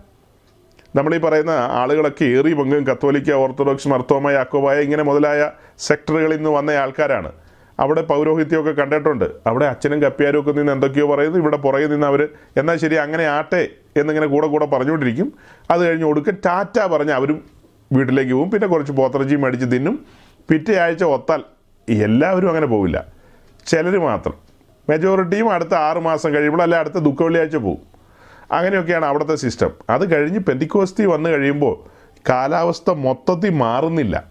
നമ്മളീ 0.95 1.17
പറയുന്ന 1.17 1.49
ആളുകളൊക്കെ 1.49 2.23
ഏറി 2.23 2.53
പങ്കും 2.53 2.87
കത്തോലിക്ക 2.87 3.31
ഓർത്തഡോക്സ് 3.31 3.87
മർത്തോമ 3.87 4.31
യാക്കോബായ 4.31 4.79
ഇങ്ങനെ 4.79 5.03
മുതലായ 5.03 5.51
സെക്ടറുകളിൽ 5.77 6.35
നിന്ന് 6.35 6.49
വന്ന 6.49 6.71
ആൾക്കാരാണ്. 6.71 7.31
അവിടെ 7.79 8.01
പൗരോഹിത്യമൊക്കെ 8.01 8.71
കണ്ടിട്ടുണ്ട്. 8.71 9.25
അവിടെ 9.47 9.65
അച്ഛനും 9.65 10.01
കപ്പ്യാരും 10.01 10.39
ഒക്കെ 10.39 10.51
നിന്ന് 10.51 10.71
എന്തൊക്കെയോ 10.71 11.15
പറയുന്നു. 11.15 11.39
ഇവിടെ 11.39 11.57
പുറകെ 11.57 11.87
നിന്ന് 11.87 12.07
അവർ 12.07 12.29
എന്നാൽ 12.57 12.77
ശരി 12.77 12.95
അങ്ങനെ 12.95 13.25
ആട്ടെ 13.25 13.67
എന്നിങ്ങനെ 13.97 14.27
കൂടെ 14.27 14.47
കൂടെ 14.47 14.65
പറഞ്ഞുകൊണ്ടിരിക്കും. 14.65 15.33
അത് 15.71 15.81
കഴിഞ്ഞ് 15.81 16.05
ഒടുക്ക 16.05 16.29
ടാറ്റ 16.45 16.79
പറഞ്ഞ് 16.79 17.11
അവരും 17.11 17.43
വീട്ടിലേക്ക് 17.93 18.33
പോകും. 18.33 18.51
പിന്നെ 18.51 18.67
കുറച്ച് 18.67 18.91
പോത്തിറച്ചിയും 18.91 19.41
മേടിച്ച് 19.41 19.65
തിന്നും. 19.65 20.05
പിറ്റേ 20.49 20.75
ആഴ്ച 20.75 21.03
ഒത്താൽ 21.03 21.43
എല്ലാവരും 21.89 22.47
അങ്ങനെ 22.49 22.67
പോവില്ല. 22.67 23.05
ചിലർ 23.67 23.97
മാത്രം. 23.97 24.33
മെജോറിറ്റിയും 24.89 25.49
അടുത്ത 25.51 25.73
ആറ് 25.73 25.97
മാസം 25.97 26.33
കഴിയുമ്പോൾ 26.33 26.63
അല്ല 26.63 26.75
അടുത്ത 26.75 26.93
ദുഃഖ 26.93 27.23
വെള്ളിയാഴ്ച 27.23 27.55
പോകും 27.55 27.97
അങ്ങനെയൊക്കെയാണ് 28.51 29.05
അവിടുത്തെ 29.05 29.35
സിസ്റ്റം. 29.35 29.71
അത് 29.89 30.15
കഴിഞ്ഞ് 30.15 30.39
പെന്തിക്കോസ്തി 30.39 31.05
വന്നു 31.05 31.29
കഴിയുമ്പോൾ 31.29 31.75
കാലാവസ്ഥ 32.29 32.91
മൊത്തത്തിൽ 32.91 33.49
മാറുന്നില്ല. 33.49 34.23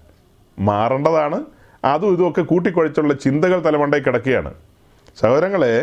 മാറേണ്ടതാണ്. 0.58 1.44
അതും 1.86 2.12
ഇതുമൊക്കെ 2.12 2.42
കൂട്ടിക്കുഴച്ചുള്ള 2.42 3.14
ചിന്തകൾ 3.14 3.64
തലമണ്ടയിൽ 3.64 4.02
കിടക്കുകയാണ്. 4.02 4.54
സഹോദരങ്ങളെ 5.20 5.74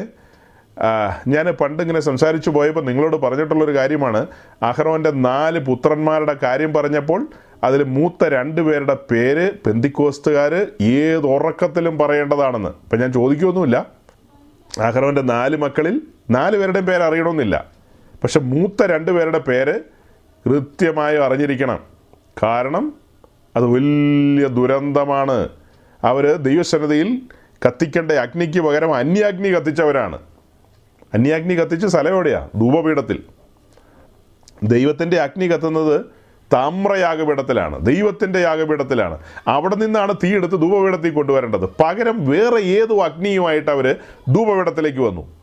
ഞാൻ 1.27 1.45
പണ്ടിങ്ങനെ 1.61 1.99
സംസാരിച്ചു 1.99 2.49
പോയപ്പോൾ 2.49 2.83
നിങ്ങളോട് 2.85 3.15
പറഞ്ഞിട്ടുള്ളൊരു 3.15 3.75
കാര്യമാണ്. 3.75 4.27
അഹ്റോന്റെ 4.63 5.11
നാല് 5.11 5.59
പുത്രന്മാരുടെ 5.59 6.35
കാര്യം 6.43 6.73
പറഞ്ഞപ്പോൾ 6.73 7.27
അതിൽ 7.63 7.83
മൂത്ത 7.83 8.23
രണ്ട് 8.23 8.61
പേരുടെ 8.61 8.97
പേര് 9.11 9.51
പെന്തിക്കോസ്തുകാർ 9.65 10.53
ഏത് 10.81 11.27
ഉറക്കത്തിലും 11.27 11.97
പറയേണ്ടതാണെന്ന്. 11.97 12.69
ഇപ്പം 12.69 12.99
ഞാൻ 12.99 13.13
ചോദിക്കുമൊന്നുമില്ല 13.13 13.85
അഹ്റോന്റെ 14.81 15.21
നാല് 15.21 15.57
മക്കളിൽ 15.57 16.01
നാല് 16.29 16.57
പേരുടെയും 16.57 16.85
പേര് 16.85 17.03
അറിയണമെന്നില്ല. 17.03 17.55
പക്ഷെ 18.23 18.39
മൂത്ത 18.39 18.83
രണ്ട് 18.83 19.11
പേരുടെ 19.11 19.39
പേര് 19.39 19.75
കൃത്യമായി 20.45 21.17
അറിഞ്ഞിരിക്കണം. 21.17 21.79
കാരണം 22.43 22.93
അത് 23.55 23.65
വലിയ 23.65 24.47
ദുരന്തമാണ്. 24.47 25.49
അവർ 26.03 26.33
ദൈവസന്നതയിൽ 26.33 27.21
കത്തിക്കേണ്ട 27.67 28.11
അഗ്നിക്ക് 28.11 28.59
പകരം 28.59 28.95
അന്യാഗ്നി 28.95 29.49
കത്തിച്ചവരാണ്. 29.49 30.19
അന്യാഗ്നി 31.13 31.53
കത്തിച്ച 31.53 31.85
സ്ഥലം 31.85 32.13
എവിടെയാണ് 32.13 32.49
ധൂപപീഠത്തിൽ. 32.55 33.23
ദൈവത്തിന്റെ 34.63 35.19
അഗ്നി 35.19 35.47
കത്തുന്നത് 35.47 36.05
താമ്രയാഗപീഠത്തിലാണ്. 36.53 37.85
ദൈവത്തിന്റെ 37.85 38.39
യാഗപീഠത്തിലാണ്. 38.39 39.17
അവിടെ 39.47 39.75
നിന്നാണ് 39.75 40.13
തീയെടുത്ത് 40.23 40.61
ധൂപപീഠത്തിൽ 40.61 41.11
കൊണ്ടുവരേണ്ടത്. 41.11 41.69
പകരം 41.83 42.25
വേറെ 42.25 42.59
ഏതു 42.59 42.99
അഗ്നിയുമായിട്ട് 42.99 43.71
അവർ 43.71 43.95
ധൂപപീഠത്തിലേക്ക് 44.29 44.99
വന്നു. 44.99 45.35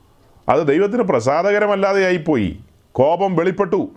അത് 0.48 0.66
ദൈവത്തിന് 0.66 1.02
പ്രസാദകരമല്ലാതെ 1.02 2.04
ആയിപ്പോയി. 2.04 2.58
കോപം 2.92 3.36
വെളിപ്പെട്ടു. 3.36 3.90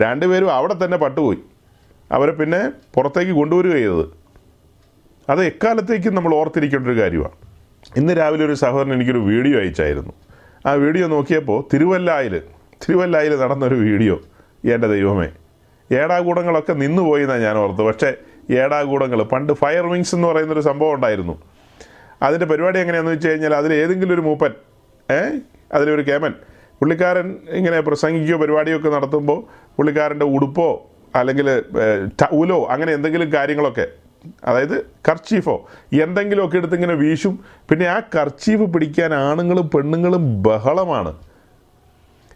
രണ്ടുപേരും 0.00 0.52
അവിടെ 0.52 0.84
തന്നെ 0.84 0.96
പട്ടുപോയി. 0.96 1.38
അവരെ 2.12 2.32
പിന്നെ 2.32 2.72
പുറത്തേക്ക് 2.94 3.32
കൊണ്ടുവരിക 3.32 3.72
ചെയ്തത്. 3.72 4.19
അത് 5.30 5.40
എക്കാലത്തേക്കും 5.50 6.14
നമ്മൾ 6.14 6.32
ഓർത്തിരിക്കേണ്ട 6.34 6.86
ഒരു 6.90 6.96
കാര്യമാണ്. 7.00 7.36
ഇന്ന് 7.96 8.12
രാവിലെ 8.20 8.44
ഒരു 8.44 8.56
സഹോദരൻ 8.62 8.92
എനിക്കൊരു 8.94 9.18
വീഡിയോ 9.18 9.56
അയച്ചായിരുന്നു. 9.60 10.12
ആ 10.66 10.72
വീഡിയോ 10.84 11.06
നോക്കിയപ്പോൾ 11.06 11.64
തിരുവല്ലായിൽ 11.72 12.34
തിരുവല്ലായിൽ 12.82 13.32
നടന്നൊരു 13.42 13.74
വീഡിയോ. 13.74 14.16
എന്റെ 14.72 14.88
ദൈവമേ 14.94 15.28
ഏടാകൂടങ്ങളൊക്കെ 15.90 16.72
നിന്നുപോയി 16.72 17.22
എന്നാണ് 17.22 17.42
ഞാൻ 17.42 17.56
ഓർത്തത്. 17.56 17.86
പക്ഷേ 17.86 18.10
ഏടാകൂടങ്ങൾ 18.58 19.22
പണ്ട് 19.22 19.52
ഫയർ 19.52 19.86
വിങ്സ് 19.86 20.14
എന്ന് 20.14 20.28
പറയുന്നൊരു 20.28 20.60
സംഭവം 20.60 20.94
ഉണ്ടായിരുന്നു. 20.94 21.34
അതിന്റെ 22.22 22.46
പരിപാടി 22.46 22.78
എങ്ങനെയാണെന്ന് 22.78 23.14
വെച്ച് 23.16 23.28
കഴിഞ്ഞാൽ 23.28 23.54
അതിൽ 23.54 23.72
ഏതെങ്കിലും 23.74 24.14
ഒരു 24.14 24.20
മൂപ്പൻ 24.20 24.52
ഏ 25.10 25.20
അതിലൊരു 25.72 26.02
കേമൻ 26.02 26.32
പുള്ളിക്കാരൻ 26.80 27.36
ഇങ്ങനെ 27.48 27.80
പ്രസംഗിക്കുകയോ 27.80 28.36
പരിപാടിയോ 28.36 28.76
ഒക്കെ 28.76 28.88
നടത്തുമ്പോൾ 28.88 29.38
പുള്ളിക്കാരന്റെ 29.76 30.26
ഉടുപ്പോ 30.26 30.68
അല്ലെങ്കിൽ 31.16 31.48
ടൗലോ 32.22 32.58
അങ്ങനെ 32.70 32.92
എന്തെങ്കിലും 32.92 33.32
കാര്യങ്ങളൊക്കെ 33.32 33.86
അതായത് 34.44 34.82
കർച്ചീഫോ. 35.08 35.68
എന്തെങ്കിലുമൊക്കെ 36.02 36.56
എടുത്ത് 36.56 36.74
ഇങ്ങനെ 36.74 36.94
വീശും. 36.94 37.38
പിന്നെ 37.68 37.86
ആ 37.86 38.00
കർച്ചീഫ് 38.00 38.62
പിടിക്കാൻ 38.62 39.14
ആണുങ്ങളും 39.14 39.70
പെണ്ണുങ്ങളും 39.70 40.42
ബഹളമാണ്. 40.42 41.16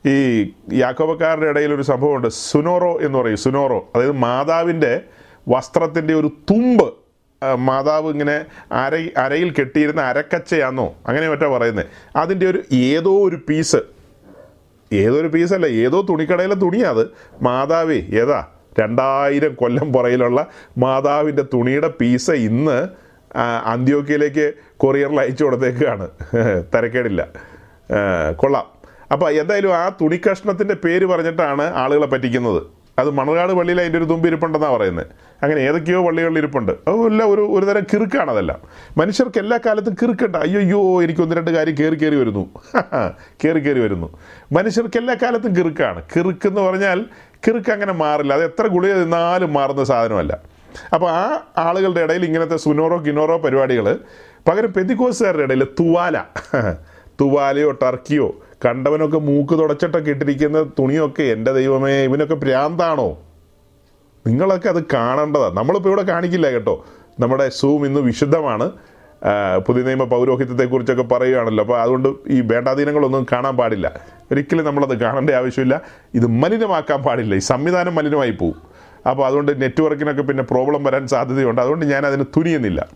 ഈ 0.07 0.53
യാക്കോബക്കാരുടെ 0.73 1.47
ഇടയിൽ 1.47 1.75
ഒരു 1.75 1.83
സംഭവമുണ്ട്. 1.83 2.29
സുനോറോ 2.29 2.99
എന്ന് 3.01 3.19
പറയും. 3.19 3.37
സുനോറോ. 3.37 3.89
അതായത് 3.95 4.13
മാതാവിന്റെ 4.13 5.01
വസ്ത്രത്തിന്റെ 5.49 6.15
ഒരു 6.15 6.27
തുമ്പ്. 6.51 6.95
മാതാവ് 7.55 8.11
ഇങ്ങനെ 8.11 8.45
അര 8.73 9.09
അരയിൽ 9.17 9.55
കെട്ടിയിരുന്ന 9.59 10.01
അരക്കച്ചയാന്നോ? 10.01 10.95
അങ്ങനെ 11.07 11.29
മറ്റോ 11.29 11.59
പറയുന്നത് 11.59 11.87
അതിന്റെ 12.17 12.47
ഒരു 12.47 12.63
ഏതോ 12.73 13.29
ഒരു 13.29 13.39
പീസ്. 13.49 13.77
ഏതോ 14.93 15.15
ഒരു 15.15 15.29
പീസല്ല. 15.29 15.67
ഏതോ 15.67 16.03
തുണിക്കടയിലെ 16.03 16.55
തുണിയാ 16.55 16.91
അത്. 16.91 17.11
മാതാവേ 17.43 17.97
ഏതാ? 17.97 18.47
രണ്ടായിരം 18.81 19.55
കൊല്ലം 19.55 19.93
പുറയിലുള്ള 19.93 20.49
മാതാവിന്റെ 20.79 21.45
തുണിയുടെ 21.55 21.89
പീസ് 22.01 22.31
ഇന്ന് 22.31 22.89
അന്ത്യോക്കിയയിലേക്ക് 23.67 24.53
കൊറിയറിൽ 24.77 25.21
അയച്ചു 25.21 25.45
കൊടുത്തേക്കാണ്. 25.45 26.09
തിരക്കേടില്ല. 26.75 27.23
കൊള്ളാം. 28.37 28.67
അപ്പോൾ 29.13 29.31
എന്തായാലും 29.31 29.75
ആ 29.75 29.89
തുണി 29.89 30.21
കഷ്ണത്തിന്റെ 30.27 30.75
പേര് 30.75 31.07
പറഞ്ഞിട്ടാണ് 31.07 31.63
ആളുകളെ 31.75 32.07
പറ്റിക്കുന്നത്. 32.07 32.63
അത് 32.99 33.11
മണർകാട് 33.11 33.53
പള്ളിയിൽ 33.53 33.81
അതിന്റെ 33.81 33.99
ഒരു 33.99 34.05
തുമ്പിരിപ്പുണ്ടെന്നാണ് 34.05 34.73
പറയുന്നത്. 34.73 35.07
അങ്ങനെ 35.43 35.61
ഏതൊക്കെയോ 35.61 36.07
പള്ളികളിൽ 36.07 36.39
ഇരിപ്പുണ്ട്. 36.39 36.73
അതെല്ലാം 36.73 37.31
ഒരു 37.31 37.41
ഒരു 37.41 37.65
തരം 37.65 37.85
കിറുക്കാണ് 37.93 38.31
അതെല്ലാം. 38.31 38.61
മനുഷ്യർക്ക് 38.99 39.39
എല്ലാ 39.39 39.59
കാലത്തും 39.67 39.95
കിറുക്കുണ്ട്. 40.03 40.39
അയ്യോ 40.39 41.03
എനിക്ക് 41.03 41.21
ഒന്ന് 41.21 41.37
രണ്ട് 41.37 41.51
കാര്യം 41.51 41.75
കയറി 41.81 41.95
കയറി 41.95 42.17
വരുന്നു. 42.17 42.51
കയറി 43.45 43.59
കയറി 43.59 43.81
വരുന്നു. 43.81 44.19
മനുഷ്യർക്ക് 44.53 44.97
എല്ലാ 44.97 45.17
കാലത്തും 45.23 45.57
കിറുക്കാണ്. 45.57 46.03
കിറുക്ക് 46.17 46.49
എന്ന് 46.49 46.61
പറഞ്ഞാൽ 46.61 47.05
കിറുക്ക് 47.47 47.71
അങ്ങനെ 47.71 47.93
മാറില്ല. 47.93 48.35
അത് 48.35 48.45
എത്ര 48.45 48.67
ഗുളിക 48.67 48.95
തിന്നാലും 48.95 49.53
മാറുന്ന 49.53 49.85
സാധനമല്ല. 49.85 50.39
അപ്പോൾ 50.95 51.11
ആ 51.11 51.41
ആളുകളുടെ 51.57 52.01
ഇടയിൽ 52.01 52.25
ഇങ്ങനത്തെ 52.25 52.57
സുനോറോ 52.57 52.99
കിനോറോ 52.99 53.39
പരിപാടികൾ 53.39 53.99
പകരം 54.49 54.73
പെന്തിക്കോസുകാരുടെ 54.73 55.43
ഇടയിൽ 55.43 55.65
തുവാല. 55.65 56.25
തുവാലയോ 57.21 57.71
ടർക്കിയോ 57.71 58.35
കണ്ടവനൊക്കെ 58.65 59.19
മൂക്ക് 59.19 59.59
തുടച്ചിട്ടൊക്കെ 59.59 60.11
ഇട്ടിരിക്കുന്ന 60.11 60.63
തുണിയൊക്കെ 60.63 61.23
എന്റെ 61.23 61.53
ദൈവമേ 61.53 62.05
ഇവനൊക്കെ 62.05 62.35
ഭ്രാന്താണോ 62.35 63.19
നിങ്ങളൊക്കെ 64.27 64.69
അത് 64.69 64.85
കാണേണ്ടതാണ് 64.85 65.57
നമ്മളിപ്പോൾ 65.57 65.89
ഇവിടെ 65.89 66.03
കാണിക്കില്ല 66.03 66.51
കേട്ടോ. 66.51 66.87
നമ്മുടെ 67.21 67.49
സൂം 67.49 67.87
ഇന്ന് 67.87 68.01
വിശുദ്ധമാണ്. 68.01 68.71
പുതിയ 69.67 69.83
നിയമ 69.83 70.05
പൗരോഹിത്യത്തെക്കുറിച്ചൊക്കെ 70.05 71.03
പറയുകയാണല്ലോ. 71.03 71.65
അപ്പോൾ 71.65 71.81
അതുകൊണ്ട് 71.81 72.09
ഈ 72.29 72.41
വേണ്ടാധീനങ്ങളൊന്നും 72.41 73.27
കാണാൻ 73.33 73.57
പാടില്ല. 73.57 74.01
ഒരിക്കലും 74.33 74.65
നമ്മളത് 74.65 75.01
കാണേണ്ട 75.01 75.31
ആവശ്യമില്ല. 75.31 75.81
ഇത് 76.15 76.27
മലിനമാക്കാൻ 76.27 77.03
പാടില്ല. 77.03 77.35
ഈ 77.35 77.39
സംവിധാനം 77.39 77.95
മലിനമായി 77.95 78.31
പോവും. 78.31 78.55
അപ്പോൾ 79.11 79.27
അതുകൊണ്ട് 79.27 79.63
നെറ്റ്വർക്കിനൊക്കെ 79.63 80.23
പിന്നെ 80.23 80.43
പ്രോബ്ലം 80.43 80.85
വരാൻ 80.85 81.07
സാധ്യതയുണ്ട്. 81.07 81.61
അതുകൊണ്ട് 81.61 81.87
ഞാൻ 81.87 82.07
അതിന് 82.07 82.25
തുനിയുന്നില്ല. 82.37 82.89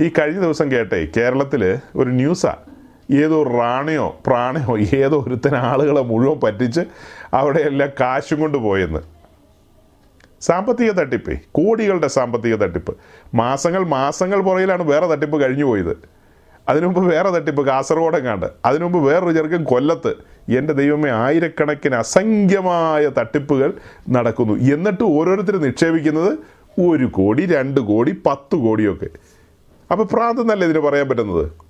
ഈ 0.00 0.10
കഴിഞ്ഞ 0.18 0.40
ദിവസം 0.40 0.72
കേട്ടേ 0.72 1.08
കേരളത്തിൽ 1.16 1.78
ഒരു 1.96 2.10
ന്യൂസാണ് 2.10 2.70
ഏതോ 3.18 3.42
റാണയോ 3.42 4.16
പ്രാണയോ 4.26 4.78
ഏതോ 4.78 5.24
ഒരുത്തൻ 5.26 5.56
ആളുകളെ 5.56 6.02
മുഴുവൻ 6.02 6.40
പറ്റിച്ച് 6.40 6.80
അവിടെയെല്ലാം 7.34 7.90
കാശും 8.00 8.40
കൊണ്ട് 8.40 8.58
പോയെന്ന്. 8.58 9.19
സാമ്പത്തിക 10.40 10.90
തട്ടിപ്പേ 10.90 11.34
കോടികളുടെ 11.52 12.06
സാമ്പത്തിക 12.06 12.54
തട്ടിപ്പ്. 12.54 12.96
മാസങ്ങൾ 13.34 13.84
മാസങ്ങൾ 13.84 14.40
പുറയിലാണ് 14.40 14.82
വേറെ 14.82 15.06
തട്ടിപ്പ് 15.06 15.42
കഴിഞ്ഞു 15.42 15.64
പോയത്. 15.64 15.96
അതിനു 16.68 16.86
മുമ്പ് 16.86 17.14
വേറെ 17.14 17.30
തട്ടിപ്പ് 17.30 17.66
കാസർഗോഡെങ്ങാണ്ട്. 17.66 18.46
അതിനു 18.64 18.84
മുമ്പ് 18.84 19.08
വേറൊരു 19.08 19.32
ചെറുക്കൻ 19.32 19.64
കൊല്ലത്ത് 19.64 20.14
എന്റെ 20.48 20.72
ദൈവമേ 20.72 21.10
ആയിരക്കണക്കിന് 21.10 21.94
അസംഖ്യമായ 21.94 23.08
തട്ടിപ്പുകൾ 23.08 23.72
നടക്കുന്നു. 24.08 24.54
എന്നിട്ട് 24.54 25.02
ഓരോരുത്തർ 25.02 25.56
നിക്ഷേപിക്കുന്നത് 25.56 26.38
ഒരു 26.80 27.04
കോടി 27.04 27.46
രണ്ട് 27.46 27.80
കോടി 27.80 28.22
പത്ത് 28.26 28.56
കോടിയൊക്കെ. 28.56 29.08
അപ്പോൾ 29.90 30.04
പ്രാന്തം 30.04 30.46
നല്ല 30.46 30.64
ഇതിന് 30.64 30.78
പറയാൻ 30.78 31.08
പറ്റുന്നത്? 31.08 31.69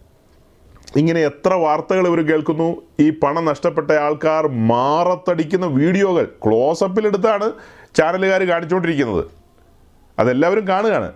ഇങ്ങനെ 0.97 1.21
എത്ര 1.21 1.55
വാർത്തകൾ 1.55 2.07
ഇവർ 2.07 2.21
കേൾക്കുന്നു? 2.27 2.83
ഈ 3.01 3.11
പണം 3.11 3.45
നഷ്ടപ്പെട്ട 3.45 3.91
ആൾക്കാർ 3.91 4.49
മാറത്തടിക്കുന്ന 4.49 5.67
വീഡിയോകൾ 5.67 6.29
ക്ലോസപ്പിലെടുത്താണ് 6.47 7.53
ചാനലുകാർ 7.95 8.43
കാണിച്ചുകൊണ്ടിരിക്കുന്നത്. 8.43 9.25
അതെല്ലാവരും 10.19 10.69
കാണുകയാണ്. 10.69 11.13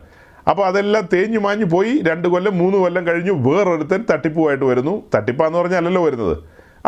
അപ്പോൾ 0.51 0.67
അതെല്ലാം 0.67 1.09
തേഞ്ഞു 1.13 1.39
മാഞ്ഞു 1.39 1.65
പോയി. 1.65 2.03
രണ്ട് 2.09 2.29
കൊല്ലം 2.29 2.59
മൂന്ന് 2.59 2.79
കൊല്ലം 2.79 3.07
കഴിഞ്ഞു. 3.07 3.33
വേറൊരുത്തൻ 3.33 4.05
തട്ടിപ്പുമായിട്ട് 4.13 4.65
വരുന്നു. 4.65 5.03
തട്ടിപ്പാന്ന് 5.15 5.59
പറഞ്ഞാൽ 5.59 5.77
അല്ലല്ലോ 5.77 6.05
വരുന്നത്. 6.05 6.37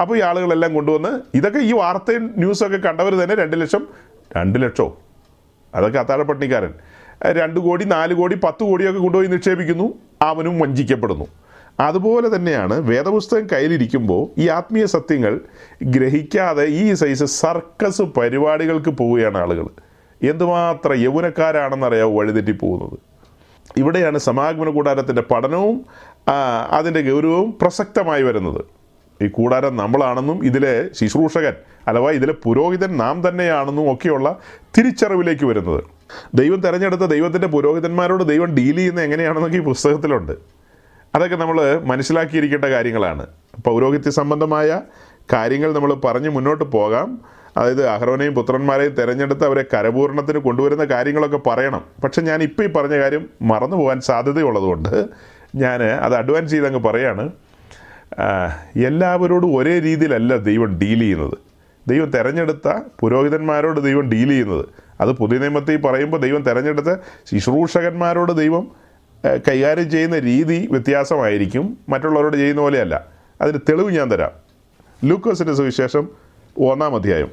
അപ്പോൾ 0.01 0.19
ഈ 0.19 0.21
ആളുകളെല്ലാം 0.21 0.75
കൊണ്ടുവന്ന് 0.75 1.21
ഇതൊക്കെ 1.35 1.59
ഈ 1.59 1.73
വാർത്തയും 1.73 2.35
ന്യൂസൊക്കെ 2.37 2.77
കണ്ടവർ 2.77 3.15
തന്നെ 3.15 3.35
രണ്ട് 3.35 3.61
ലക്ഷം 3.61 3.87
രണ്ട് 4.37 4.63
ലക്ഷമോ 4.63 4.99
അതൊക്കെ 5.75 5.99
അത്താഴപ്പട്ടിണിക്കാരൻ. 5.99 6.75
രണ്ട് 7.27 7.61
കോടി 7.61 7.85
നാല് 7.85 8.15
കോടി 8.15 8.37
പത്ത് 8.37 8.65
കോടിയൊക്കെ 8.65 9.01
കൊണ്ടുപോയി 9.01 9.29
നിക്ഷേപിക്കുന്നു. 9.29 9.95
അവനും 10.23 10.59
വഞ്ചിക്കപ്പെടുന്നു. 10.59 11.25
അതുപോലെ 11.81 12.37
തന്നെയാണ് 12.37 12.81
വേദപുസ്തകം 12.81 13.47
കയ്യിലിരിക്കുമ്പോൾ 13.53 14.41
ഈ 14.41 14.49
ആത്മീയ 14.49 14.85
സത്യങ്ങൾ 14.87 15.41
ഗ്രഹിക്കാതെ 15.83 16.65
ഈ 16.65 16.93
സൈസ് 16.93 17.25
സർക്കസ് 17.25 18.03
പരിപാടികൾക്ക് 18.03 18.91
പോവുകയാണ് 18.91 19.39
ആളുകൾ. 19.39 19.67
എന്തുമാത്രം 20.23 20.95
യൗവനക്കാരാണെന്നറിയാവോ 20.95 22.19
വഴിതെറ്റി 22.19 22.53
പോകുന്നത്. 22.53 22.99
ഇവിടെയാണ് 23.77 24.19
സമാഗമന 24.19 24.71
കൂടാരത്തിന്റെ 24.71 25.23
പഠനവും 25.23 25.87
അതിന്റെ 26.71 27.01
ഗൗരവവും 27.01 27.59
പ്രസക്തമായി 27.63 28.23
വരുന്നത്. 28.23 28.65
ഈ 29.25 29.29
കൂടാരം 29.29 29.77
നമ്മളാണെന്നും 29.77 30.45
ഇതിലെ 30.45 30.89
ശുശ്രൂഷകൻ 30.95 31.55
അഥവാ 31.89 32.11
ഇതിലെ 32.11 32.35
പുരോഹിതൻ 32.45 32.97
നാം 32.97 33.29
തന്നെയാണെന്നും 33.29 33.93
ഒക്കെയുള്ള 33.93 34.39
തിരിച്ചറിവിലേക്ക് 34.79 35.45
വരുന്നത്. 35.45 35.85
ദൈവം 36.35 36.61
തിരഞ്ഞെടുത്ത 36.61 37.01
ദൈവത്തിന്റെ 37.01 37.49
പുരോഹിതന്മാരോട് 37.49 38.25
ദൈവം 38.25 38.55
ഡീൽ 38.55 38.77
ചെയ്യുന്നത് 38.77 39.05
എങ്ങനെയാണെന്നൊക്കെ 39.05 39.57
ഈ 39.57 39.61
പുസ്തകത്തിലുണ്ട്. 39.61 40.56
അതൊക്കെ 41.17 41.37
നമ്മൾ 41.37 41.59
മനസ്സിലാക്കിയിരിക്കേണ്ട 41.85 42.65
കാര്യങ്ങളാണ്. 42.65 43.27
പൗരോഹിത്യ 43.65 44.11
സംബന്ധമായ 44.11 44.81
കാര്യങ്ങൾ 45.33 45.73
നമ്മൾ 45.73 45.95
പറഞ്ഞ് 45.95 46.29
മുന്നോട്ട് 46.29 46.65
പോകാം. 46.65 47.09
അതായത് 47.57 47.87
അഹ്റോനെയും 47.87 48.35
പുത്രന്മാരെയും 48.35 48.93
തിരഞ്ഞെടുത്ത് 48.95 49.45
അവരെ 49.45 49.65
കരപൂർണത്തിന് 49.75 50.39
കൊണ്ടുവരുന്ന 50.39 50.85
കാര്യങ്ങളൊക്കെ 50.85 51.41
പറയണം. 51.47 51.85
പക്ഷെ 52.05 52.23
ഞാൻ 52.23 52.43
ഇപ്പോൾ 52.43 52.63
ഈ 52.63 52.67
പറഞ്ഞ 52.67 52.99
കാര്യം 52.99 53.29
മറന്നു 53.43 53.77
പോകാൻ 53.77 54.01
സാധ്യതയുള്ളതുകൊണ്ട് 54.01 55.05
ഞാൻ 55.55 55.83
അത് 55.83 56.15
അഡ്വാൻസ് 56.15 56.51
ചെയ്തങ്ങ് 56.51 56.79
പറയാണ്. 56.79 57.31
എല്ലാവരോടും 58.87 59.57
ഒരേ 59.57 59.79
രീതിയിലല്ല 59.79 60.37
ദൈവം 60.37 60.79
ഡീൽ 60.79 61.01
ചെയ്യുന്നത്. 61.01 61.39
ദൈവം 61.89 62.11
തിരഞ്ഞെടുത്ത 62.11 62.69
പുരോഹിതന്മാരോട് 63.01 63.81
ദൈവം 63.81 64.11
ഡീൽ 64.11 64.29
ചെയ്യുന്നത്. 64.29 64.65
അത് 65.01 65.13
പുതിയ 65.13 65.39
നിയമത്തിൽ 65.39 65.77
പറയുമ്പോൾ 65.77 66.21
ദൈവം 66.21 66.43
തിരഞ്ഞെടുത്ത 66.43 66.95
ശുശ്രൂഷകന്മാരോട് 67.33 68.33
ദൈവം 68.33 68.86
കൈകാര്യം 69.25 69.91
ചെയ്യുന്ന 69.91 70.19
രീതി 70.19 70.69
വ്യത്യാസമായിരിക്കും 70.71 71.79
മറ്റുള്ളവരോട് 71.89 72.37
ചെയ്യുന്ന 72.37 72.61
പോലെയല്ല. 72.61 73.07
അതിന് 73.41 73.59
തെളിവ് 73.69 73.91
ഞാൻ 73.91 74.13
തരാം. 74.13 74.31
ലൂക്കോസിന്റെ 75.05 75.55
സുവിശേഷം 75.55 76.09
ഒന്നാം 76.59 76.95
അധ്യായം. 76.95 77.29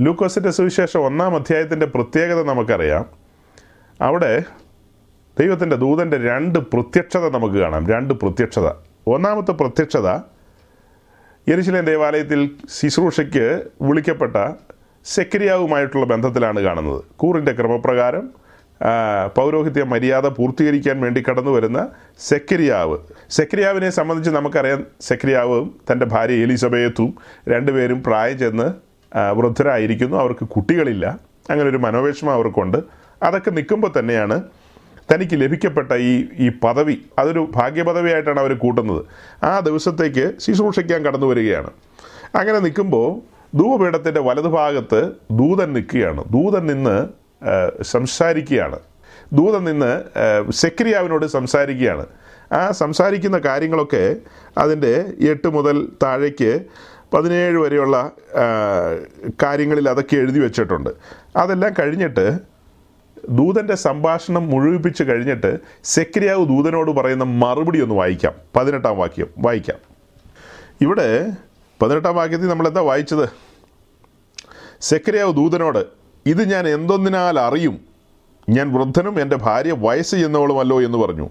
ലൂക്കോസിന്റെ 0.00 0.50
സുവിശേഷം 0.50 1.00
ഒന്നാം 1.00 1.34
അധ്യായത്തിന്റെ 1.34 1.86
പ്രത്യേകത 1.86 2.42
നമുക്കറിയാം. 2.42 3.06
അവിടെ 4.00 4.44
ദൈവത്തിന്റെ 5.40 5.76
ദൂതന്റെ 5.76 6.16
രണ്ട് 6.16 6.58
പ്രത്യക്ഷത 6.58 7.28
നമുക്ക് 7.28 7.54
കാണാം. 7.54 7.88
രണ്ട് 7.88 8.14
പ്രത്യക്ഷത. 8.14 8.70
ഒന്നാമത്തെ 9.06 9.52
പ്രത്യക്ഷത 9.52 10.08
യരിശിലേൻ 11.48 11.84
ദേവാലയത്തിൽ 11.84 12.50
ശുശ്രൂഷയ്ക്ക് 12.80 13.62
വിളിക്കപ്പെട്ട 13.82 14.52
സെക്രിയാവുമായിട്ടുള്ള 15.04 16.06
ബന്ധത്തിലാണ് 16.06 16.60
കാണുന്നത്. 16.60 17.04
കൂറിന്റെ 17.16 17.52
ക്രമപ്രകാരം 17.52 18.30
പൗരോഹിത്യ 19.36 19.82
മര്യാദ 19.82 20.26
പൂർത്തീകരിക്കാൻ 20.26 21.00
വേണ്ടി 21.00 21.22
കടന്നു 21.30 21.50
വരുന്ന 21.50 21.88
സെക്രിയാവ് 22.18 22.98
സെക്രിയാവിനെ 23.30 23.90
സംബന്ധിച്ച് 23.90 24.30
നമുക്കറിയാം 24.30 24.86
സെക്രിയാവും 25.00 25.80
തന്റെ 25.92 26.06
ഭാര്യ 26.06 26.32
എലിസബേത്തും 26.32 27.14
രണ്ടുപേരും 27.48 28.02
പ്രായം 28.02 28.38
ചെന്ന് 28.38 28.72
വൃദ്ധരായിരിക്കുന്നു. 29.32 30.16
അവർക്ക് 30.16 30.44
കുട്ടികളില്ല. 30.44 31.18
അങ്ങനെ 31.50 31.68
ഒരു 31.68 31.76
മനോവിഷമം 31.76 32.32
അവർക്കുണ്ട്. 32.32 32.78
അതൊക്കെ 33.22 33.50
നിൽക്കുമ്പോൾ 33.50 33.92
തന്നെയാണ് 33.98 34.42
തനിക്ക് 35.14 35.40
ലഭിക്കപ്പെട്ട 35.40 35.92
ഈ 35.92 36.24
ഈ 36.38 36.48
പദവി. 36.48 36.98
അതൊരു 37.18 37.50
ഭാഗ്യപദവിയായിട്ടാണ് 37.54 38.40
അവർ 38.40 38.54
കൂട്ടുന്നത്. 38.54 39.04
ആ 39.44 39.60
ദിവസത്തേക്ക് 39.60 40.32
ശുശ്രൂഷിക്കാൻ 40.40 41.02
കടന്നു 41.02 41.26
വരികയാണ്. 41.26 41.70
അങ്ങനെ 42.34 42.58
നിൽക്കുമ്പോൾ 42.58 43.20
ധൂപപീഠത്തിന്റെ 43.56 44.20
വലതുഭാഗത്ത് 44.20 45.12
ദൂതൻ 45.30 45.72
നിൽക്കുകയാണ്. 45.72 46.24
ദൂതൻ 46.30 46.66
നിന്ന് 46.66 47.19
സംസാരിക്കുകയാണ്. 47.82 48.78
ദൂതൻ 49.32 49.64
നിന്ന് 49.64 50.02
സെക്രിയാവിനോട് 50.52 51.26
സംസാരിക്കുകയാണ്. 51.26 52.06
ആ 52.52 52.70
സംസാരിക്കുന്ന 52.70 53.38
കാര്യങ്ങളൊക്കെ 53.38 54.16
അതിന്റെ 54.58 55.04
എട്ട് 55.28 55.48
മുതൽ 55.48 55.88
താഴേക്ക് 56.02 56.60
പതിനേഴ് 57.14 57.58
വരെയുള്ള 57.58 58.10
കാര്യങ്ങളിൽ 59.42 59.88
അതൊക്കെ 59.88 60.16
എഴുതി 60.16 60.40
വെച്ചിട്ടുണ്ട്. 60.40 60.90
അതെല്ലാം 61.36 61.74
കഴിഞ്ഞിട്ട് 61.78 62.38
ദൂതന്റെ 63.28 63.74
സംഭാഷണം 63.74 64.48
മുഴുവിപ്പിച്ച് 64.48 65.02
കഴിഞ്ഞിട്ട് 65.02 65.58
സെക്രിയാവ് 65.84 66.46
ദൂതനോട് 66.46 66.90
പറയുന്ന 66.90 67.24
മറുപടി 67.24 67.82
ഒന്ന് 67.82 67.94
വായിക്കാം. 67.94 68.32
പതിനെട്ടാം 68.56 68.96
വാക്യം 68.96 69.26
വായിക്കാം. 69.38 69.78
ഇവിടെ 70.80 71.30
പതിനെട്ടാം 71.82 72.14
വാക്യത്തിൽ 72.14 72.48
നമ്മൾ 72.48 72.68
എന്താ 72.68 72.80
വായിച്ചത്? 72.80 73.28
സെക്രിയാവ് 74.80 75.34
ദൂതനോട് 75.34 75.99
ഇത് 76.26 76.42
ഞാൻ 76.50 76.68
എന്തൊന്നിനാൽ 76.68 77.40
അറിയും? 77.40 77.80
ഞാൻ 78.48 78.72
വൃദ്ധനും 78.72 79.20
എന്റെ 79.20 79.36
ഭാര്യ 79.36 79.72
വയസ്സ് 79.78 80.10
ചെയ്യുന്നവളുമല്ലോ 80.10 80.82
എന്ന് 80.82 80.98
പറഞ്ഞു. 80.98 81.28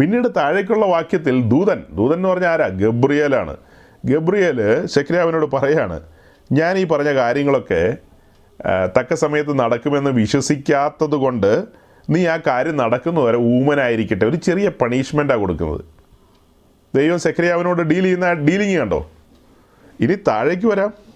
പിന്നീട് 0.00 0.28
താഴേക്കുള്ള 0.36 0.86
വാക്യത്തിൽ 0.86 1.42
ദൂതൻ 1.42 1.84
ദൂതൻ 1.92 2.14
എന്ന് 2.14 2.28
പറഞ്ഞാൽ 2.28 2.50
ആരാ? 2.50 2.66
ഗബ്രിയേലാണ്. 2.66 3.56
ഗബ്രിയേൽ 4.04 4.86
ശക്രിയാവിനോട് 4.86 5.46
പറയാണ് 5.46 6.00
ഞാൻ 6.52 6.78
ഈ 6.78 6.84
പറഞ്ഞ 6.84 7.14
കാര്യങ്ങളൊക്കെ 7.14 7.96
തക്ക 8.98 9.14
സമയത്ത് 9.14 9.58
നടക്കുമെന്ന് 9.58 10.10
വിശ്വസിക്കാത്തത് 10.10 11.16
കൊണ്ട് 11.24 11.64
നീ 12.10 12.26
ആ 12.26 12.38
കാര്യം 12.46 12.76
നടക്കുന്നവരെ 12.76 13.36
ഊമനായിരിക്കട്ടെ. 13.36 14.24
ഒരു 14.24 14.36
ചെറിയ 14.36 14.68
പണിഷ്മെന്റാണ് 14.68 15.40
കൊടുക്കുന്നത്. 15.40 15.84
ദൈവം 16.96 17.18
സെക്രിയാവിനോട് 17.18 17.82
ഡീൽ 17.82 18.02
ചെയ്യുന്ന 18.02 18.32
ഡീലിങ് 18.32 18.78
കണ്ടോ? 18.78 19.10
ഇനി 20.00 20.14
താഴേക്ക് 20.14 20.66
വരാം. 20.66 21.09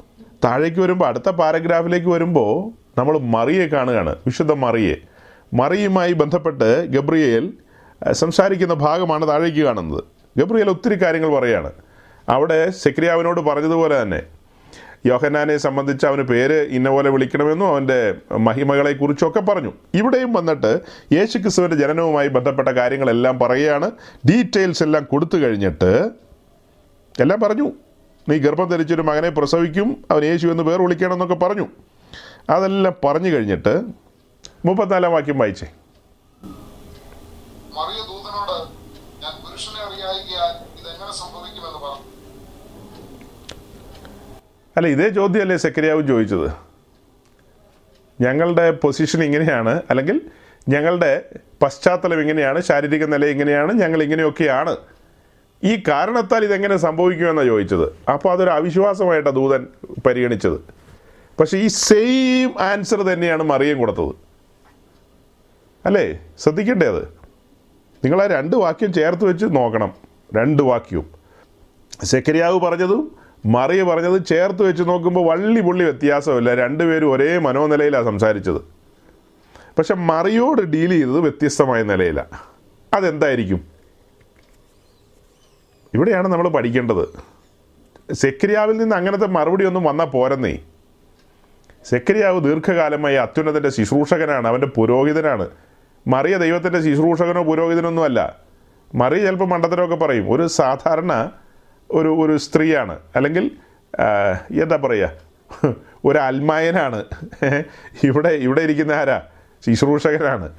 താഴേക്ക് 0.45 0.81
വരുമ്പോൾ 0.81 1.07
അടുത്ത 1.07 1.29
പാരഗ്രാഫിലേക്ക് 1.31 2.07
വരുമ്പോൾ 2.07 2.55
നമ്മൾ 3.01 3.19
മറിയെ 3.19 3.67
കാണുകയാണ് 3.67 4.17
വിശുദ്ധ 4.27 4.53
മറിയെ. 4.53 4.97
മറിയുമായി 5.55 6.13
ബന്ധപ്പെട്ട് 6.13 6.87
ഗബ്രിയേൽ 6.87 7.53
സംസാരിക്കുന്ന 8.13 8.75
ഭാഗമാണ് 8.75 9.29
താഴേക്ക് 9.29 9.59
കാണുന്നത്. 9.59 10.05
ഗബ്രിയേൽ 10.37 10.71
ഒത്തിരി 10.71 11.03
കാര്യങ്ങൾ 11.03 11.35
പറയാണ്. 11.39 11.73
അവിടെ 12.29 12.71
സെക്രിയാവിനോട് 12.71 13.41
പറഞ്ഞതുപോലെ 13.41 14.03
തന്നെ 14.03 14.23
യോഹന്നാനെ 15.07 15.57
സംബന്ധിച്ച് 15.57 16.07
അവന് 16.07 16.23
പേര് 16.23 16.69
ഇന്ന 16.69 16.89
പോലെ 16.89 17.11
വിളിക്കണമെന്നും 17.11 17.69
അവന്റെ 17.69 18.15
മഹിമകളെ 18.39 18.93
കുറിച്ചൊക്കെ 18.93 19.41
പറഞ്ഞു. 19.41 19.73
ഇവിടെയും 19.95 20.33
വന്നിട്ട് 20.33 20.81
യേശു 21.13 21.39
ക്രിസ്തുവിന്റെ 21.39 21.77
ജനനവുമായി 21.77 22.29
ബന്ധപ്പെട്ട 22.29 22.69
കാര്യങ്ങളെല്ലാം 22.69 23.39
പറയുകയാണ്. 23.39 23.91
ഡീറ്റെയിൽസ് 24.31 24.83
എല്ലാം 24.83 25.05
കൊടുത്തു 25.05 25.39
കഴിഞ്ഞിട്ട് 25.39 26.11
എല്ലാം 27.21 27.41
പറഞ്ഞു. 27.41 27.73
നീ 28.29 28.39
ഗർഭം 28.39 28.69
ധരിച്ചൊരു 28.69 29.03
മകനെ 29.03 29.29
പ്രസവിക്കും 29.29 30.05
അവൻ 30.11 30.25
യേശു 30.25 30.47
എന്ന് 30.47 30.63
പേർ 30.63 30.83
വിളിക്കണം 30.83 31.13
എന്നൊക്കെ 31.13 31.35
പറഞ്ഞു. 31.35 31.67
അതെല്ലാം 32.51 32.95
പറഞ്ഞു 33.05 33.31
കഴിഞ്ഞിട്ട് 33.35 33.83
മുപ്പത്തിനാലാം 34.67 35.13
വാക്യം 35.13 35.39
വായിച്ചേ. 35.39 35.67
അല്ല 44.77 44.87
ഇതേ 44.89 45.09
ചോദ്യമല്ലേ 45.09 45.57
സെക്രിയാവും 45.57 46.07
ചോദിച്ചത്? 46.07 46.49
ഞങ്ങളുടെ 48.21 48.71
പൊസിഷൻ 48.71 49.25
ഇങ്ങനെയാണ് 49.25 49.83
അല്ലെങ്കിൽ 49.91 50.17
ഞങ്ങളുടെ 50.69 51.11
പശ്ചാത്തലം 51.63 52.21
ഇങ്ങനെയാണ് 52.21 52.61
ശാരീരിക 52.61 53.05
നില 53.05 53.25
ഇങ്ങനെയാണ് 53.25 53.73
ഞങ്ങൾ 53.73 54.03
ഇങ്ങനെയൊക്കെയാണ്. 54.03 54.77
ഈ 55.65 55.83
കാരണത്താൽ 55.89 56.45
ഇതെങ്ങനെ 56.45 56.77
സംഭവിക്കുമെന്നാണ് 56.77 57.47
ചോദിച്ചത്. 57.47 58.11
അപ്പോൾ 58.11 58.33
അതൊരു 58.33 58.51
അവിശ്വാസമായിട്ടാണ് 58.51 59.37
ദൂതൻ 59.37 59.67
പരിഗണിച്ചത്. 60.07 60.61
പക്ഷേ 61.41 61.59
ഈ 61.59 61.67
സെയിം 61.67 62.63
ആൻസർ 62.63 63.03
തന്നെയാണ് 63.03 63.43
മറിയം 63.43 63.79
കൊടുത്തത്. 63.79 64.15
അല്ലേ? 65.87 66.19
ശ്രദ്ധിക്കണ്ടേ 66.39 66.87
അത്? 66.87 67.03
നിങ്ങൾ 68.05 68.23
ആ 68.23 68.27
രണ്ട് 68.27 68.57
വാക്യം 68.57 68.93
ചേർത്ത് 68.93 69.25
വെച്ച് 69.25 69.47
നോക്കണം. 69.51 69.95
രണ്ട് 70.37 70.63
വാക്യവും. 70.63 71.07
സെക്കരിയാവ് 72.05 72.61
പറഞ്ഞതും 72.61 73.17
മറിയ 73.47 73.83
പറഞ്ഞതും 73.83 74.25
ചേർത്ത് 74.25 74.63
വെച്ച് 74.63 74.83
നോക്കുമ്പോൾ 74.83 75.31
വള്ളി 75.31 75.61
പുള്ളി 75.61 75.85
വ്യത്യാസമില്ല. 75.85 76.55
രണ്ടുപേരും 76.55 77.13
ഒരേ 77.13 77.39
മനോനിലയിലാണ് 77.39 78.05
സംസാരിച്ചത്. 78.05 78.61
പക്ഷെ 79.79 79.95
മറിയോട് 79.95 80.63
ഡീൽ 80.63 80.91
ചെയ്തത് 80.91 81.21
വ്യത്യസ്തമായ 81.21 81.83
നിലയിലാണ് 81.83 82.39
അതെന്തായിരിക്കും? 82.95 83.74
ഇവിടെയാണ് 85.95 86.29
നമ്മൾ 86.29 86.49
പഠിക്കേണ്ടത്. 86.49 87.09
സെക്രിയാവിൽ 88.13 88.77
നിന്ന് 88.77 88.97
അങ്ങനത്തെ 88.97 89.27
മറുപടി 89.27 89.65
ഒന്നും 89.65 89.85
വന്നാൽ 89.85 90.07
പോരെന്നേ. 90.07 90.59
സെക്രിയാവ് 91.85 92.45
ദീർഘകാലമായി 92.45 93.15
അത്യുന്നതന്റെ 93.15 93.69
ശുശ്രൂഷകനാണ് 93.69 94.49
അവന്റെ 94.49 94.67
പുരോഹിതനാണ്. 94.67 95.49
മറിയ 96.07 96.37
ദൈവത്തിന്റെ 96.39 96.81
ശുശ്രൂഷകനോ 96.81 97.43
പുരോഹിതനൊന്നും 97.43 98.05
അല്ല. 98.05 98.39
മറിയ 98.95 99.21
ചിലപ്പോൾ 99.23 99.49
മണ്ടത്തരമൊക്കെ 99.49 99.97
പറയും 99.97 100.33
ഒരു 100.33 100.47
സാധാരണ 100.47 101.31
ഒരു 101.91 102.09
ഒരു 102.09 102.37
സ്ത്രീയാണ്. 102.37 102.99
അല്ലെങ്കിൽ 103.17 103.51
എന്താ 104.63 104.77
പറയുക 104.77 105.11
ഒരു 106.05 106.19
അൽമായനാണ്. 106.19 107.05
ഇവിടെ 108.05 108.29
ഇവിടെ 108.29 108.61
ഇരിക്കുന്ന 108.61 108.93
ആരാ? 108.93 109.23
ശുശ്രൂഷകനാണ്. 109.67 110.53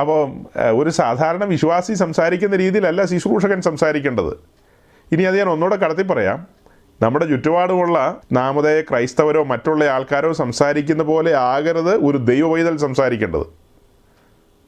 അപ്പോൾ 0.00 0.20
ഒരു 0.70 0.90
സാധാരണ 0.90 1.44
വിശ്വാസി 1.44 1.94
സംസാരിക്കുന്ന 1.94 2.56
രീതിയിലല്ല 2.56 3.04
ശുശ്രൂഷകൻ 3.04 3.60
സംസാരിക്കേണ്ടത്. 3.60 4.38
ഇനി 5.12 5.22
അത് 5.22 5.38
ഞാൻ 5.38 5.48
ഒന്നുകൂടെ 5.48 5.76
കടത്തി 5.76 6.02
പറയാം. 6.02 6.46
നമ്മുടെ 7.02 7.26
ചുറ്റുപാടുമുള്ള 7.26 8.20
നാമതേയ 8.32 8.80
ക്രൈസ്തവരോ 8.80 9.44
മറ്റുള്ള 9.44 9.84
ആൾക്കാരോ 9.84 10.32
സംസാരിക്കുന്ന 10.32 11.02
പോലെ 11.02 11.34
ആകരുത് 11.34 11.94
ഒരു 11.94 12.18
ദൈവവൈതൽ 12.18 12.76
സംസാരിക്കേണ്ടത്. 12.76 13.46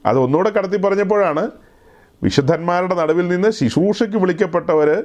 അത് 0.05 0.19
ഒന്നുകൂടെ 0.19 0.49
കടത്തി 0.49 0.77
പറഞ്ഞപ്പോഴാണ് 0.77 1.51
വിശുദ്ധന്മാരുടെ 2.23 2.95
നടുവിൽ 2.95 3.27
നിന്ന് 3.27 3.51
ശുശ്രൂഷയ്ക്ക് 3.51 4.17
വിളിക്കപ്പെട്ടവർ 4.17 5.03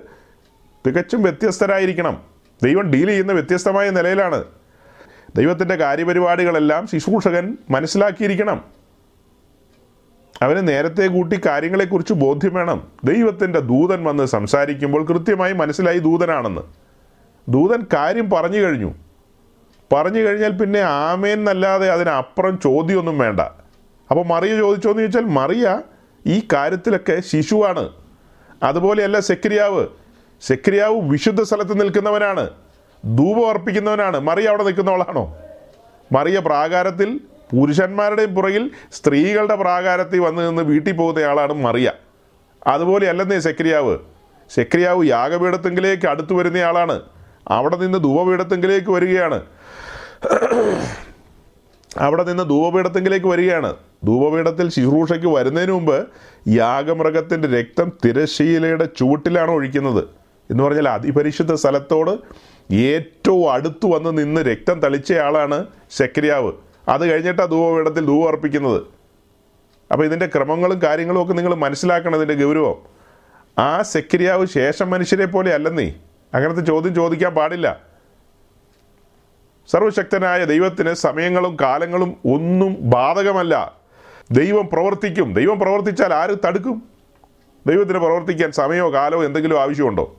തികച്ചും 0.86 1.22
വ്യത്യസ്തരായിരിക്കണം. 1.22 2.22
ദൈവം 2.62 2.90
ഡീൽ 2.90 3.06
ചെയ്യുന്ന 3.06 3.32
വ്യത്യസ്തമായ 3.32 3.90
നിലയിലാണ്. 3.90 4.44
ദൈവത്തിന്റെ 5.36 5.76
കാര്യപരിപാടികളെല്ലാം 5.76 6.86
ശുശ്രൂഷകൻ 6.86 7.56
മനസ്സിലാക്കിയിരിക്കണം. 7.70 8.79
അവന് 10.42 10.68
നേരത്തെ 10.68 11.06
കൂട്ടി 11.06 11.40
കാര്യങ്ങളെക്കുറിച്ച് 11.46 12.12
ബോധ്യം 12.12 12.54
വേണം. 12.54 12.88
ദൈവത്തിന്റെ 13.04 13.60
ദൂതൻ 13.60 14.04
വന്ന് 14.04 14.26
സംസാരിക്കുമ്പോൾ 14.26 15.04
കൃത്യമായി 15.04 15.52
മനസ്സിലായി 15.52 15.98
ദൂതനാണെന്ന്. 15.98 16.60
ദൂതൻ 17.48 17.86
കാര്യം 17.94 18.30
പറഞ്ഞു 18.30 18.58
കഴിഞ്ഞു. 18.58 18.94
പറഞ്ഞു 19.92 20.20
കഴിഞ്ഞാൽ 20.20 20.50
പിന്നെ 20.50 20.80
ആമേൻ 20.80 21.38
എന്നല്ലാതെ 21.38 21.90
അതിനപ്പുറം 21.90 22.58
ചോദ്യമൊന്നും 22.58 23.18
വേണ്ട. 23.18 23.40
അപ്പോൾ 24.10 24.26
മറിയ 24.26 24.56
ചോദിച്ചോന്ന് 24.56 25.02
ചോദിച്ചാൽ 25.02 25.24
മറിയ 25.24 25.82
ഈ 26.26 26.42
കാര്യത്തിലൊക്കെ 26.52 27.20
ശിശുവാണ്. 27.20 27.88
അതുപോലെയല്ല 28.62 29.20
സെക്രിയാവ്. 29.20 29.86
സെക്രിയാവ് 30.40 31.00
വിശുദ്ധ 31.00 31.42
സ്ഥലത്ത് 31.42 31.80
നിൽക്കുന്നവനാണ്. 31.80 32.50
ധൂപം 33.04 33.48
അർപ്പിക്കുന്നവനാണ്. 33.48 34.20
മറിയ 34.20 34.48
അവിടെ 34.48 34.64
നിൽക്കുന്നവളാണോ? 34.64 35.36
മറിയ 36.12 36.38
പ്രാകാരത്തിൽ 36.38 37.20
പുരുഷന്മാരുടെയും 37.52 38.34
പുറകിൽ 38.34 38.70
സ്ത്രീകളുടെ 38.92 39.54
പ്രാകാരത്തിൽ 39.54 40.18
വന്ന് 40.18 40.48
നിന്ന് 40.48 40.62
വീട്ടിൽ 40.62 40.92
പോകുന്നയാളാണ് 40.92 41.52
മറിയ. 41.52 41.92
അതുപോലെ 42.66 43.08
അല്ലെന്നേ 43.08 43.38
സെക്രിയാവ്. 43.38 43.98
സെക്രിയാവ് 44.54 45.06
യാഗപീഠത്തെങ്കിലേക്ക് 45.06 46.06
അടുത്തു 46.06 46.34
വരുന്നയാളാണ് 46.34 47.02
അവിടെ 47.48 47.76
നിന്ന് 47.76 47.98
ധൂപപീഠത്തെങ്കിലേക്ക് 47.98 48.90
വരികയാണ്. 48.90 49.42
അവിടെ 51.98 52.22
നിന്ന് 52.22 52.50
ധൂപപീഠത്തെങ്കിലേക്ക് 52.50 53.26
വരികയാണ്. 53.26 53.76
ധൂപപീഠത്തിൽ 54.04 54.68
ശുശ്രൂഷയ്ക്ക് 54.68 55.26
വരുന്നതിന് 55.26 55.72
മുമ്പ് 55.72 56.06
യാഗമൃഗത്തിന്റെ 56.48 57.48
രക്തം 57.48 57.92
തിരശീലയുടെ 58.04 58.84
ചുവട്ടിലാണ് 58.84 59.50
ഒഴിക്കുന്നത്. 59.50 60.04
എന്ന് 60.50 60.64
പറഞ്ഞാൽ 60.64 60.88
അതിപരിശുദ്ധ 60.88 61.54
സ്ഥലത്തോട് 61.54 62.18
ഏറ്റവും 62.74 63.52
അടുത്തു 63.52 63.86
വന്ന് 63.86 64.18
നിന്ന് 64.18 64.40
രക്തം 64.40 64.80
തളിച്ചയാളാണ് 64.80 65.66
ശക്രിയാവ് 65.90 66.52
അത് 66.90 67.06
കഴിഞ്ഞിട്ടാണ് 67.06 67.50
ധൂപപീഠത്തിൽ 67.50 68.06
ധൂപം 68.06 68.28
അർപ്പിക്കുന്നത്. 68.28 68.82
അപ്പോൾ 69.92 70.04
ഇതിന്റെ 70.04 70.26
ക്രമങ്ങളും 70.26 70.82
കാര്യങ്ങളും 70.82 71.22
ഒക്കെ 71.22 71.32
നിങ്ങൾ 71.32 71.54
മനസ്സിലാക്കണം 71.54 72.22
ഇതിന്റെ 72.22 72.44
ഗൗരവം. 72.44 72.74
ആ 73.58 73.82
സെക്രിയാവ് 73.82 74.46
ശേഷം 74.46 74.90
മനുഷ്യരെ 74.90 75.24
പോലെ 75.24 75.54
അല്ലെന്നേ. 75.54 75.94
അങ്ങനത്തെ 76.34 76.60
ചോദ്യം 76.60 76.94
ചോദിക്കാൻ 76.94 77.34
പാടില്ല. 77.34 77.80
സർവശക്തനായ 79.68 80.44
ദൈവത്തിന് 80.44 80.92
സമയങ്ങളും 80.92 81.56
കാലങ്ങളും 81.60 82.16
ഒന്നും 82.26 82.76
ബാധകമല്ല. 82.80 83.78
ദൈവം 84.30 84.68
പ്രവർത്തിക്കും. 84.72 85.34
ദൈവം 85.34 85.58
പ്രവർത്തിച്ചാൽ 85.58 86.14
ആര് 86.14 86.36
തടുക്കും? 86.46 86.82
ദൈവത്തിന് 87.66 87.98
പ്രവർത്തിക്കാൻ 87.98 88.52
സമയമോ 88.52 88.92
കാലമോ 88.92 89.24
എന്തെങ്കിലും 89.24 89.60
ആവശ്യമുണ്ടോ? 89.60 90.16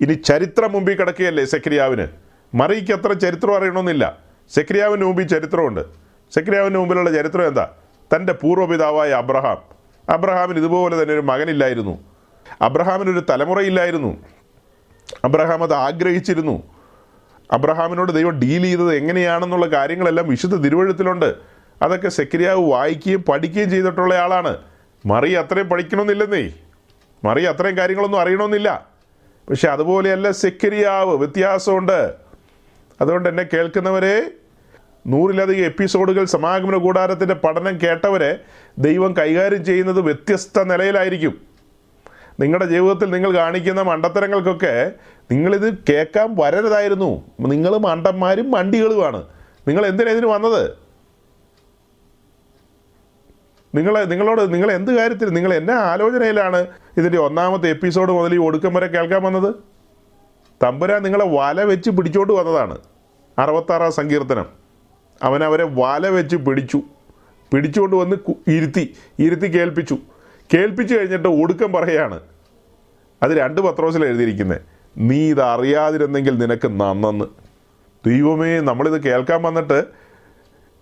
ഇനി 0.00 0.12
ചരിത്രം 0.12 0.72
മുമ്പിൽ 0.72 0.94
കിടക്കുകയല്ലേ 0.94 1.44
സെക്രിയാവിന് 1.44 2.06
മറിക്ക് 2.54 2.92
അത്ര 2.92 3.12
ചരിത്രം 3.12 3.56
അറിയണമെന്നില്ല. 3.56 4.31
സെക്രിയാവിന് 4.54 5.04
മുമ്പിൽ 5.04 5.26
ചരിത്രമുണ്ട്. 5.26 5.80
സെക്രിയാവിന് 6.34 6.74
മുമ്പിലുള്ള 6.74 7.12
ചരിത്രം 7.12 7.46
എന്താ? 7.46 7.70
തന്റെ 8.16 8.32
പൂർവപിതാവായ 8.32 9.10
അബ്രഹാം. 9.10 9.62
അബ്രഹാമിന് 10.08 10.58
ഇതുപോലെ 10.58 11.02
തന്നെ 11.02 11.14
ഒരു 11.14 11.20
മകനില്ലായിരുന്നു. 11.20 11.98
അബ്രഹാമിനൊരു 12.62 13.24
തലമുറയില്ലായിരുന്നു. 13.30 14.16
അബ്രഹാം 15.24 15.62
അത് 15.62 15.74
ആഗ്രഹിച്ചിരുന്നു. 15.74 16.62
അബ്രഹാമിനോട് 17.52 18.12
ദൈവം 18.12 18.38
ഡീൽ 18.38 18.62
ചെയ്തത് 18.62 18.94
എങ്ങനെയാണെന്നുള്ള 18.94 19.66
കാര്യങ്ങളെല്ലാം 19.66 20.28
വിശുദ്ധ 20.28 20.56
തിരുവഴുത്തിലുണ്ട്. 20.56 21.34
അതൊക്കെ 21.82 22.08
സെക്രിയാവ് 22.08 22.70
വായിക്കുകയും 22.70 23.22
പഠിക്കുകയും 23.22 23.70
ചെയ്തിട്ടുള്ള 23.70 24.14
ആളാണ്. 24.14 24.56
മറി 25.06 25.32
അത്രയും 25.32 25.68
പഠിക്കണമെന്നില്ലെന്നേ. 25.68 26.52
മറി 27.24 27.42
അത്രയും 27.42 27.78
കാര്യങ്ങളൊന്നും 27.78 28.20
അറിയണമെന്നില്ല. 28.20 28.86
പക്ഷെ 29.50 29.68
അതുപോലെയല്ല 29.68 30.30
സെക്രിയാവ് 30.30 31.16
വ്യത്യാസമുണ്ട്. 31.16 32.14
അതുകൊണ്ട് 33.00 33.28
എന്നെ 33.28 33.42
കേൾക്കുന്നവരെ 33.42 34.30
നൂറിലധികം 35.06 35.64
എപ്പിസോഡുകൾ 35.64 36.24
സമാഗമന 36.24 36.76
കൂടാരത്തിന്റെ 36.76 37.34
പഠനം 37.34 37.78
കേട്ടവരെ 37.82 38.38
ദൈവം 38.78 39.16
കൈകാര്യം 39.16 39.64
ചെയ്യുന്നത് 39.64 40.00
വ്യത്യസ്ത 40.00 40.62
നിലയിലായിരിക്കും. 40.62 41.40
നിങ്ങളുടെ 42.40 42.66
ജീവിതത്തിൽ 42.66 43.10
നിങ്ങൾ 43.10 43.34
കാണിക്കുന്ന 43.34 43.82
മണ്ടത്തരങ്ങൾക്കൊക്കെ 43.82 44.92
നിങ്ങളിത് 45.32 45.78
കേൾക്കാൻ 45.88 46.36
വരരുതായിരുന്നു. 46.38 47.22
നിങ്ങൾ 47.40 47.76
മണ്ടന്മാരും 47.76 48.50
മണ്ടികളുമാണ്. 48.50 49.22
നിങ്ങൾ 49.68 49.86
എന്തിനാ 49.86 50.12
ഇതിന് 50.12 50.26
വന്നത്? 50.26 50.70
നിങ്ങൾ 53.74 54.04
നിങ്ങളോട് 54.04 54.54
നിങ്ങൾ 54.54 54.72
എന്ത് 54.72 54.92
കാര്യത്തിൽ 54.92 55.28
നിങ്ങൾ 55.28 55.54
എന്നാ 55.54 55.74
ആലോചനയിലാണ് 55.74 56.66
ഇതിന്റെ 56.96 57.18
ഒന്നാമത്തെ 57.18 57.68
എപ്പിസോഡ് 57.68 58.12
മുതൽ 58.12 58.34
ഈ 58.34 58.38
ഒടുക്കം 58.38 58.74
വരെ 58.74 58.86
കേൾക്കാൻ 58.86 59.22
വന്നത്? 59.22 59.54
തമ്പുരാൻ 60.62 61.02
നിങ്ങളെ 61.02 61.24
വല 61.28 61.62
വെച്ച് 61.62 61.90
പിടിച്ചോണ്ട് 61.90 62.32
വന്നതാണ്. 62.32 62.78
അറുപത്താറാം 63.38 63.92
സങ്കീർത്തനം. 63.92 64.61
അവൻ 65.22 65.44
അവരെ 65.44 65.64
വല 65.80 66.06
വെച്ച് 66.08 66.36
പിടിച്ചു. 66.36 66.80
പിടിച്ചുകൊണ്ട് 67.52 67.96
വന്ന് 67.96 68.16
ഇരുത്തി 68.50 68.84
ഇരുത്തി 69.18 69.48
കേൾപ്പിച്ചു. 69.56 69.96
കേൾപ്പിച്ചു 70.54 70.94
കഴിഞ്ഞിട്ട് 70.94 71.28
ഒടുക്കം 71.28 71.72
പറയാണ് 71.72 72.20
അത് 73.22 73.30
രണ്ട് 73.30 73.60
പത്രോസിൽ 73.60 74.04
എഴുതിയിരിക്കുന്നത് 74.04 74.60
നീ 74.98 75.18
ഇത് 75.30 75.42
അറിയാതിരുന്നെങ്കിൽ 75.42 76.34
നിനക്ക് 76.38 76.68
നന്നെന്ന്. 76.68 77.26
ദൈവമേ 78.06 78.60
നമ്മളിത് 78.60 79.02
കേൾക്കാൻ 79.02 79.42
വന്നിട്ട് 79.42 79.78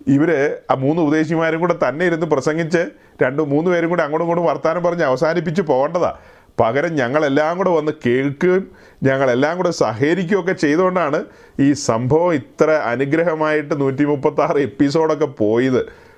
ഇവർ 0.07 0.29
ആ 0.71 0.73
മൂന്ന് 0.73 1.01
ഉപദേശിമാരും 1.01 1.59
കൂടെ 1.59 1.75
തന്നെ 1.83 2.05
ഇരുന്ന് 2.05 2.25
പ്രസംഗിച്ച് 2.25 2.81
രണ്ട് 3.23 3.41
മൂന്ന് 3.41 3.71
പേരും 3.71 3.89
കൂടെ 3.89 4.03
അങ്ങോട്ടും 4.03 4.25
ഇങ്ങോട്ടും 4.25 4.45
വർത്താനം 4.45 4.83
പറഞ്ഞ് 4.83 5.03
അവസാനിപ്പിച്ച് 5.03 5.61
പോകേണ്ടതാ. 5.61 6.11
പകരം 6.59 6.95
ഞങ്ങളെല്ലാം 6.95 7.57
കൂടെ 7.57 7.69
വന്ന് 7.69 7.91
കേൾക്കുകയും 8.05 8.71
ഞങ്ങളെല്ലാം 9.03 9.57
കൂടെ 9.57 9.71
സഹകരിക്കുകയൊക്കെ 9.71 10.53
ചെയ്തുകൊണ്ടാണ് 10.53 11.25
ഈ 11.59 11.73
സംഭവം 11.73 12.33
ഇത്ര 12.33 12.71
അനുഗ്രഹമായിട്ട് 12.71 13.81
നൂറ്റി 13.81 14.05
മുപ്പത്താറ് 14.05 14.57
എപ്പിസോഡൊക്കെ 14.57 15.25
പോയത്. 15.25 16.11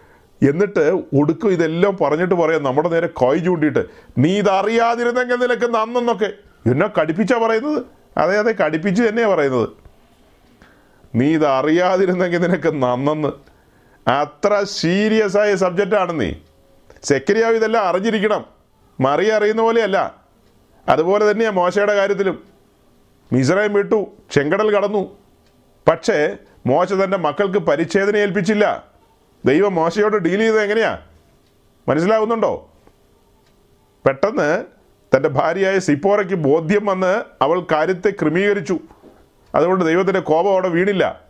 എന്നിട്ട് 0.49 1.01
ഒടുക്കും 1.13 1.49
ഇതെല്ലാം 1.49 1.97
പറഞ്ഞിട്ട് 2.01 2.35
പറയാം 2.35 2.63
നമ്മുടെ 2.63 2.89
നേരെ 2.89 3.07
കോയി 3.07 3.37
ചൂണ്ടിയിട്ട് 3.37 3.85
നീ 4.17 4.39
ഇതറിയാതിരുന്നെങ്കിൽ 4.39 5.35
നിനക്ക് 5.35 5.75
നന്നെന്നൊക്കെ. 5.75 6.31
എന്നെ 6.71 6.89
കടിപ്പിച്ചാ 7.01 7.37
പറയുന്നത്? 7.37 7.83
അതെ 8.17 8.37
അതെ 8.37 8.51
കടിപ്പിച്ച് 8.51 9.03
തന്നെയാ 9.03 9.27
പറയുന്നത്. 9.27 9.69
നീ 11.15 11.33
ഇതറിയാതിരുന്നെങ്കിൽ 11.33 12.37
നിനക്ക് 12.37 12.73
നന്നെന്ന്. 12.73 13.31
അത്ര 14.09 14.63
സീരിയസ് 14.63 15.37
ആയ 15.37 15.55
സബ്ജക്റ്റാണ് 15.55 16.21
നീ. 16.21 16.33
സെക്രിയാവ് 17.03 17.55
ഇതെല്ലാം 17.55 17.85
അറിഞ്ഞിരിക്കണം. 17.85 18.45
മറിയ 18.99 19.31
അറിയുന്ന 19.31 19.61
പോലെയല്ല. 19.61 20.22
അതുപോലെ 20.89 21.31
തന്നെയാണ് 21.31 21.55
മോശയുടെ 21.55 21.93
കാര്യത്തിലും. 21.93 22.43
മിസ്രൈം 23.33 23.73
വിട്ടു 23.73 24.11
ചെങ്കടൽ 24.31 24.75
കടന്നു. 24.75 25.17
പക്ഷേ 25.87 26.37
മോശ 26.65 26.93
തന്റെ 26.93 27.17
മക്കൾക്ക് 27.17 27.57
പരിച്ഛേദന 27.57 28.17
ഏൽപ്പിച്ചില്ല. 28.17 28.87
ദൈവം 29.45 29.75
മോശയോട് 29.75 30.17
ഡീൽ 30.17 30.37
ചെയ്തത് 30.37 30.61
എങ്ങനെയാ? 30.61 30.99
മനസ്സിലാവുന്നുണ്ടോ? 31.87 32.69
പെട്ടെന്ന് 34.05 34.65
തന്റെ 35.15 35.29
ഭാര്യയായ 35.29 35.79
സിപ്പോറയ്ക്ക് 35.79 36.33
ബോധ്യം 36.33 36.85
വന്ന് 36.85 37.23
അവൾ 37.41 37.59
കാര്യത്തെ 37.71 38.09
ക്രമീകരിച്ചു. 38.09 38.79
അതുകൊണ്ട് 39.55 39.85
ദൈവത്തിന്റെ 39.85 40.19
കോപം 40.19 40.51
അവിടെ 40.51 40.67
വീണില്ല. 40.67 41.21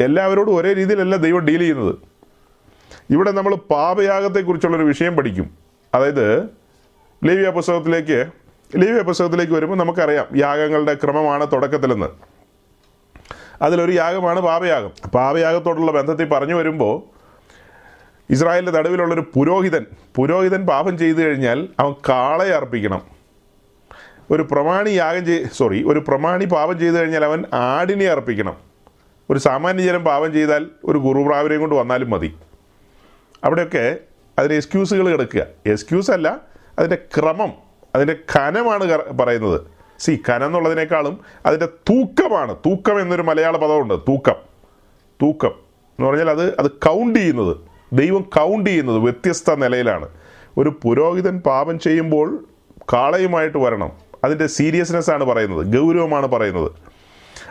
എല്ലാവരോടും 0.00 0.56
ഒരേ 0.56 0.72
രീതിയിലല്ല 0.72 1.16
ദൈവം 1.16 1.40
ഡീൽ 1.40 1.58
ചെയ്യുന്നത്. 1.58 1.94
ഇവിടെ 3.10 3.30
നമ്മൾ 3.30 3.54
പാപയാഗത്തെക്കുറിച്ചുള്ളൊരു 3.54 4.84
വിഷയം 4.84 5.16
പഠിക്കും. 5.16 5.58
അതായത് 5.94 6.59
ലേവിയ 7.24 7.50
പുസ്തകത്തിലേക്ക് 7.50 8.26
ലേവ്യ 8.76 9.02
പുസ്തകത്തിലേക്ക് 9.02 9.52
വരുമ്പോൾ 9.52 9.76
നമുക്കറിയാം 9.76 10.26
യാഗങ്ങളുടെ 10.36 10.94
ക്രമമാണ് 10.94 11.46
തുടക്കത്തിലെന്ന്. 11.52 12.06
അതിലൊരു 13.62 13.92
യാഗമാണ് 13.92 14.40
പാപയാഗം. 14.40 14.90
പാപയാഗത്തോടുള്ള 15.14 15.92
ബന്ധത്തിൽ 15.92 16.28
പറഞ്ഞു 16.28 16.54
വരുമ്പോൾ 16.54 17.02
ഇസ്രായേലിന്റെ 18.30 18.78
നടുവിലുള്ളൊരു 18.78 19.20
പുരോഹിതൻ 19.34 19.86
പുരോഹിതൻ 20.16 20.66
പാപം 20.66 20.98
ചെയ്തു 20.98 21.18
കഴിഞ്ഞാൽ 21.18 21.68
അവൻ 21.78 21.92
കാളയെ 22.08 22.50
അർപ്പിക്കണം. 22.50 23.02
ഒരു 24.30 24.42
പ്രമാണി 24.50 24.90
യാഗം 24.90 25.26
ചെയ് 25.26 25.44
സോറി 25.52 25.84
ഒരു 25.86 26.04
പ്രമാണി 26.08 26.44
പാപം 26.44 26.78
ചെയ്തു 26.78 26.94
കഴിഞ്ഞാൽ 26.94 27.24
അവൻ 27.24 27.44
ആടിനെ 27.52 28.06
അർപ്പിക്കണം. 28.06 28.56
ഒരു 29.30 29.38
സാമാന്യ 29.38 29.82
ജനം 29.82 30.04
പാപം 30.04 30.32
ചെയ്താൽ 30.32 30.66
ഒരു 30.84 30.98
ഗുരുപ്രാവരെയും 30.98 31.60
കൊണ്ട് 31.60 31.74
വന്നാലും 31.74 32.10
മതി. 32.10 32.36
അവിടെയൊക്കെ 33.44 33.98
അതിന് 34.38 34.52
എക്സ്ക്യൂസുകൾ 34.52 35.08
കിടക്കുക 35.08 35.46
എക്സ്ക്യൂസ് 35.66 36.10
അല്ല 36.10 36.49
അതിന്റെ 36.80 37.20
ക്രമം 37.20 37.52
അതിന്റെ 37.94 38.16
കനമാണ് 38.36 39.16
പറയുന്നത്. 39.20 39.60
സി 39.98 40.22
കനം 40.28 40.46
എന്നുള്ളതിനേക്കാളും 40.46 41.20
അതിന്റെ 41.46 41.66
തൂക്കമാണ്. 41.66 42.56
തൂക്കം 42.56 43.00
എന്നൊരു 43.00 43.22
മലയാള 43.22 43.56
പദമുണ്ട്. 43.56 43.94
തൂക്കം. 43.94 44.34
തൂക്കം 45.22 45.50
എന്ന് 45.98 46.06
പറഞ്ഞാൽ 46.06 46.30
അത് 46.30 46.58
അത് 46.58 46.70
കൗണ്ട് 46.70 47.18
ചെയ്യുന്നത്. 47.18 47.56
ദൈവം 47.92 48.22
കൗണ്ട് 48.22 48.70
ചെയ്യുന്നത് 48.70 48.98
വ്യത്യസ്ത 48.98 49.54
നിലയിലാണ്. 49.54 50.08
ഒരു 50.58 50.80
പുരോഹിതൻ 50.82 51.40
പാപം 51.40 51.78
ചെയ്യുമ്പോൾ 51.78 52.48
കാളയുമായിട്ട് 52.92 53.58
വരണം. 53.58 53.92
അതിന്റെ 54.24 54.46
സീരിയസ്നെസ് 54.46 55.10
ആണ് 55.10 55.24
പറയുന്നത്. 55.24 55.66
ഗൗരവമാണ് 55.66 56.26
പറയുന്നത്. 56.26 56.72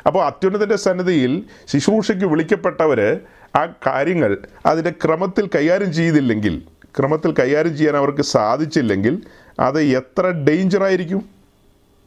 അപ്പോൾ 0.08 0.26
അത്യുന്നതന്റെ 0.26 0.76
സന്നിധിയിൽ 0.76 1.44
ശുശ്രൂഷയ്ക്ക് 1.66 2.26
വിളിക്കപ്പെട്ടവർ 2.26 3.20
ആ 3.56 3.66
കാര്യങ്ങൾ 3.66 4.38
അതിന്റെ 4.66 4.90
ക്രമത്തിൽ 4.90 5.50
കൈകാര്യം 5.56 5.94
ചെയ്തില്ലെങ്കിൽ 5.94 6.79
ക്രമത്തിൽ 6.98 7.34
കൈകാര്യം 7.34 7.78
ചെയ്യാൻ 7.78 7.98
അവർക്ക് 7.98 8.22
സാധിച്ചില്ലെങ്കിൽ 8.22 9.24
അത് 9.60 9.82
എത്ര 9.82 10.28
ഡേഞ്ചർ 10.28 10.84
ആയിരിക്കും? 10.84 11.30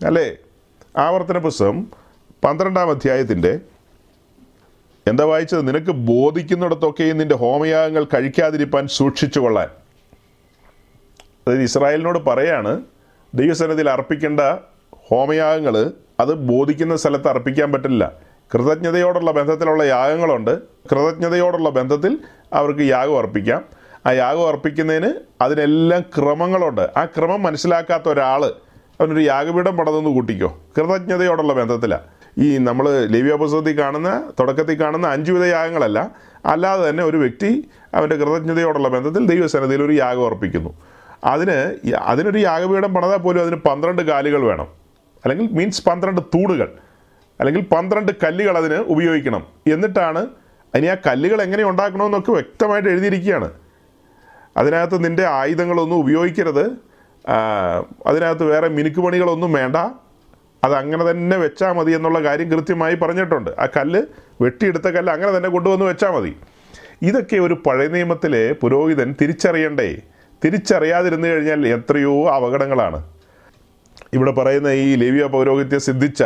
അല്ലേ? 0.07 0.37
ആവർത്തന 0.97 1.39
പുസ്തകം 1.39 1.87
പന്ത്രണ്ടാം 2.45 2.91
അധ്യായത്തിന്റെ 2.91 3.61
എന്താ 5.07 5.25
വായിച്ചത്? 5.25 5.69
നിനക്ക് 5.69 5.91
ബോധിക്കുന്നിടത്തൊക്കെയും 5.91 7.19
നിന്റെ 7.19 7.35
ഹോമയാഗങ്ങൾ 7.35 8.05
കഴിക്കാതിരിപ്പാൻ 8.05 8.89
സൂക്ഷിച്ചു 8.89 9.41
കൊള്ളാൻ. 9.41 9.69
അതായത് 11.23 11.63
ഇസ്രായേലിനോട് 11.63 12.19
പറയാണ് 12.19 12.83
ദൈവസനത്തിൽ 13.35 13.91
അർപ്പിക്കേണ്ട 13.91 14.41
ഹോമയാഗങ്ങൾ 14.95 15.93
അത് 16.21 16.35
ബോധിക്കുന്ന 16.35 16.97
സ്ഥലത്ത് 16.97 17.29
അർപ്പിക്കാൻ 17.29 17.73
പറ്റില്ല. 17.73 18.13
കൃതജ്ഞതയോടുള്ള 18.55 19.31
ബന്ധത്തിലുള്ള 19.31 19.83
യാഗങ്ങളുണ്ട്. 19.83 20.63
കൃതജ്ഞതയോടുള്ള 20.63 21.71
ബന്ധത്തിൽ 21.71 22.19
അവർക്ക് 22.53 22.81
യാഗം 22.81 23.19
അർപ്പിക്കാം. 23.19 23.82
ആ 24.07 24.11
യാഗം 24.11 24.49
അർപ്പിക്കുന്നതിന് 24.49 25.13
അതിനെല്ലാം 25.41 26.03
ക്രമങ്ങളുണ്ട്. 26.03 26.89
ആ 26.97 27.05
ക്രമം 27.05 27.43
മനസ്സിലാക്കാത്ത 27.43 28.09
ഒരാൾ 28.09 28.45
അവനൊരു 29.01 29.21
യാഗപീഠം 29.21 29.77
പടതെന്ന് 29.77 30.11
കൂട്ടിക്കോ. 30.11 30.61
കൃതജ്ഞതയോടുള്ള 30.79 31.53
ബന്ധത്തിലാണ് 31.53 32.03
ഈ 32.39 32.59
നമ്മൾ 32.59 33.07
ലേവ്യാപുസ്തകത്തിൽ 33.07 33.79
കാണുന്ന 33.79 34.33
തുടക്കത്തിൽ 34.41 34.81
കാണുന്ന 34.81 35.07
അഞ്ചുവിധ 35.07 35.45
യാഗങ്ങളല്ല. 35.45 36.11
അല്ലാതെ 36.47 36.91
തന്നെ 36.91 37.05
ഒരു 37.05 37.17
വ്യക്തി 37.17 37.71
അവന്റെ 37.95 38.17
കൃതജ്ഞതയോടുള്ള 38.17 38.89
ബന്ധത്തിൽ 38.89 39.27
ദൈവസന്നിധിയിൽ 39.27 39.83
ഒരു 39.83 39.93
യാഗം 39.93 40.27
അർപ്പിക്കുന്നു. 40.27 40.75
അതിന് 41.25 41.89
അതിനൊരു 41.97 42.39
യാഗപീഠം 42.39 42.95
പണിതാൽ 42.95 43.17
പോലും 43.17 43.41
അതിന് 43.41 43.57
പന്ത്രണ്ട് 43.57 44.03
കാലുകൾ 44.03 44.43
വേണം. 44.43 44.67
അല്ലെങ്കിൽ 45.25 45.53
മീൻസ് 45.53 45.85
പന്ത്രണ്ട് 45.85 46.21
തൂണുകൾ. 46.21 46.73
അല്ലെങ്കിൽ 47.41 47.63
പന്ത്രണ്ട് 47.63 48.13
കല്ലുകൾ 48.25 48.59
അതിന് 48.59 48.75
ഉപയോഗിക്കണം. 48.75 49.47
എന്നിട്ടാണ് 49.73 50.27
അതിന് 50.75 50.91
ആ 50.91 50.97
കല്ലുകൾ 51.07 51.43
എങ്ങനെ 51.43 51.65
ഉണ്ടാക്കണമെന്നൊക്കെ 51.65 52.33
വ്യക്തമായിട്ട് 52.33 52.89
എഴുതിയിരിക്കുകയാണ്. 52.89 53.51
അതിനകത്ത് 54.57 55.05
നിന്റെ 55.05 55.25
ആയുധങ്ങളൊന്നും 55.27 55.97
ഉപയോഗിക്കരുത്. 55.97 56.65
അതിനകത്ത് 58.07 58.45
വേറെ 58.45 58.69
മിനുക്ക് 58.69 59.01
പണികളൊന്നും 59.01 59.53
വേണ്ട. 59.53 59.77
അത് 60.65 60.75
അങ്ങനെ 60.75 61.11
തന്നെ 61.11 61.37
വെച്ചാൽ 61.37 61.73
മതി 61.73 61.93
എന്നുള്ള 61.93 62.19
കാര്യം 62.23 62.51
കൃത്യമായി 62.51 62.95
പറഞ്ഞിട്ടുണ്ട്. 62.95 63.51
ആ 63.59 63.67
കല്ല് 63.77 64.03
വെട്ടിയെടുത്ത 64.41 64.89
കല്ല് 64.89 65.13
അങ്ങനെ 65.13 65.37
തന്നെ 65.37 65.49
കൊണ്ടുവന്ന് 65.49 65.87
വെച്ചാൽ 65.87 66.11
മതി. 66.11 66.37
ഇതൊക്കെ 67.03 67.37
ഒരു 67.37 67.55
പഴയ 67.67 67.89
നിയമത്തിലെ 67.89 68.53
പുരോഹിതൻ 68.53 69.15
തിരിച്ചറിയണ്ടേ? 69.21 69.89
തിരിച്ചറിയാതിരുന്നു 70.45 71.29
കഴിഞ്ഞാൽ 71.29 71.67
എത്രയോ 71.67 72.15
അപകടങ്ങളാണ്. 72.35 73.01
ഇവിടെ 74.15 74.31
പറയുന്ന 74.31 74.69
ഈ 74.69 74.95
ലേവിയ 74.95 75.25
പൗരോഹിത്യ 75.25 75.79
സിദ്ധിച്ച 75.79 76.23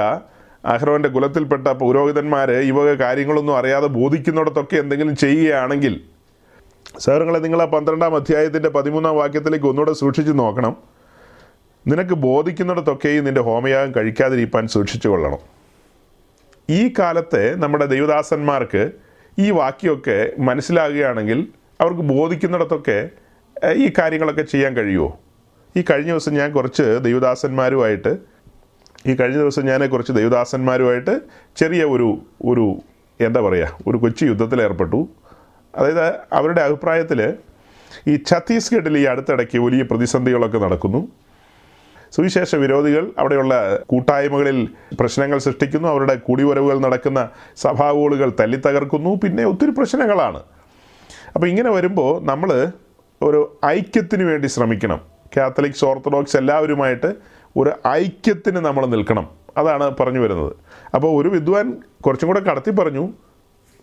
അഹ്റോന്റെ 0.64 1.08
കുലത്തിൽപ്പെട്ട 1.08 1.68
പുരോഹിതന്മാർ 1.68 2.52
ഈ 2.52 2.70
വക 2.70 2.92
കാര്യങ്ങളൊന്നും 2.94 3.56
അറിയാതെ 3.58 3.86
ബോധിക്കുന്നിടത്തൊക്കെ 3.86 4.76
എന്തെങ്കിലും 4.76 5.16
ചെയ്യുകയാണെങ്കിൽ 5.16 6.00
സഹോദരങ്ങളെ 6.98 7.38
നിങ്ങൾ 7.38 7.62
ആ 7.62 7.64
പന്ത്രണ്ടാം 7.64 8.16
അധ്യായത്തിന്റെ 8.16 8.68
പതിമൂന്നാം 8.68 9.16
വാക്യത്തിലേക്ക് 9.16 9.66
ഒന്നുകൂടെ 9.66 9.92
സൂക്ഷിച്ച് 9.92 10.32
നോക്കണം. 10.34 10.76
നിനക്ക് 11.86 12.14
ബോധിക്കുന്നിടത്തൊക്കെയും 12.14 13.24
നിന്റെ 13.24 13.40
ഹോമയാഗം 13.40 13.92
കഴിക്കാതിരിക്കാൻ 13.96 14.68
സൂക്ഷിച്ചു 14.68 15.08
കൊള്ളണം. 15.08 15.38
ഈ 16.70 16.94
കാലത്തെ 16.98 17.54
നമ്മുടെ 17.54 17.84
ദൈവദാസന്മാർക്ക് 17.84 18.90
ഈ 19.38 19.50
വാക്യമൊക്കെ 19.50 20.32
മനസ്സിലാകുകയാണെങ്കിൽ 20.38 21.48
അവർക്ക് 21.80 22.00
ബോധിക്കുന്നിടത്തൊക്കെ 22.00 23.08
ഈ 23.72 23.92
കാര്യങ്ങളൊക്കെ 23.98 24.42
ചെയ്യാൻ 24.42 24.76
കഴിയുമോ? 24.76 25.18
ഈ 25.76 25.84
കഴിഞ്ഞ 25.90 26.10
ദിവസം 26.10 26.34
ഞാൻ 26.34 26.52
കുറച്ച് 26.52 26.98
ദൈവദാസന്മാരുമായിട്ട് 27.02 28.16
ഈ 29.06 29.14
കഴിഞ്ഞ 29.14 29.36
ദിവസം 29.36 29.66
ഞാൻ 29.66 29.88
കുറച്ച് 29.88 30.12
ദൈവദാസന്മാരുമായിട്ട് 30.12 31.20
ചെറിയ 31.56 31.84
ഒരു 31.84 32.18
ഒരു 32.44 32.76
എന്താ 33.20 33.40
പറയുക 33.40 33.78
ഒരു 33.86 33.96
കൊച്ചു 33.96 34.24
യുദ്ധത്തിൽ 34.24 34.62
ഏർപ്പെട്ടു 34.62 35.08
അതായത് 35.76 36.14
അവരുടെ 36.32 36.62
അഭിപ്രായത്തിൽ 36.62 37.34
ഈ 38.08 38.18
ഛത്തീസ്ഗഡിൽ 38.26 38.98
ഈ 38.98 39.04
അടുത്തിടയ്ക്ക് 39.04 39.58
വലിയ 39.58 39.82
പ്രതിസന്ധികളൊക്കെ 39.82 40.58
നടക്കുന്നു. 40.58 41.08
സുവിശേഷ 42.12 42.54
വിരോധികൾ 42.54 43.12
അവിടെയുള്ള 43.18 43.80
കൂട്ടായ്മകളിൽ 43.86 44.68
പ്രശ്നങ്ങൾ 45.00 45.38
സൃഷ്ടിക്കുന്നു. 45.38 45.88
അവരുടെ 45.88 46.14
കുടിവരവുകൾ 46.14 46.78
നടക്കുന്ന 46.78 47.28
സഭാവോളുകൾ 47.56 48.32
തല്ലിത്തകർക്കുന്നു. 48.40 49.20
പിന്നെ 49.24 49.44
ഒത്തിരി 49.44 49.70
പ്രശ്നങ്ങളാണ്. 49.70 50.42
അപ്പോൾ 51.34 51.46
ഇങ്ങനെ 51.46 51.70
വരുമ്പോൾ 51.70 52.24
നമ്മൾ 52.24 52.68
ഒരു 53.22 53.58
ഐക്യത്തിന് 53.66 54.22
വേണ്ടി 54.22 54.46
ശ്രമിക്കണം. 54.46 55.00
കാത്തലിക്സ് 55.36 55.84
ഓർത്തഡോക്സ് 55.84 56.36
എല്ലാവരുമായിട്ട് 56.36 57.14
ഒരു 57.56 57.72
ഐക്യത്തിന് 57.86 58.56
നമ്മൾ 58.56 58.86
നിൽക്കണം. 58.86 59.28
അതാണ് 59.56 59.96
പറഞ്ഞു 60.00 60.20
വരുന്നത്. 60.20 60.52
അപ്പോൾ 60.94 61.22
ഒരു 61.22 61.28
വിദ്വാൻ 61.28 61.76
കുറച്ചും 62.00 62.26
കൂടെ 62.26 62.40
കടത്തി 62.40 62.70
പറഞ്ഞു 62.70 63.08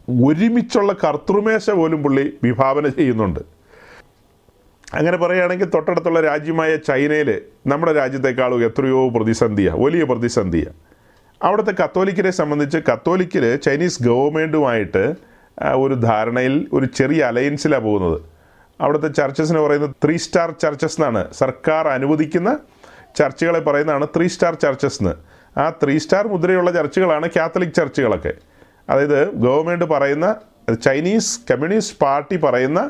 ഒരുമിച്ചുള്ള 0.09 0.95
കർത്തൃമേശ 1.03 1.71
പോലും 1.71 2.03
പുള്ളി 2.03 2.33
വിഭാവന 2.43 2.87
ചെയ്യുന്നുണ്ട്. 2.87 3.39
അങ്ങനെ 4.93 5.17
പറയുകയാണെങ്കിൽ 5.17 5.65
തൊട്ടടുത്തുള്ള 5.65 6.21
രാജ്യമായ 6.21 6.75
ചൈനയിൽ 6.75 7.41
നമ്മുടെ 7.67 7.93
രാജ്യത്തെക്കാളും 7.93 8.65
എത്രയോ 8.65 9.09
പ്രതിസന്ധിയാണ് 9.09 9.79
വലിയ 9.83 10.03
പ്രതിസന്ധിയാണ് 10.03 10.75
അവിടുത്തെ 11.41 11.83
കത്തോലിക്കരെ 11.83 12.31
സംബന്ധിച്ച് 12.31 12.77
കത്തോലിക്കർ 12.77 13.55
ചൈനീസ് 13.55 14.03
ഗവൺമെന്റുമായിട്ട് 14.03 15.15
ഒരു 15.75 15.93
ധാരണയിൽ 15.93 16.69
ഒരു 16.73 16.85
ചെറിയ 16.85 17.23
അലയൻസിലാണ് 17.23 17.83
പോകുന്നത്. 17.83 18.21
അവിടുത്തെ 18.81 19.07
ചർച്ചസിന് 19.07 19.59
പറയുന്നത് 19.59 19.95
ത്രീ 20.03 20.17
സ്റ്റാർ 20.17 20.51
ചർച്ചസ് 20.51 21.01
എന്നാണ്. 21.01 21.33
സർക്കാർ 21.33 21.87
അനുവദിക്കുന്ന 21.87 22.59
ചർച്ചുകളെ 23.15 23.59
പറയുന്നതാണ് 23.59 24.07
ത്രീ 24.15 24.27
സ്റ്റാർ 24.27 24.53
ചർച്ചസ് 24.55 25.03
എന്ന് 25.03 25.13
ആ 25.59 25.69
ത്രീ 25.69 25.97
സ്റ്റാർ 25.97 26.27
മുദ്രയുള്ള 26.27 26.71
ചർച്ചുകളാണ് 26.71 27.29
കാത്തലിക് 27.35 27.73
ചർച്ചുകളൊക്കെ 27.73 28.33
അതായത് 28.89 29.31
ഗവൺമെന്റ് 29.31 29.85
പറയുന്ന 29.85 30.35
ചൈനീസ് 30.85 31.39
കമ്മ്യൂണിസ്റ്റ് 31.51 31.97
പാർട്ടി 31.99 32.37
പറയുന്ന 32.37 32.89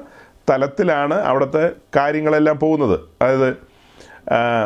തലത്തിലാണ് 0.50 1.14
അവിടുത്തെ 1.14 1.72
കാര്യങ്ങളെല്ലാം 1.96 2.60
പോകുന്നത്. 2.60 3.00
അതായത് 3.22 3.58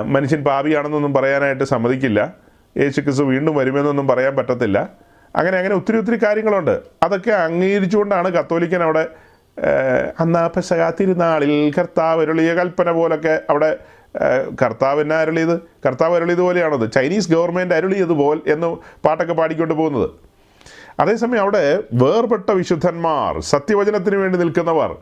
മനുഷ്യൻ 0.05 0.43
പാപിയാണെന്നൊന്നും 0.43 1.13
പറയാനായിട്ട് 1.13 1.63
സമ്മതിക്കില്ല. 1.63 2.33
യേശു 2.77 3.01
ക്രിസ്തു 3.01 3.23
വീണ്ടും 3.23 3.55
വരുമെന്നൊന്നും 3.55 4.07
പറയാൻ 4.07 4.35
പറ്റത്തില്ല. 4.35 4.89
അങ്ങനെ 5.35 5.57
അങ്ങനെ 5.57 5.75
ഒത്തിരി 5.75 5.97
ഒത്തിരി 5.97 6.23
കാര്യങ്ങളുണ്ട്. 6.23 6.81
അതൊക്കെ 7.03 7.31
അംഗീകരിച്ചുകൊണ്ടാണ് 7.31 8.29
കത്തോലിക്കൻ 8.29 8.83
അവിടെ 8.83 9.07
അന്നാ 10.19 10.47
പെസക 10.47 10.89
തിരുനാളിൽ 10.89 11.73
കർത്താവ് 11.77 12.21
അരുളിയ 12.21 12.53
കൽപ്പന 12.53 12.91
പോലൊക്കെ 12.91 13.41
അവിടെ 13.49 13.77
കർത്താവ് 14.61 15.01
എന്നാ 15.01 15.15
അരുളിയത്? 15.15 15.59
കർത്താവ് 15.85 16.15
അരുളിയത് 16.15 16.41
പോലെയാണത്. 16.41 16.91
ചൈനീസ് 16.91 17.31
ഗവൺമെന്റ് 17.31 17.75
അരുളിയത് 17.75 18.13
പോൽ 18.13 18.41
എന്ന് 18.47 18.67
പാട്ടൊക്കെ 19.05 19.33
പാടിക്കൊണ്ട് 19.33 19.73
പോകുന്നത്. 19.73 20.26
അതേസമയം 20.99 21.41
അവിടെ 21.41 21.83
വേർപെട്ട 21.93 22.51
വിശുദ്ധന്മാർ 22.51 23.39
സത്യവചനത്തിന് 23.39 24.15
വേണ്ടി 24.15 24.39
നിൽക്കുന്നവർ 24.39 24.95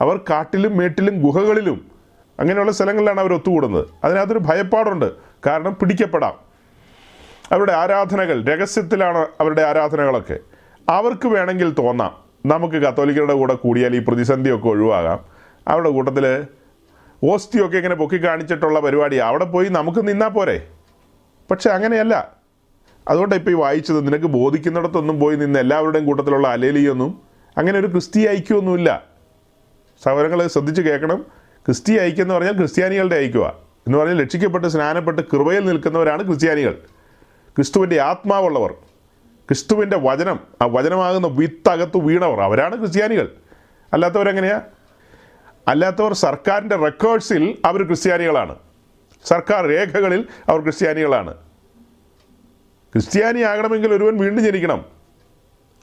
അവർ 0.00 0.16
കാട്ടിലും 0.16 0.76
മേട്ടിലും 0.76 1.22
ഗുഹകളിലും 1.22 1.86
അങ്ങനെയുള്ള 2.40 2.72
സ്ഥലങ്ങളിലാണ് 2.72 3.20
അവർ 3.20 3.34
ഒത്തുകൂടുന്നത്. 3.34 3.86
അതിനകത്തൊരു 4.04 4.38
ഭയപ്പാടുണ്ട്. 4.38 5.12
കാരണം 5.46 5.74
പിടിക്കപ്പെടാം. 5.74 6.34
അവരുടെ 7.52 7.72
ആരാധനകൾ 7.72 8.44
രഹസ്യത്തിലാണ് 8.44 9.18
അവരുടെ 9.18 9.62
ആരാധനകളൊക്കെ. 9.62 10.38
അവർക്ക് 10.88 11.28
വേണമെങ്കിൽ 11.28 11.70
തോന്നാം. 11.70 12.16
നമുക്ക് 12.46 12.74
കത്തോലിക്കരുടെ 12.74 13.34
കൂടെ 13.34 13.54
കൂടിയാൽ 13.54 13.96
ഈ 13.96 13.98
പ്രതിസന്ധിയൊക്കെ 13.98 14.68
ഒഴിവാകാം. 14.68 15.20
അവരുടെ 15.68 15.90
കൂട്ടത്തിൽ 15.90 16.44
ഓസ്തിയൊക്കെ 17.24 17.76
ഇങ്ങനെ 17.76 17.94
പൊക്കി 17.94 18.24
കാണിച്ചിട്ടുള്ള 18.26 18.80
പരിപാടി 18.80 19.16
അവിടെ 19.16 19.44
പോയി 19.44 19.68
നമുക്ക് 19.68 20.08
നിന്നാൽ 20.08 20.28
പോരെ. 20.28 20.66
പക്ഷെ 21.50 21.70
അങ്ങനെയല്ല. 21.70 22.41
അതുകൊണ്ടാണ് 23.08 23.40
ഇപ്പോൾ 23.40 23.50
ഈ 23.50 23.54
വായിച്ചത് 23.54 24.06
നിനക്ക് 24.06 24.24
ബോധിക്കുന്നിടത്തൊന്നും 24.24 25.20
പോയി 25.20 25.36
നിന്ന് 25.36 25.58
എല്ലാവരുടെയും 25.58 26.06
കൂട്ടത്തിലുള്ള 26.06 26.48
അലേലിയൊന്നും 26.48 27.22
അങ്ങനെ 27.58 27.78
ഒരു 27.78 27.86
ക്രിസ്തീയ 27.86 28.28
ഐക്യമൊന്നുമില്ല. 28.28 29.04
സഹോദരങ്ങൾ 30.04 30.46
ശ്രദ്ധിച്ച് 30.46 30.82
കേൾക്കണം. 30.82 31.22
ക്രിസ്തീയ 31.66 32.00
ഐക്യം 32.00 32.22
എന്ന് 32.22 32.34
പറഞ്ഞാൽ 32.34 32.52
ക്രിസ്ത്യാനികളുടെ 32.52 33.16
ഐക്യമാണ് 33.16 33.52
എന്ന് 33.86 33.98
പറഞ്ഞാൽ 33.98 34.22
രക്ഷിക്കപ്പെട്ട് 34.22 34.66
സ്നാനപ്പെട്ട് 34.66 35.22
കൃപയിൽ 35.22 35.60
നിൽക്കുന്നവരാണ് 35.64 36.22
ക്രിസ്ത്യാനികൾ. 36.22 36.72
ക്രിസ്തുവിന്റെ 37.56 38.00
ആത്മാവുള്ളവർ 38.00 38.70
ക്രിസ്തുവിന്റെ 39.48 39.98
വചനം 39.98 40.40
ആ 40.62 40.66
വചനമാകുന്ന 40.66 41.26
വിത്തകത്ത് 41.26 41.98
വീണവർ 41.98 42.40
അവരാണ് 42.40 42.76
ക്രിസ്ത്യാനികൾ. 42.76 43.28
അല്ലാത്തവരെങ്ങനെയാ? 43.92 44.60
അല്ലാത്തവർ 45.68 46.12
സർക്കാരിന്റെ 46.12 46.76
റെക്കോർഡ്സിൽ 46.76 47.58
അവർ 47.64 47.82
ക്രിസ്ത്യാനികളാണ്. 47.82 48.56
സർക്കാർ 49.24 49.66
രേഖകളിൽ 49.66 50.26
അവർ 50.48 50.60
ക്രിസ്ത്യാനികളാണ്. 50.60 51.34
ക്രിസ്ത്യാനിയാകണമെങ്കിൽ 52.92 53.94
ഒരുവൻ 53.94 54.16
വീണ്ടും 54.16 54.44
ജനിക്കണം. 54.44 54.84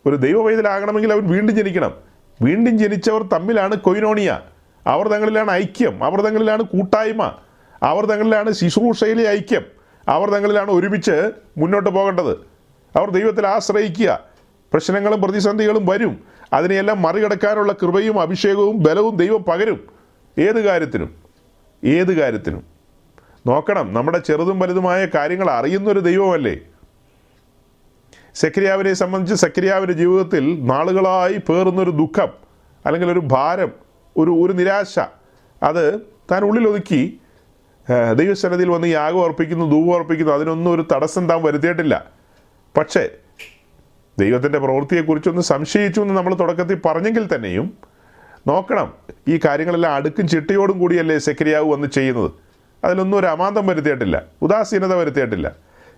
ഒരു 0.05 0.15
ദൈവവൈതലാകണമെങ്കിൽ 0.15 1.13
അവൻ 1.13 1.27
വീണ്ടും 1.27 1.55
ജനിക്കണം. 1.55 1.93
വീണ്ടും 2.41 2.77
ജനിച്ചവർ 2.77 3.23
തമ്മിലാണ് 3.23 3.75
കൊയിനോണിയ. 3.75 4.39
അവർ 4.87 5.07
തങ്ങളിലാണ് 5.07 5.51
ഐക്യം. 5.51 6.03
അവർ 6.03 6.21
തങ്ങളിലാണ് 6.21 6.63
കൂട്ടായ്മ. 6.63 7.33
അവർ 7.83 8.05
തങ്ങളിലാണ് 8.05 8.51
ശുശ്രൂഷയിലെ 8.51 9.29
ഐക്യം. 9.29 9.61
അവർ 10.07 10.29
തങ്ങളിലാണ് 10.29 10.71
ഒരുമിച്ച് 10.71 11.31
മുന്നോട്ട് 11.57 11.89
പോകേണ്ടത്. 11.89 12.31
അവർ 12.95 13.09
ദൈവത്തിൽ 13.09 13.47
ആശ്രയിക്കുക. 13.47 14.19
പ്രശ്നങ്ങളും 14.73 15.21
പ്രതിസന്ധികളും 15.21 15.85
വരും. 15.85 16.23
അതിനെയെല്ലാം 16.53 17.01
മറികടക്കാനുള്ള 17.01 17.73
കൃപയും 17.73 18.21
അഭിഷേകവും 18.21 18.83
ബലവും 18.83 19.15
ദൈവം 19.15 19.43
പകരും. 19.43 19.87
ഏത് 20.39 20.65
കാര്യത്തിനും? 20.65 21.15
ഏത് 21.85 22.19
കാര്യത്തിനും? 22.19 22.63
നോക്കണം. 23.47 23.93
നമ്മുടെ 23.93 24.17
ചെറുതും 24.17 24.59
വലുതുമായ 24.59 25.07
കാര്യങ്ങൾ 25.15 25.49
അറിയുന്നൊരു 25.49 25.99
ദൈവമല്ലേ? 25.99 26.59
സെക്രിയാവിനെ 28.39 28.93
സംബന്ധിച്ച് 28.93 29.41
സെക്രിയാവിന്റെ 29.41 29.93
ജീവിതത്തിൽ 29.93 30.65
നാളുകളായി 30.65 31.37
പേറുന്നൊരു 31.37 31.91
ദുഃഖം 31.91 32.29
അല്ലെങ്കിൽ 32.85 33.11
ഒരു 33.11 33.19
ഭാരം 33.19 33.71
ഒരു 34.17 34.31
ഒരു 34.31 34.53
നിരാശ 34.53 34.99
അത് 35.63 35.83
താൻ 36.31 36.43
ഉള്ളിലൊതുക്കി 36.43 37.19
ദൈവസന്നിധിയിൽ 38.15 38.69
വന്ന് 38.69 38.87
യാഗം 38.87 39.23
അർപ്പിക്കുന്നു 39.23 39.65
ധൂപം 39.71 39.95
അർപ്പിക്കുന്നു 39.95 40.33
അതിനൊന്നും 40.33 40.71
ഒരു 40.71 40.85
തടസ്സം 40.93 41.29
താൻ 41.29 41.43
വരുത്തിയിട്ടില്ല. 41.43 42.11
പക്ഷേ 42.77 43.09
ദൈവത്തിന്റെ 44.19 44.59
പ്രവൃത്തിയെക്കുറിച്ചൊന്ന് 44.59 45.41
സംശയിച്ചു 45.41 46.01
എന്ന് 46.01 46.13
നമ്മൾ 46.13 46.33
തുടക്കത്തിൽ 46.35 46.81
പറഞ്ഞെങ്കിൽ 46.85 47.35
തന്നെയും 47.35 47.73
നോക്കണം 48.47 48.93
ഈ 49.27 49.39
കാര്യങ്ങളെല്ലാം 49.45 49.93
അടുക്കും 49.93 50.27
ചിട്ടയോടും 50.27 50.79
കൂടിയല്ലേ 50.79 51.17
സെക്രിയാവ് 51.17 51.71
വന്ന് 51.71 51.87
ചെയ്യുന്നത്. 51.87 52.31
അതിലൊന്നും 52.83 53.17
ഒരു 53.17 53.25
അമാന്തം 53.25 53.67
വരുത്തിയിട്ടില്ല 53.67 54.23
ഉദാസീനത 54.41 54.93
വരുത്തിയിട്ടില്ല. 54.93 55.55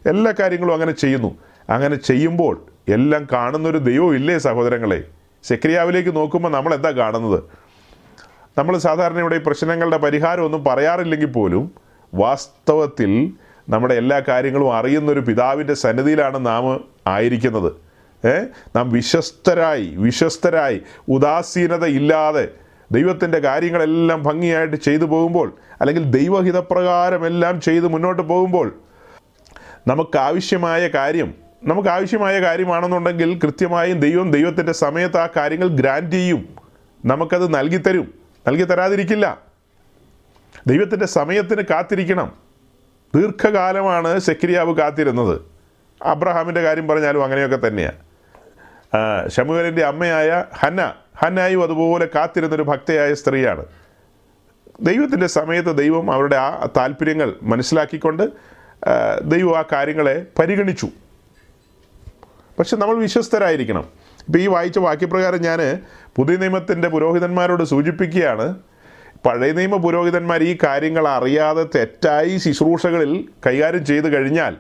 എല്ലാ 0.10 0.34
കാര്യങ്ങളും 0.40 0.74
അങ്ങനെ 0.74 0.92
ചെയ്യുന്നു. 0.92 1.38
അങ്ങനെ 1.70 1.96
ചെയ്യുമ്പോൾ 1.96 2.66
എല്ലാം 2.90 3.28
കാണുന്നൊരു 3.34 3.78
ദൈവം 3.78 4.16
ഇല്ലേ 4.16 4.38
സഹോദരങ്ങളെ? 4.38 5.04
സെക്രിയാവിലേക്ക് 5.44 6.16
നോക്കുമ്പോൾ 6.16 6.50
നമ്മൾ 6.50 6.74
എന്താ 6.74 6.92
കാണുന്നത്? 6.92 7.44
നമ്മൾ 8.58 8.78
സാധാരണ 8.78 9.20
ഇവിടെ 9.20 9.36
ഈ 9.36 9.40
പ്രശ്നങ്ങളുടെ 9.40 9.98
പരിഹാരമൊന്നും 9.98 10.64
പറയാറില്ലെങ്കിൽ 10.64 11.26
പോലും 11.26 11.72
വാസ്തവത്തിൽ 12.14 13.34
നമ്മുടെ 13.70 13.94
എല്ലാ 13.94 14.20
കാര്യങ്ങളും 14.20 14.76
അറിയുന്നൊരു 14.76 15.20
പിതാവിന്റെ 15.20 15.74
സന്നിധിയിലാണ് 15.74 16.46
നാം 16.46 16.86
ആയിരിക്കുന്നത്. 17.08 17.74
ഏ? 18.26 18.40
നാം 18.76 18.90
വിശ്വസ്തരായി 18.92 19.96
വിശ്വസ്തരായി 19.98 20.82
ഉദാസീനത 21.10 21.86
ഇല്ലാതെ 21.86 22.52
ദൈവത്തിന്റെ 22.92 23.40
കാര്യങ്ങളെല്ലാം 23.40 24.24
ഭംഗിയായിട്ട് 24.24 24.76
ചെയ്തു 24.76 25.06
പോകുമ്പോൾ 25.06 25.54
അല്ലെങ്കിൽ 25.82 26.04
ദൈവഹിതപ്രകാരം 26.04 27.26
എല്ലാം 27.26 27.62
ചെയ്ത് 27.62 27.88
മുന്നോട്ട് 27.88 28.22
പോകുമ്പോൾ 28.22 28.80
നമുക്കാവശ്യമായ 29.88 30.88
കാര്യം 30.88 31.36
നമുക്ക് 31.64 31.90
ആവശ്യമായ 31.90 32.42
കാര്യമാണെന്നുണ്ടെങ്കിൽ 32.42 33.40
കൃത്യമായും 33.44 34.00
ദൈവം 34.00 34.32
ദൈവത്തിന്റെ 34.32 34.72
സമയത്ത് 34.72 35.18
ആ 35.18 35.28
കാര്യങ്ങൾ 35.36 35.68
ഗ്രാൻഡ് 35.68 36.12
ചെയ്യും. 36.12 36.56
നമുക്കത് 37.06 37.54
നൽകിത്തരും 37.54 38.14
നൽകി 38.48 38.64
തരാതിരിക്കില്ല. 38.64 39.42
ദൈവത്തിന്റെ 40.68 41.06
സമയത്തിന് 41.06 41.62
കാത്തിരിക്കണം. 41.70 42.34
ദീർഘകാലമാണ് 43.16 44.20
സെക്രിയാവ് 44.20 44.76
കാത്തിരുന്നത്. 44.78 45.42
അബ്രഹാമിന്റെ 46.04 46.62
കാര്യം 46.62 46.88
പറഞ്ഞാലും 46.88 47.24
അങ്ങനെയൊക്കെ 47.24 47.68
തന്നെയാണ് 47.68 49.32
ഷമുവേലിന്റെ 49.32 49.84
അമ്മയായ 49.84 50.44
ഹന്ന 50.56 50.94
ഹന്നായും 51.18 51.64
അതുപോലെ 51.64 52.10
കാത്തിരുന്നൊരു 52.16 52.64
ഭക്തയായ 52.64 53.14
സ്ത്രീയാണ്. 53.14 53.66
ദൈവത്തിന്റെ 54.82 55.28
സമയത്ത് 55.28 55.78
ദൈവം 55.78 56.12
അവരുടെ 56.12 56.36
ആ 56.36 56.68
താല്പര്യങ്ങൾ 56.78 57.34
മനസ്സിലാക്കിക്കൊണ്ട് 57.44 58.30
ദൈവം 59.24 59.58
ആ 59.58 59.64
കാര്യങ്ങളെ 59.72 60.26
പരിഗണിച്ചു. 60.40 60.88
പക്ഷെ 62.60 62.78
നമ്മൾ 62.78 62.96
വിശ്വസ്തരായിരിക്കണം. 62.96 63.86
ഇപ്പോൾ 64.28 64.40
ഈ 64.40 64.48
വായിച്ച 64.48 64.80
വാക്യപ്രകാരം 64.80 65.42
ഞാൻ 65.42 65.82
പുതിയ 66.18 66.36
നിയമത്തിന്റെ 66.36 66.88
പുരോഹിതന്മാരോട് 66.90 67.64
സൂചിപ്പിക്കുകയാണ് 67.64 68.56
പഴയ 69.26 69.52
നിയമ 69.52 69.78
പുരോഹിതന്മാർ 69.78 70.44
ഈ 70.44 70.58
കാര്യങ്ങൾ 70.64 71.08
അറിയാതെ 71.08 71.64
തെറ്റായി 71.76 72.38
ശുശ്രൂഷകളിൽ 72.38 73.30
കൈകാര്യം 73.48 73.86
ചെയ്തു 73.86 74.08
കഴിഞ്ഞാൽ 74.08 74.58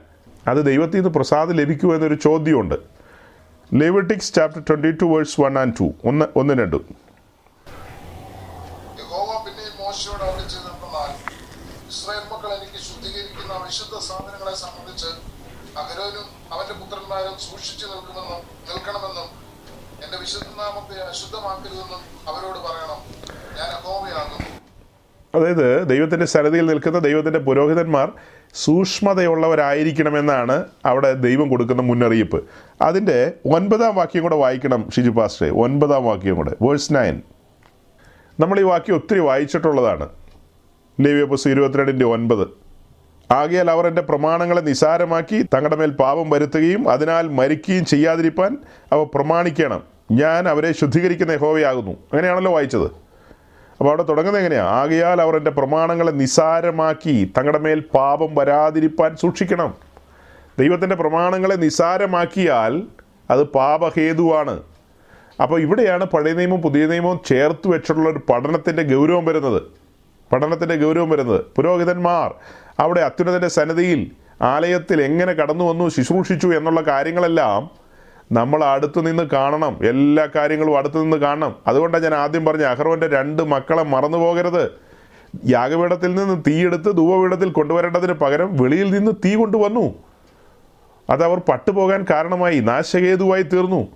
അത് 0.48 0.66
ദൈവത്തിൽ 0.66 0.96
നിന്ന് 0.96 1.10
പ്രസാദം 1.10 1.52
ലഭിക്കുമോ 1.52 1.96
എന്നൊരു 1.96 2.14
ചോദ്യമുണ്ട്. 2.14 2.76
Leviticus 3.74 4.34
chapter 4.34 4.62
twenty 4.70 4.92
two 4.92 5.06
verse 5.06 5.42
one 5.42 5.60
and 5.60 5.74
two. 5.80 5.84
ഒന്ന് 6.06 6.26
ഒന്ന് 6.36 6.54
രണ്ടും. 6.54 6.96
യഹോവ 9.00 9.44
പിന്നെ 9.46 9.84
മോശയോട് 9.84 10.24
അവിടെ 10.24 10.48
ചെയ്തെന്നാൽ 10.48 11.12
ഇസ്രായേൽ 11.90 12.24
മക്കൾ 12.34 12.54
എനിക്ക് 12.54 12.80
ശുദ്ധീകരിക്കുന്ന 12.84 13.66
വിശുദ്ധ 13.66 13.98
സാധനങ്ങളെ 13.98 14.56
സംബന്ധിച്ച് 14.56 15.08
അഹരോനും 15.78 16.28
അവന്റെ 16.54 16.74
പുത്രന്മാരും 16.74 17.36
സൂക്ഷിച്ചു 17.40 17.86
നിൽക്കുമെന്നും 17.86 18.42
നിൽക്കണമെന്നും 18.70 19.30
എന്റെ 20.06 20.18
വിശുദ്ധ 20.18 20.48
നാമത്തെ 20.48 21.02
അശുദ്ധമാക്കരുതെന്നും 21.10 22.11
അവരോട് 22.28 23.58
ഞാൻ 23.58 23.68
അതായത് 25.36 25.90
ദൈവത്തിന്റെ 25.90 26.26
സന്നിധിയിൽ 26.26 26.66
നിൽക്കുന്ന 26.66 27.00
ദൈവത്തിന്റെ 27.00 27.40
പുരോഹിതന്മാർ 27.40 28.12
സൂക്ഷ്മതയുള്ളവരായിരിക്കണമെന്നാണ് 28.54 30.66
അവിടെ 30.86 31.14
ദൈവം 31.14 31.50
കൊടുക്കുന്ന 31.50 31.82
മുന്നറിയിപ്പ്. 31.82 32.44
അതിന്റെ 32.82 33.34
ഒൻപതാം 33.46 33.96
വാക്യം 33.96 34.24
കൂടെ 34.24 34.36
വായിക്കണം 34.36 34.90
ഷിജു 34.96 35.10
പാസ്റ്ററെ. 35.10 35.50
ഒൻപതാം 35.50 36.06
വാക്യം 36.06 36.36
കൂടെ. 36.36 36.56
Verse 36.62 36.94
nine. 36.94 37.22
നമ്മൾ 38.40 38.60
ഈ 38.60 38.64
വാക്യം 38.64 38.96
ഒത്തിരി 38.96 39.20
വായിച്ചിട്ടുള്ളതാണ്. 39.20 40.10
ലേവ്യപ്പസ് 41.02 41.48
ഇരുപത്തിരണ്ടിന്റെ 41.48 42.06
ഒൻപത്. 42.06 42.48
ആകയാൽ 43.34 43.72
അവർ 43.72 43.88
എന്റെ 43.88 44.02
പ്രമാണങ്ങളെ 44.02 44.62
നിസാരമാക്കി 44.62 45.42
തങ്ങളുടെ 45.42 45.76
മേൽ 45.76 45.92
പാപം 45.92 46.30
വരുത്തുകയും 46.30 46.90
അതിനാൽ 46.90 47.28
മരിക്കുകയും 47.28 47.86
ചെയ്യാതിരിപ്പാൻ 47.86 48.58
അവ 48.94 49.04
പ്രമാണിക്കണം. 49.04 49.91
ഞാൻ 50.12 50.50
അവരെ 50.50 50.72
ശുദ്ധീകരിക്കുന്ന 50.72 51.32
യഹോവയാകുന്നു. 51.32 51.92
അങ്ങനെയാണല്ലോ 51.92 52.54
വായിച്ചത്. 52.54 52.84
അപ്പോൾ 52.84 53.88
അവിടെ 53.88 54.04
തുടങ്ങുന്നത് 54.04 54.42
എങ്ങനെയാണ് 54.42 54.70
ആകയാൽ 54.70 55.22
അവർ 55.22 55.38
എന്റെ 55.38 55.52
പ്രമാണങ്ങളെ 55.52 56.12
നിസാരമാക്കി 56.12 57.34
തങ്ങളുടെ 57.38 57.60
മേൽ 57.60 57.80
പാപം 57.80 58.36
വരാതിരിപ്പാൻ 58.36 59.16
സൂക്ഷിക്കണം. 59.16 59.74
ദൈവത്തിന്റെ 60.60 60.96
പ്രമാണങ്ങളെ 60.96 61.56
നിസാരമാക്കിയാൽ 61.56 62.84
അത് 63.30 63.44
പാപഹേതുവാണ്. 63.44 64.64
അപ്പോൾ 65.42 65.62
ഇവിടെയാണ് 65.62 66.06
പഴയ 66.06 66.34
നിയമവും 66.34 66.62
പുതിയ 66.62 66.86
നിയമവും 66.86 67.20
ചേർത്ത് 67.26 67.68
വെച്ചിട്ടുള്ള 67.68 68.10
ഒരു 68.10 68.20
പഠനത്തിന്റെ 68.20 68.84
ഗൗരവം 68.84 69.26
വരുന്നത്. 69.26 69.62
പഠനത്തിന്റെ 70.34 70.76
ഗൗരവം 70.76 71.10
വരുന്നത്. 71.10 71.46
പുരോഹിതന്മാർ 71.56 72.36
അവിടെ 72.80 73.02
അത്യുന്നതന്റെ 73.02 73.48
സന്നിധിയിൽ 73.48 74.12
ആലയത്തിൽ 74.42 75.02
എങ്ങനെ 75.02 75.34
കടന്നു 75.34 75.64
വന്നു 75.64 75.90
ശുശ്രൂഷിച്ചു 75.90 76.48
എന്നുള്ള 76.48 76.82
കാര്യങ്ങളെല്ലാം 76.82 77.81
നമ്മൾ 78.32 78.64
അടുത്ത് 78.64 79.08
നിന്ന് 79.08 79.24
കാണണം. 79.24 79.80
എല്ലാ 79.84 80.28
കാര്യങ്ങളും 80.36 80.78
അടുത്ത് 80.78 81.04
നിന്ന് 81.04 81.18
കാണണം. 81.18 81.56
അതുകൊണ്ടാണ് 81.68 82.04
ഞാൻ 82.04 82.14
ആദ്യം 82.14 82.46
പറഞ്ഞ 82.46 82.64
അഹ്റോന്റെ 82.64 83.08
രണ്ട് 83.08 83.44
മക്കളെ 83.44 83.84
മറന്നു 83.84 84.18
പോകരുത്. 84.18 84.72
യാഗപീഠത്തിൽ 85.50 86.16
നിന്ന് 86.16 86.44
തീയെടുത്ത് 86.48 86.98
ധൂപപീഠത്തിൽ 86.98 87.50
കൊണ്ടുവരേണ്ടതിന് 87.50 88.14
പകരം 88.14 88.58
വെളിയിൽ 88.58 88.98
നിന്ന് 88.98 89.12
തീ 89.26 89.36
കൊണ്ടുവന്നു. 89.36 89.96
അതവർ 91.10 91.40
പട്ടുപോകാൻ 91.40 92.06
കാരണമായി 92.10 92.60
നാശകേതുവായി 92.60 93.42
തീർന്നു. 93.42 93.88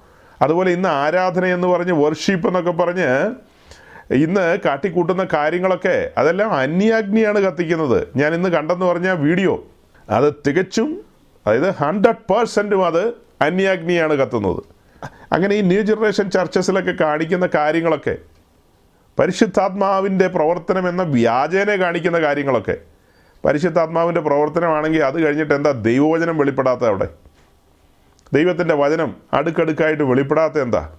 അതുപോലെ 0.41 0.71
ഇന്ന് 0.71 0.89
ആരാധന 0.89 1.45
എന്ന് 1.45 1.67
പറഞ്ഞ് 1.67 1.91
വർഷിപ്പ് 1.91 2.47
എന്നൊക്കെ 2.47 2.71
പറഞ്ഞ് 2.71 3.31
ഇന്ന് 4.13 4.57
കാട്ടിക്കൂട്ടുന്ന 4.65 5.27
കാര്യങ്ങളൊക്കെ 5.33 6.11
അതെല്ലാം 6.17 6.53
അന്യാഗ്നിയാണ് 6.53 7.39
കത്തിക്കുന്നത്. 7.39 8.07
ഞാൻ 8.15 8.33
ഇന്ന് 8.33 8.49
കണ്ടെന്ന് 8.49 8.85
പറഞ്ഞ 8.85 9.09
വീഡിയോ 9.09 9.63
അത് 10.09 10.33
തികച്ചും 10.47 11.01
അതായത് 11.47 11.71
ഹൺഡ്രഡ് 11.71 12.33
പേഴ്സന്റും 12.33 12.85
അത് 12.85 13.24
അന്യാഗ്നിയാണ് 13.41 14.13
കത്തുന്നത്. 14.13 14.63
അങ്ങനെ 15.33 15.55
ഈ 15.55 15.61
ന്യൂ 15.61 15.81
ജനറേഷൻ 15.81 16.29
ചർച്ചസിലൊക്കെ 16.29 17.03
കാണിക്കുന്ന 17.03 17.49
കാര്യങ്ങളൊക്കെ 17.55 18.17
പരിശുദ്ധാത്മാവിന്റെ 19.19 20.27
പ്രവർത്തനം 20.27 20.89
എന്ന 20.89 21.03
വ്യാജേനെ 21.03 21.75
കാണിക്കുന്ന 21.75 22.21
കാര്യങ്ങളൊക്കെ 22.21 22.77
പരിശുദ്ധാത്മാവിന്റെ 23.45 24.21
പ്രവർത്തനമാണെങ്കിൽ 24.21 25.03
അത് 25.03 25.25
കഴിഞ്ഞിട്ട് 25.25 25.53
എന്താ 25.53 25.71
ദൈവവചനം 25.71 26.37
വെളിപ്പെടാത്ത 26.37 26.83
അവിടെ? 26.85 27.09
ദൈവത്തിന്റെ 28.33 28.75
വചനം 28.75 29.15
അടുക്കടുക്കായിട്ട് 29.33 30.03
വെളിപ്പെടാത്ത 30.03 30.57
എന്താ? 30.57 30.89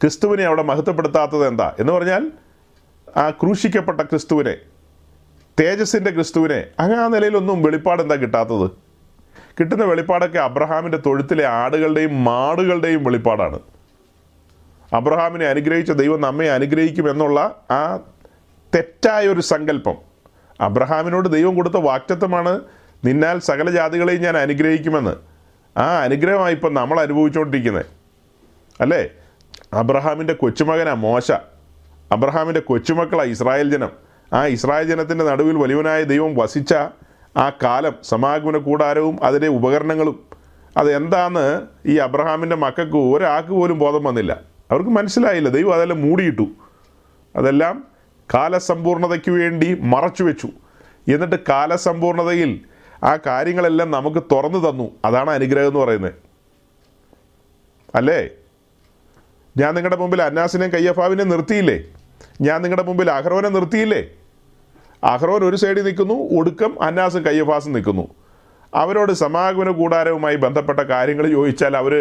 ക്രിസ്തുവിനെ 0.00 0.44
അവിടെ 0.44 0.62
മഹത്വപ്പെടുത്താത്തത് 0.62 1.46
എന്താ? 1.46 1.74
എന്ന് 1.78 1.92
പറഞ്ഞാൽ 1.92 2.30
ആ 3.16 3.30
ക്രൂശിക്കപ്പെട്ട 3.30 4.00
ക്രിസ്തുവിനെ 4.00 4.56
തേജസ്സിന്റെ 5.60 6.10
ക്രിസ്തുവിനെ 6.10 6.66
അങ്ങനെ 6.78 7.00
ആ 7.00 7.08
നിലയിലൊന്നും 7.08 7.62
വെളിപ്പാട് 7.62 8.02
എന്താ 8.02 8.14
കിട്ടാത്തത്? 8.14 8.85
കിട്ടുന്ന 9.60 9.84
വെളിപ്പാടൊക്കെ 9.84 10.38
അബ്രഹാമിന്റെ 10.38 10.98
തൊഴുത്തിലെ 11.06 11.44
ആടുകളുടെയും 11.44 12.24
മാടുകളുടെയും 12.24 13.04
വെളിപ്പാടാണ്. 13.04 13.58
അബ്രഹാമിനെ 14.92 15.46
അനുഗ്രഹിച്ച 15.46 15.92
ദൈവം 15.92 16.20
നമ്മെ 16.20 16.50
അനുഗ്രഹിക്കും 16.50 17.10
എന്നുള്ള 17.10 17.64
ആ 17.70 17.96
തെറ്റായ 18.74 19.28
ഒരു 19.28 19.40
സങ്കല്പം. 19.40 19.94
അബ്രഹാമിനോട് 20.60 21.28
ദൈവം 21.28 21.54
കൊടുത്ത 21.54 21.74
വാക്റ്റത്വമാണ് 21.74 22.60
നിന്നാൽ 23.04 23.38
സകല 23.38 23.70
ജാതികളെയും 23.70 24.22
ഞാൻ 24.22 24.36
അനുഗ്രഹിക്കുമെന്ന്. 24.36 25.16
ആ 25.78 26.02
അനുഗ്രഹമാണ് 26.02 26.50
ഇപ്പം 26.50 26.74
നമ്മൾ 26.74 27.00
അനുഭവിച്ചുകൊണ്ടിരിക്കുന്നത് 27.00 27.86
അല്ലേ? 28.80 29.08
അബ്രഹാമിന്റെ 29.72 30.32
കൊച്ചുമകനാ 30.32 30.94
മോശ. 30.94 31.32
അബ്രഹാമിന്റെ 32.12 32.60
കൊച്ചുമക്കളാണ് 32.60 33.28
ഇസ്രായേൽ 33.28 33.70
ജനം. 33.70 33.90
ആ 34.32 34.46
ഇസ്രായേൽ 34.46 34.86
ജനത്തിന്റെ 34.86 35.24
നടുവിൽ 35.24 35.56
വലിയവനായ 35.56 36.02
ദൈവം 36.02 36.34
വസിച്ച 36.36 36.74
ആ 37.36 37.52
കാലം 37.62 37.94
സമാഗമന 38.02 38.56
കൂടാരവും 38.56 39.18
അതിന്റെ 39.22 39.48
ഉപകരണങ്ങളും 39.48 40.26
അതെന്താന്ന് 40.76 41.62
ഈ 41.86 41.96
അബ്രഹാമിന്റെ 41.96 42.56
മക്കൾക്ക് 42.56 42.96
ഒരാൾക്ക് 42.96 43.48
പോലും 43.48 43.78
ബോധം 43.78 44.04
വന്നില്ല. 44.04 44.40
അവർക്ക് 44.70 44.90
മനസ്സിലായില്ല. 44.90 45.48
ദൈവം 45.48 45.74
അതെല്ലാം 45.74 46.02
മൂടിയിട്ടു. 46.02 46.46
അതെല്ലാം 47.36 47.84
കാലസമ്പൂർണതയ്ക്ക് 48.34 49.30
വേണ്ടി 49.30 49.74
മറച്ചു 49.80 50.24
വെച്ചു. 50.24 50.48
എന്നിട്ട് 51.12 51.36
കാലസമ്പൂർണതയിൽ 51.48 52.60
ആ 53.04 53.18
കാര്യങ്ങളെല്ലാം 53.26 53.90
നമുക്ക് 53.90 54.22
തുറന്നു 54.32 54.70
തന്നു. 54.70 54.90
അതാണ് 55.04 55.30
അനുഗ്രഹം 55.30 55.66
എന്ന് 55.66 55.80
പറയുന്നത്. 55.80 56.14
അല്ലേ? 57.94 58.28
ഞാൻ 59.56 59.74
നിങ്ങളുടെ 59.74 59.96
മുമ്പിൽ 59.96 60.22
അന്നാസിനെയും 60.22 60.72
കയ്യഫാവിനെ 60.72 61.24
നിർത്തിയില്ലേ? 61.24 61.82
ഞാൻ 62.40 62.62
നിങ്ങളുടെ 62.62 62.82
മുമ്പിൽ 62.82 63.10
അഹ്റോനെ 63.10 63.48
നിർത്തിയില്ലേ? 63.48 64.10
അഹ്റോൻ 65.06 65.44
ഒരു 65.44 65.56
സൈഡിൽ 65.56 65.82
നിൽക്കുന്നു 65.82 66.14
ഒടുക്കം 66.14 66.82
അന്നാസും 66.82 67.26
കയ്യഫാസും 67.26 67.72
നിൽക്കുന്നു. 67.72 68.08
അവരോട് 68.74 69.12
സമാഗമന 69.12 69.70
കൂടാരവുമായി 69.70 70.36
ബന്ധപ്പെട്ട 70.36 70.80
കാര്യങ്ങൾ 70.80 71.30
ചോദിച്ചാൽ 71.30 71.76
അവർ 71.76 71.94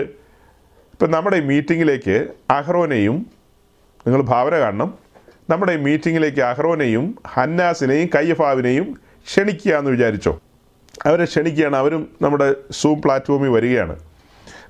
ഇപ്പം 0.93 1.11
നമ്മുടെ 1.11 1.39
മീറ്റിങ്ങിലേക്ക് 1.39 2.27
അഹ്റോനെയും 2.49 3.27
നിങ്ങൾ 4.07 4.21
ഭാവന 4.21 4.59
കാണണം 4.59 4.93
നമ്മുടെ 5.49 5.77
മീറ്റിങ്ങിലേക്ക് 5.77 6.41
അഹ്റോനെയും 6.41 7.15
ഹന്നാസിനെയും 7.27 8.09
കയ്യഫാവിനെയും 8.15 8.93
ക്ഷണിക്കുക 9.25 9.73
എന്ന് 9.73 9.91
വിചാരിച്ചോ? 9.91 10.39
അവരെ 11.05 11.25
ക്ഷണിക്കുകയാണ് 11.25 11.75
അവരും 11.75 12.09
നമ്മുടെ 12.21 12.55
സൂം 12.71 13.01
പ്ലാറ്റ്ഫോമിൽ 13.01 13.49
വരികയാണ്. 13.49 13.95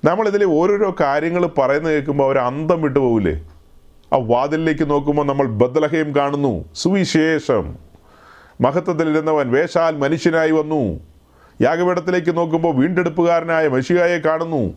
നമ്മളിതിൽ 0.05 0.43
ഓരോരോ 0.43 0.95
കാര്യങ്ങൾ 0.99 1.45
പറയുന്നത് 1.45 1.93
കേൾക്കുമ്പോൾ 1.93 2.25
അവർ 2.25 2.37
അന്തം 2.37 2.81
വിട്ടു 2.81 2.99
പോകില്ലേ 2.99 3.49
ആ 4.13 4.17
വാതിലിലേക്ക് 4.17 4.89
നോക്കുമ്പോൾ 4.89 5.25
നമ്മൾ 5.25 5.47
ബദലഹയും 5.47 6.15
കാണുന്നു. 6.15 6.65
സുവിശേഷം. 6.75 7.84
മഹത്വത്തിലിരുന്നവൻ 8.61 9.51
വേഷാൽ 9.51 9.97
മനുഷ്യനായി 9.97 10.51
വന്നു. 10.51 10.99
യാഗപീഠത്തിലേക്ക് 11.61 12.37
നോക്കുമ്പോൾ 12.37 12.75
വീണ്ടെടുപ്പുകാരനായ 12.75 13.67
മഷിയായെ 13.67 14.17
കാണുന്നു. 14.17 14.73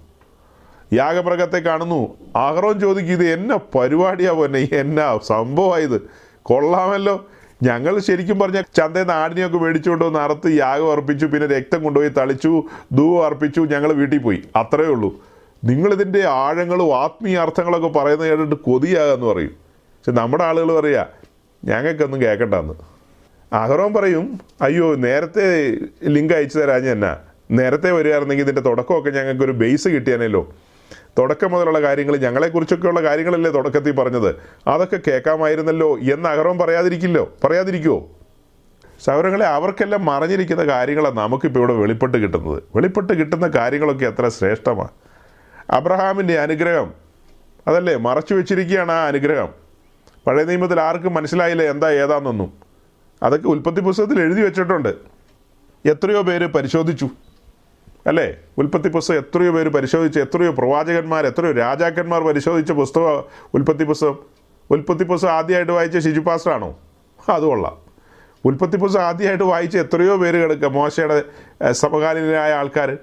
യാഗമൃഗത്തെ 0.92 1.58
കാണുന്നു. 1.58 2.14
അഹ്റോൻ 2.36 2.80
ചോദിക്കും 2.80 3.12
ഇത് 3.12 3.24
എന്ന 3.24 3.58
പരിപാടിയാ 3.78 4.32
എന്നെ 4.32 4.68
എന്നാ 4.72 5.18
സംഭവമായത് 5.26 6.10
കൊള്ളാമല്ലോ. 6.42 7.26
ഞങ്ങൾ 7.62 7.98
ശരിക്കും 7.98 8.38
പറഞ്ഞ 8.38 8.62
ചന്തയിൽ 8.76 9.12
ആടിനെയൊക്കെ 9.12 9.58
മേടിച്ചുകൊണ്ട് 9.58 10.04
വന്ന് 10.04 10.18
അറുത്ത് 10.18 10.48
യാഗം 10.48 10.92
അർപ്പിച്ചു 10.92 11.26
പിന്നെ 11.26 11.46
രക്തം 11.46 11.82
കൊണ്ടുപോയി 11.82 12.08
തളിച്ചു 12.08 12.62
ധൂവം 12.92 13.24
അർപ്പിച്ചു 13.24 13.60
ഞങ്ങൾ 13.60 13.92
വീട്ടിൽ 13.92 14.18
പോയി. 14.18 14.42
അത്രയേ 14.56 14.88
ഉള്ളൂ. 14.88 15.14
നിങ്ങളിതിന്റെ 15.64 16.24
ആഴങ്ങളും 16.28 16.96
ആത്മീയ 16.96 17.38
അർത്ഥങ്ങളൊക്കെ 17.38 17.88
പറയുന്നത് 17.88 18.28
കേട്ടിട്ട് 18.28 18.54
കൊതിയാകാന്ന് 18.54 19.26
പറയും. 19.26 19.50
പക്ഷെ 19.50 20.12
നമ്മുടെ 20.12 20.44
ആളുകൾ 20.44 20.80
പറയുക 20.80 21.06
ഞങ്ങൾക്കൊന്നും 21.64 22.22
കേൾക്കണ്ടെന്ന്. 22.22 22.97
അഹറോൻ 23.52 23.94
പറയും 23.94 24.40
അയ്യോ 24.62 24.94
നേരത്തെ 24.94 25.76
ലിങ്ക് 26.04 26.34
അയച്ചു 26.34 26.58
തരാൻ 26.58 26.88
എന്നാ? 26.88 27.16
നേരത്തെ 27.50 27.90
വരികയായിരുന്നെങ്കിൽ 27.92 28.44
ഇതിന്റെ 28.44 28.62
തുടക്കമൊക്കെ 28.62 29.10
ഞങ്ങൾക്ക് 29.10 29.42
ഒരു 29.42 29.52
ബേസ് 29.52 29.88
കിട്ടിയാനല്ലോ 29.88 30.52
തുടക്കം 31.18 31.50
മുതലുള്ള 31.50 31.82
കാര്യങ്ങൾ 31.82 32.16
ഞങ്ങളെക്കുറിച്ചൊക്കെയുള്ള 32.16 33.02
കാര്യങ്ങളല്ലേ 33.02 33.50
തുടക്കത്തിൽ 33.50 33.92
പറഞ്ഞത്? 33.92 34.34
അതൊക്കെ 34.66 35.00
കേൾക്കാമായിരുന്നല്ലോ 35.06 35.98
എന്ന് 35.98 36.28
അഹറോൻ 36.28 36.58
പറയാതിരിക്കില്ലോ? 36.58 37.32
പറയാതിരിക്കുമോ 37.44 38.08
സൗരങ്ങളെ 39.04 39.46
അവർക്കെല്ലാം 39.46 40.04
മറഞ്ഞിരിക്കുന്ന 40.04 40.64
കാര്യങ്ങളാണ് 40.64 41.16
നമുക്കിപ്പോൾ 41.16 41.58
ഇവിടെ 41.58 41.72
വെളിപ്പെട്ട് 41.72 42.18
കിട്ടുന്നത്. 42.18 42.62
വെളിപ്പെട്ട് 42.76 43.12
കിട്ടുന്ന 43.12 43.48
കാര്യങ്ങളൊക്കെ 43.48 44.06
എത്ര 44.06 44.28
ശ്രേഷ്ഠമാണ് 44.28 44.88
അബ്രഹാമിന്റെ 45.70 46.38
അനുഗ്രഹം. 46.38 46.92
അതല്ലേ? 47.68 47.96
മറച്ചു 47.96 48.34
വെച്ചിരിക്കുകയാണ് 48.34 48.92
ആ 48.92 49.06
അനുഗ്രഹം. 49.06 49.48
പഴയ 50.26 50.44
നിയമത്തിൽ 50.44 50.80
ആർക്കും 50.80 51.14
മനസ്സിലായില്ല 51.14 51.62
എന്താ 51.62 51.90
ഏതാണെന്നൊന്നും 51.90 52.67
അതൊക്കെ 53.22 53.48
ഉൽപ്പത്തി 53.48 53.80
പുസ്തകത്തിൽ 53.80 54.20
എഴുതി 54.20 54.40
വെച്ചിട്ടുണ്ട്. 54.40 54.96
എത്രയോ 55.86 56.22
പേര് 56.22 56.46
പരിശോധിച്ചു. 56.46 57.08
അല്ലേ? 58.06 58.36
ഉൽപ്പത്തി 58.58 58.88
പുസ്തകം 58.88 59.18
എത്രയോ 59.18 59.52
പേര് 59.52 59.68
പരിശോധിച്ച് 59.68 60.20
എത്രയോ 60.20 60.52
പ്രവാചകന്മാർ 60.52 61.26
എത്രയോ 61.26 61.52
രാജാക്കന്മാർ 61.52 62.22
പരിശോധിച്ച 62.22 62.72
പുസ്തകം 62.72 63.24
ഉൽപ്പത്തി 63.54 63.84
പുസ്തകം. 63.84 64.18
ഉൽപ്പത്തി 64.70 65.04
പുസ്തകം 65.04 65.30
ആദ്യമായിട്ട് 65.30 65.72
വായിച്ച 65.72 65.98
ഷിജു 65.98 66.20
പാസ്റ്ററാണോ 66.20 66.78
അത് 67.28 67.42
കൊള്ളാം. 67.42 67.76
ഉൽപ്പത്തി 68.44 68.76
പുസ്തകം 68.76 69.02
ആദ്യമായിട്ട് 69.02 69.44
വായിച്ച 69.44 69.76
എത്രയോ 69.76 70.16
പേര് 70.16 70.42
കിടക്കുക 70.42 70.68
മോശയുടെ 70.68 71.22
സമകാലീനരായ 71.72 72.52
ആൾക്കാർ 72.52 72.96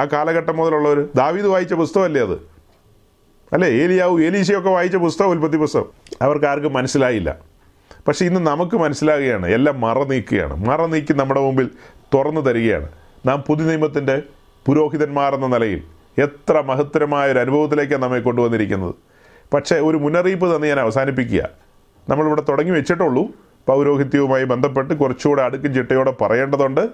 ആ 0.00 0.04
കാലഘട്ടം 0.04 0.56
മുതലുള്ളവർ 0.56 1.08
ദാവീദ് 1.14 1.46
വായിച്ച 1.46 1.74
പുസ്തകമല്ലേ 1.74 2.22
അത്? 2.22 2.54
അല്ലേ? 3.52 3.68
ഏലിയാവും 3.68 4.24
ഏലീശയൊക്കെ 4.24 4.70
വായിച്ച 4.70 4.96
പുസ്തകം 4.96 5.28
ഉൽപ്പത്തി 5.28 5.56
പുസ്തകം. 5.56 5.84
അവർക്ക് 6.22 6.46
ആർക്കും 6.46 6.72
മനസ്സിലായില്ല. 6.72 7.53
പക്ഷേ 8.08 8.26
ഇന്ന് 8.26 8.40
നമുക്ക് 8.46 8.76
മനസ്സിലാകുകയാണ് 8.76 9.46
എല്ലാം 9.46 9.80
മറ 9.80 10.04
നീക്കുകയാണ് 10.04 10.66
മറ 10.68 10.86
നീക്കി 10.86 11.12
നമ്മുടെ 11.12 11.40
മുമ്പിൽ 11.40 11.70
തുറന്നു 12.14 12.40
തരികയാണ്. 12.40 12.88
നാം 13.26 13.44
പുതു 13.46 13.62
നിയമത്തിന്റെ 13.62 14.22
പുരോഹിതന്മാർ 14.66 15.34
എന്ന 15.34 15.46
നിലയിൽ 15.46 15.82
എത്ര 16.18 16.60
മഹത്തരമായ 16.60 17.32
ഒരു 17.32 17.38
അനുഭവത്തിലേക്കാണ് 17.38 18.02
നമ്മെ 18.02 18.20
കൊണ്ടുവന്നിരിക്കുന്നത്. 18.20 18.94
പക്ഷേ 19.54 19.76
ഒരു 19.76 19.96
മുന്നറിയിപ്പ് 19.96 20.56
തന്നെ 20.56 20.68
ഞാൻ 20.68 20.80
അവസാനിപ്പിക്കുക. 20.80 21.48
നമ്മളിവിടെ 22.08 22.42
തുടങ്ങി 22.48 22.72
വെച്ചിട്ടുള്ളൂ. 22.72 23.24
പൗരോഹിത്യവുമായി 23.66 24.44
ബന്ധപ്പെട്ട് 24.44 24.94
കുറച്ചുകൂടെ 24.94 25.42
അടുക്കും 25.42 25.74
ചിട്ടയോടെ 25.74 26.12
പറയേണ്ടതുണ്ട്. 26.20 26.88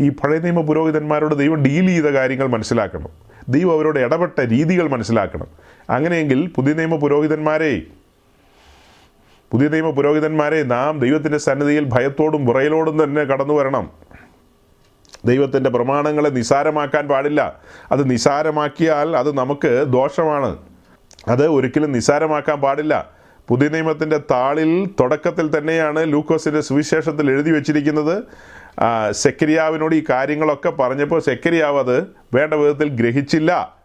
ഈ 0.00 0.08
പഴയ 0.08 0.38
നിയമ 0.38 0.60
പുരോഹിതന്മാരോട് 0.60 1.34
ദൈവം 1.34 1.62
ഡീൽ 1.62 1.86
ചെയ്ത 1.86 2.04
കാര്യങ്ങൾ 2.04 2.46
മനസ്സിലാക്കണം. 2.46 3.08
ദൈവം 3.48 3.72
അവരോട് 3.72 3.98
ഇടപെട്ട 3.98 4.40
രീതികൾ 4.40 4.88
മനസ്സിലാക്കണം. 4.88 5.46
അങ്ങനെയെങ്കിൽ 5.90 6.50
പുതിയ 6.54 6.74
നിയമ 6.74 6.96
പുരോഹിതന്മാരെ 6.96 7.82
പുതിയ 9.54 9.68
നിയമ 9.68 9.90
പുരോഹിതന്മാരെ 9.90 10.62
നാം 10.62 10.98
ദൈവത്തിന്റെ 10.98 11.38
സന്നിധിയിൽ 11.38 11.84
ഭയത്തോടും 11.84 12.46
വിറയലോടും 12.46 13.04
തന്നെ 13.04 13.24
കടന്നു 13.24 13.54
വരണം. 13.54 13.90
ദൈവത്തിന്റെ 15.24 15.70
പ്രമാണങ്ങളെ 15.70 16.28
നിസാരമാക്കാൻ 16.28 17.08
പാടില്ല. 17.08 17.60
അത് 17.92 18.10
നിസാരമാക്കിയാൽ 18.10 19.16
അത് 19.16 19.36
നമുക്ക് 19.36 19.84
ദോഷമാണ്. 19.88 20.58
അത് 21.28 21.46
ഒരിക്കലും 21.46 21.92
നിസാരമാക്കാൻ 21.92 22.60
പാടില്ല. 22.60 23.10
പുതിയ 23.48 23.68
നിയമത്തിന്റെ 23.68 24.18
താളിൽ 24.18 24.86
തുടക്കത്തിൽ 24.86 25.58
തന്നെയാണ് 25.58 26.12
ലൂക്കോസിന്റെ 26.12 26.60
സുവിശേഷത്തിൽ 26.60 27.30
എഴുതി 27.30 27.50
വെച്ചിരിക്കുന്നത്. 27.50 28.24
സെക്കരിയാവിനോട് 29.10 29.94
ഈ 29.94 30.04
കാര്യങ്ങളൊക്കെ 30.10 30.70
പറഞ്ഞപ്പോൾ 30.70 31.20
സെക്കരിയാവ് 31.20 31.78
അത് 31.78 32.06
വേണ്ട 32.34 32.54
വിധത്തിൽ 32.54 32.88
ഗ്രഹിച്ചില്ല. 32.88 33.76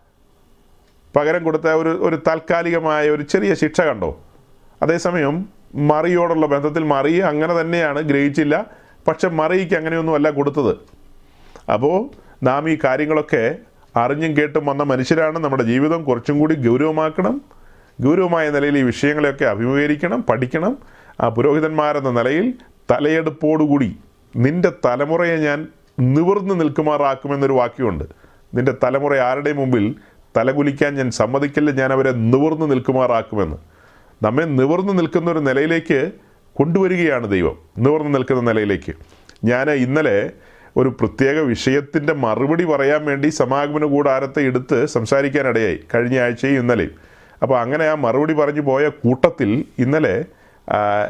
പകരം 1.15 1.43
കൊടുത്ത 1.43 1.67
ഒരു 1.67 1.89
ഒരു 1.89 2.15
താൽക്കാലികമായ 2.15 3.09
ഒരു 3.09 3.21
ചെറിയ 3.21 3.55
ശിക്ഷ 3.55 3.81
കണ്ടോ? 3.81 4.19
അതേസമയം 4.81 5.58
മറിയോടുള്ള 5.75 6.45
ബന്ധത്തിൽ 6.45 6.83
മറി 6.83 7.17
അങ്ങനെ 7.17 7.61
തന്നെയാണ് 7.61 8.01
ഗ്രഹിച്ചില്ല. 8.01 8.65
പക്ഷെ 9.07 9.29
മറിയ്ക്ക് 9.29 9.75
അങ്ങനെയൊന്നുമല്ല 9.75 10.29
കൊടുത്തത്. 10.29 10.75
അപ്പോൾ 11.71 12.09
നാം 12.43 12.69
ഈ 12.69 12.77
കാര്യങ്ങളൊക്കെ 12.83 13.55
അറിഞ്ഞും 13.95 14.37
കേട്ടും 14.37 14.65
വന്ന 14.65 14.83
മനുഷ്യരാണ്. 14.83 15.39
നമ്മുടെ 15.39 15.63
ജീവിതം 15.63 16.03
കുറച്ചും 16.03 16.39
കൂടി 16.39 16.67
ഗൗരവമാക്കണം. 16.67 17.41
ഗൗരവമായ 18.01 18.49
നിലയിൽ 18.49 18.77
ഈ 18.77 18.81
വിഷയങ്ങളെയൊക്കെ 18.81 19.45
അഭിമുഖീകരിക്കണം 19.45 20.23
പഠിക്കണം. 20.23 20.77
ആ 21.21 21.29
പുരോഹിതന്മാരെന്ന 21.29 22.11
നിലയിൽ 22.11 22.53
തലയെടുപ്പോടുകൂടി 22.91 23.97
നിന്റെ 24.35 24.71
തലമുറയെ 24.85 25.37
ഞാൻ 25.37 25.67
നിവർന്നു 25.99 26.53
നിൽക്കുമാറാക്കുമെന്നൊരു 26.53 27.53
വാക്യമുണ്ട്. 27.53 28.03
നിന്റെ 28.55 28.75
തലമുറ 28.83 29.15
ആരുടെ 29.15 29.53
മുമ്പിൽ 29.53 29.95
തലകുലിക്കാൻ 30.37 30.95
ഞാൻ 30.95 31.11
സമ്മതിക്കില്ല 31.11 31.71
ഞാൻ 31.71 31.93
അവരെ 31.93 32.11
നിവർന്നു 32.11 32.65
നിൽക്കുമാറാക്കുമെന്ന്. 32.65 33.57
നമ്മെ 34.23 34.45
നിവർന്നു 34.45 34.93
നിൽക്കുന്ന 34.93 35.31
ഒരു 35.31 35.39
നിലയിലേക്ക് 35.39 36.11
കൊണ്ടുവരികയാണ് 36.53 37.31
ദൈവം. 37.31 37.55
നിവർന്നു 37.77 38.09
നിൽക്കുന്ന 38.09 38.41
നിലയിലേക്ക്. 38.41 38.93
ഞാൻ 39.43 39.69
ഇന്നലെ 39.69 40.31
ഒരു 40.77 40.89
പ്രത്യേക 40.89 41.39
വിഷയത്തിന്റെ 41.39 42.13
മറുപടി 42.13 42.65
പറയാൻ 42.65 43.05
വേണ്ടി 43.05 43.29
സമാഗമന 43.29 43.85
കൂടാരത്തെ 43.85 44.41
എടുത്ത് 44.41 44.85
സംസാരിക്കാനിടയായി 44.85 45.79
കഴിഞ്ഞ 45.95 46.19
ആഴ്ചയും 46.19 46.61
ഇന്നലെയും. 46.61 46.91
അപ്പോൾ 47.41 47.59
അങ്ങനെ 47.59 47.85
ആ 47.85 47.95
മറുപടി 47.95 48.33
പറഞ്ഞു 48.33 48.61
പോയ 48.61 48.89
കൂട്ടത്തിൽ 48.89 49.65
ഇന്നലെ 49.79 50.25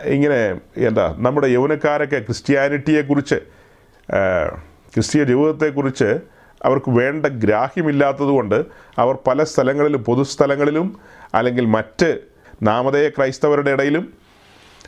ഇങ്ങനെ 0.05 0.59
എന്താ 0.77 1.15
നമ്മുടെ 1.17 1.47
യൗവനക്കാരൊക്കെ 1.47 2.19
ക്രിസ്ത്യാനിറ്റിയെക്കുറിച്ച് 2.19 3.35
ക്രിസ്തീയ 4.93 5.23
ജീവിതത്തെക്കുറിച്ച് 5.23 6.19
അവർക്ക് 6.65 6.91
വേണ്ട 6.91 7.25
ഗ്രാഹ്യമില്ലാത്തതുകൊണ്ട് 7.25 8.65
അവർ 8.97 9.17
പല 9.27 9.43
സ്ഥലങ്ങളിലും 9.43 10.03
പൊതുസ്ഥലങ്ങളിലും 10.03 10.99
അല്ലെങ്കിൽ 11.33 11.65
മറ്റ് 11.65 12.28
നാമധേയ 12.63 13.09
ക്രൈസ്തവരുടെ 13.09 13.71
ഇടയിലും 13.71 14.13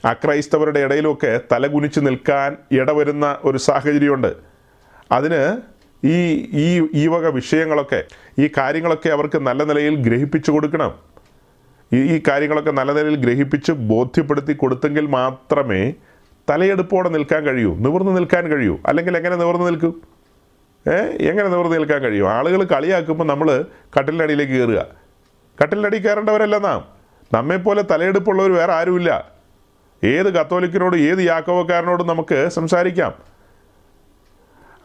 അക്രൈസ്തവരുടെ 0.05 0.80
ഇടയിലുമൊക്കെ 0.80 1.41
തലകുനിച്ച് 1.51 1.99
നിൽക്കാൻ 1.99 2.57
ഇടവരുന്ന 2.72 3.38
ഒരു 3.43 3.57
സാഹചര്യമുണ്ട്. 3.57 4.36
അതിന് 5.11 5.57
ഈ 6.07 6.32
ഈ 6.53 6.88
ഈ 6.93 7.07
വക 7.07 7.28
വിഷയങ്ങളൊക്കെ 7.28 8.03
ഈ 8.39 8.49
കാര്യങ്ങളൊക്കെ 8.57 9.09
അവർക്ക് 9.09 9.38
നല്ല 9.38 9.63
നിലയിൽ 9.63 9.95
ഗ്രഹിപ്പിച്ചു 9.95 10.51
കൊടുക്കണം. 10.51 10.93
ഈ 11.93 11.97
ഈ 11.97 12.22
കാര്യങ്ങളൊക്കെ 12.28 12.72
നല്ല 12.72 12.91
നിലയിൽ 12.93 13.15
ഗ്രഹിപ്പിച്ച് 13.15 13.72
ബോധ്യപ്പെടുത്തി 13.72 14.53
കൊടുത്തെങ്കിൽ 14.53 15.05
മാത്രമേ 15.05 15.93
തലയെടുപ്പോടെ 16.49 17.09
നിൽക്കാൻ 17.09 17.43
കഴിയൂ 17.43 17.76
നിവർന്നു 17.76 18.11
നിൽക്കാൻ 18.11 18.47
കഴിയൂ. 18.47 18.80
അല്ലെങ്കിൽ 18.86 19.17
എങ്ങനെ 19.17 19.36
നിവർന്നു 19.36 19.65
നിൽക്കും? 19.65 20.01
ഏ? 20.88 20.97
എങ്ങനെ 21.30 21.47
നിവർന്നു 21.47 21.78
നിൽക്കാൻ 21.78 22.01
കഴിയും? 22.01 22.30
ആളുകൾ 22.30 22.63
കളിയാക്കുമ്പോൾ 22.63 23.24
നമ്മൾ 23.24 23.65
കട്ടിലിനടിയിലേക്ക് 23.99 24.53
കയറുക. 24.53 24.86
കട്ടിലിനടി 25.63 25.97
കയറേണ്ടവരല്ല 25.97 26.57
നാം. 26.57 27.01
നമ്മെപ്പോലെ 27.34 27.82
തലയെടുപ്പുള്ളവർ 27.82 28.53
വേറെ 28.53 28.73
ആരുമില്ല. 28.73 29.32
ഏത് 30.03 30.34
കത്തോലിക്കനോടും 30.34 30.97
ഏത് 30.97 31.19
യാക്കോവക്കാരനോടും 31.19 32.07
നമുക്ക് 32.07 32.49
സംസാരിക്കാം. 32.49 33.13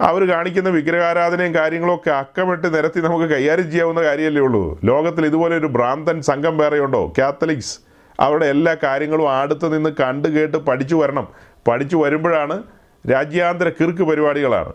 അവർ 0.00 0.28
കാണിക്കുന്ന 0.28 0.68
വിഗ്രഹാരാധനയും 0.68 1.54
കാര്യങ്ങളൊക്കെ 1.54 2.10
അക്കമിട്ട് 2.10 2.74
നിരത്തി 2.74 3.00
നമുക്ക് 3.00 3.24
കൈകാര്യം 3.24 3.70
ചെയ്യാവുന്ന 3.70 4.02
കാര്യമല്ലേ 4.02 4.42
ഉള്ളൂ. 4.42 4.80
ലോകത്തിൽ 4.84 5.26
ഇതുപോലെ 5.26 5.56
ഒരു 5.56 5.66
ഭ്രാന്തൻ 5.66 6.22
സംഘം 6.22 6.58
വേറെയുണ്ടോ? 6.58 7.12
കാത്തലിക്സ് 7.18 7.78
അവരുടെ 8.20 8.46
എല്ലാ 8.46 8.76
കാര്യങ്ങളും 8.82 9.40
അടുത്ത് 9.40 9.76
നിന്ന് 9.76 9.90
കണ്ടു 9.90 10.28
കേട്ട് 10.28 10.56
പഠിച്ചു 10.56 10.94
വരണം. 10.94 11.28
പഠിച്ചു 11.68 11.96
വരുമ്പോഴാണ് 11.96 12.62
രാജ്യാന്തര 13.10 13.68
കിർക്ക് 13.68 14.02
പരിപാടികളാണ്. 14.02 14.72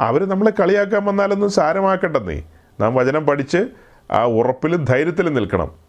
അവർ 0.00 0.28
നമ്മളെ 0.28 0.52
കളിയാക്കാൻ 0.60 1.04
വന്നാലൊന്നും 1.04 1.50
സാരമാക്കണ്ടെന്നേ. 1.50 2.42
നാം 2.80 2.94
വചനം 2.94 3.26
പഠിച്ച് 3.26 3.68
ആ 4.10 4.24
ഉറപ്പിലും 4.24 4.84
ധൈര്യത്തിലും 4.84 5.34
നിൽക്കണം. 5.34 5.87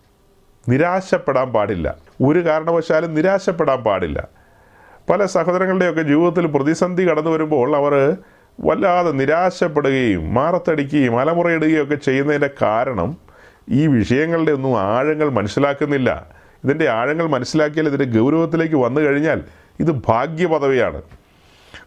നിരാശപ്പെടാൻ 0.70 1.54
പാടില്ല. 1.54 1.96
ഒരു 2.24 2.46
കാരണവശാലും 2.46 3.16
നിരാശപ്പെടാൻ 3.16 3.84
പാടില്ല. 3.84 4.28
പല 5.10 5.26
സഹോദരങ്ങളുടെയൊക്കെ 5.26 6.02
ജീവിതത്തിൽ 6.02 6.46
പ്രതിസന്ധി 6.46 7.04
കടന്നു 7.04 7.32
വരുമ്പോൾ 7.32 7.76
അവർ 7.76 8.18
വല്ലാതെ 8.60 9.12
നിരാശപ്പെടുകയും 9.12 10.34
മാറത്തടിക്കുകയും 10.34 11.20
അലമുറയിടുകയും 11.20 11.84
ഒക്കെ 11.84 11.96
ചെയ്യുന്നതിന്റെ 11.96 12.50
കാരണം 12.62 13.18
ഈ 13.70 13.88
വിഷയങ്ങളുടെ 13.88 14.52
ഒന്നും 14.52 14.80
ആഴങ്ങൾ 14.80 15.30
മനസ്സിലാക്കുന്നില്ല. 15.30 16.28
ഇതിന്റെ 16.64 16.90
ആഴങ്ങൾ 16.90 17.28
മനസ്സിലാക്കിയാൽ 17.28 17.88
ഇതിന്റെ 17.88 18.20
ഗൗരവത്തിലേക്ക് 18.20 18.76
വന്നു 18.76 19.02
കഴിഞ്ഞാൽ 19.02 19.42
ഇത് 19.80 19.92
ഭാഗ്യപദവിയാണ്. 20.08 21.02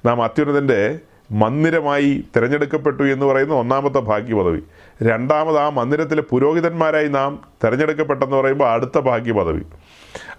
നാം 0.07 0.25
അത്യുന്നതന്റെ 0.25 0.99
മന്ദിരമായി 1.33 2.25
തിരഞ്ഞെടുക്കപ്പെട്ടു 2.37 3.03
എന്ന് 3.03 3.27
പറയുന്ന 3.27 3.55
ഒന്നാമത്തെ 3.55 3.99
ഭാഗ്യപദവി. 3.99 4.61
രണ്ടാമത് 5.03 5.59
ആ 5.59 5.69
മന്ദിരത്തിലെ 5.69 6.23
പുരോഹിതന്മാരായി 6.23 7.09
നാം 7.09 7.43
തിരഞ്ഞെടുക്കപ്പെട്ടെന്ന് 7.65 8.37
പറയുമ്പോൾ 8.37 8.69
അടുത്ത 8.71 8.99
ഭാഗ്യ 8.99 9.33
പദവി 9.33 9.63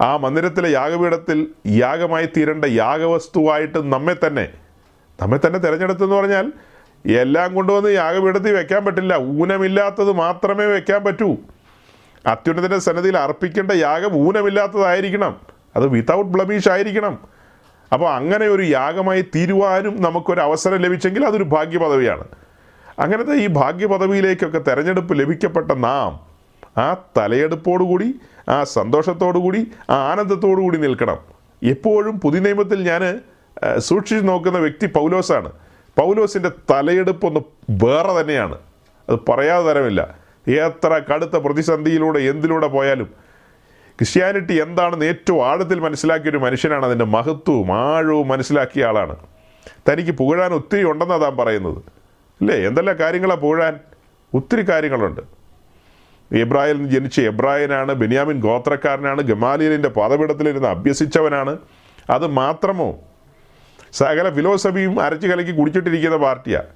ആ 0.02 0.18
മന്ദിരത്തിലെ 0.18 0.70
യാഗപീഠത്തിൽ 0.70 1.48
യാഗമായി 1.68 2.30
തീരേണ്ട 2.38 2.66
യാഗവസ്തുവായിട്ട് 2.66 3.94
നമ്മെ 3.94 4.16
തന്നെ 4.28 4.50
നമ്മെ 5.22 5.40
തന്നെ 5.46 5.60
തിരഞ്ഞെടുത്തെന്ന് 5.60 6.16
പറഞ്ഞാൽ 6.16 6.52
എല്ലാം 7.06 7.56
കൊണ്ടുവന്ന് 7.56 7.90
യാഗപീഠത്തിൽ 7.90 8.52
വെക്കാൻ 8.52 8.86
പറ്റില്ല. 8.86 9.16
ഊനമില്ലാത്തത് 9.16 10.12
മാത്രമേ 10.12 10.66
വെക്കാൻ 10.66 11.04
പറ്റൂ. 11.04 11.38
അത്യുന്നതന്റെ 12.28 12.80
സന്നദ്ധിയിൽ 12.80 13.18
അർപ്പിക്കേണ്ട 13.18 13.72
യാഗം 13.72 14.16
ഊനമില്ലാത്തതായിരിക്കണം. 14.16 15.36
അത് 15.76 15.88
വിതൗട്ട് 15.88 16.30
ബ്ലമീഷ് 16.30 16.70
ആയിരിക്കണം. 16.70 17.20
അപ്പോൾ 17.94 18.14
അങ്ങനെ 18.14 18.48
ഒരു 18.48 18.62
യാഗമായി 18.62 19.22
തീരുവാനും 19.22 20.02
നമുക്കൊരു 20.02 20.42
അവസരം 20.42 20.78
ലഭിച്ചെങ്കിൽ 20.78 21.26
അതൊരു 21.26 21.44
ഭാഗ്യപദവിയാണ്. 21.44 22.24
അങ്ങനത്തെ 23.00 23.34
ഈ 23.34 23.48
ഭാഗ്യപദവിയിലേക്കൊക്കെ 23.48 24.58
തെരഞ്ഞെടുപ്പ് 24.58 25.20
ലഭിക്കപ്പെട്ട 25.20 25.72
നാം 25.72 26.34
ആ 26.82 26.98
തലയെടുപ്പോടുകൂടി 27.18 28.16
ആ 28.50 28.64
സന്തോഷത്തോടുകൂടി 28.64 29.68
ആ 29.90 29.96
ആനന്ദത്തോടുകൂടി 30.12 30.78
നിൽക്കണം. 30.78 31.18
എപ്പോഴും 31.64 32.20
പുതിയ 32.20 32.40
നിയമത്തിൽ 32.40 32.90
ഞാൻ 32.90 33.20
സൂക്ഷിച്ചു 33.78 34.26
നോക്കുന്ന 34.26 34.58
വ്യക്തി 34.58 34.86
പൗലോസാണ്. 34.86 35.52
പൗലോസിന്റെ 35.98 36.50
തലയെടുപ്പൊന്ന് 36.50 37.40
വേറെ 37.86 38.22
തന്നെയാണ്. 38.22 38.58
അത് 39.10 39.20
പറയാതെ 39.30 39.74
തരമില്ല. 39.74 40.16
എത്ര 40.48 41.02
കടുത്ത 41.12 41.36
പ്രതിസന്ധിയിലൂടെ 41.38 42.20
എന്തിലൂടെ 42.20 42.68
പോയാലും 42.68 43.06
ക്രിസ്ത്യാനിറ്റി 44.00 44.62
എന്താണെന്ന് 44.62 45.06
ഏറ്റവും 45.06 45.48
ആഴത്തിൽ 45.48 45.80
മനസ്സിലാക്കിയ 45.80 46.30
ഒരു 46.30 46.38
മനുഷ്യനാണ്. 46.38 46.86
അതിന്റെ 46.86 47.06
മഹത്വവും 47.06 47.72
ആഴവും 47.72 48.28
മനസ്സിലാക്കിയ 48.28 48.86
ആളാണ്. 48.86 49.16
തനിക്ക് 49.90 50.12
പുകഴാൻ 50.12 50.54
ഒത്തിരി 50.54 50.84
ഉണ്ടെന്നാണ് 50.84 51.22
താൻ 51.22 51.38
പറയുന്നത്. 51.38 52.03
അല്ലേ 52.44 52.68
എന്തെല്ലാം 52.68 53.00
കാര്യങ്ങളാണ് 53.00 53.42
പോഴാൻ? 53.42 53.80
ഒത്തിരി 54.34 54.70
കാര്യങ്ങളുണ്ട്. 54.70 55.22
എബ്രാഹിൽ 56.36 56.88
ജനിച്ച 56.90 57.22
എബ്രാഹിനാണ് 57.22 57.94
ബെന്യാമിൻ 57.94 58.40
ഗോത്രക്കാരനാണ് 58.40 59.22
ഗമാലിയലിന്റെ 59.22 59.90
പാതപീഠത്തിലിരുന്ന് 59.90 60.68
അഭ്യസിച്ചവനാണ്. 60.68 61.58
അത് 62.10 62.28
മാത്രമോ? 62.28 63.02
സകല 63.94 64.30
ഫിലോസഫിയും 64.36 65.02
അരച്ചു 65.02 65.28
കലക്കി 65.28 65.52
കുടിച്ചിട്ടിരിക്കുന്ന 65.52 66.18
പാർട്ടിയാണ് 66.18 66.68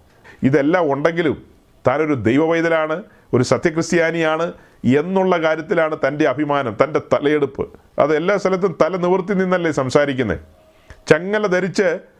ഇതെല്ലാം 0.43 0.91
ഉണ്ടെങ്കിലും 0.91 1.45
താനൊരു 1.87 2.13
ദൈവവൈതലാണ് 2.13 3.03
ഒരു 3.33 3.43
സത്യക്രിസ്ത്യാനിയാണ് 3.43 4.53
എന്നുള്ള 4.97 5.37
കാര്യത്തിലാണ് 5.37 5.95
തന്റെ 6.07 6.25
അഭിമാനം 6.27 6.77
തന്റെ 6.83 7.01
തലയെടുപ്പ്. 7.13 7.69
അത് 7.99 8.15
എല്ലാ 8.15 8.37
സ്ഥലത്തും 8.37 8.77
തല 8.81 8.95
നിവർത്തി 8.95 9.33
നിന്നല്ലേ 9.33 9.71
സംസാരിക്കുന്നത് 9.71 10.39
ചങ്ങല 11.07 11.47
ധരിച്ച് 11.47 12.16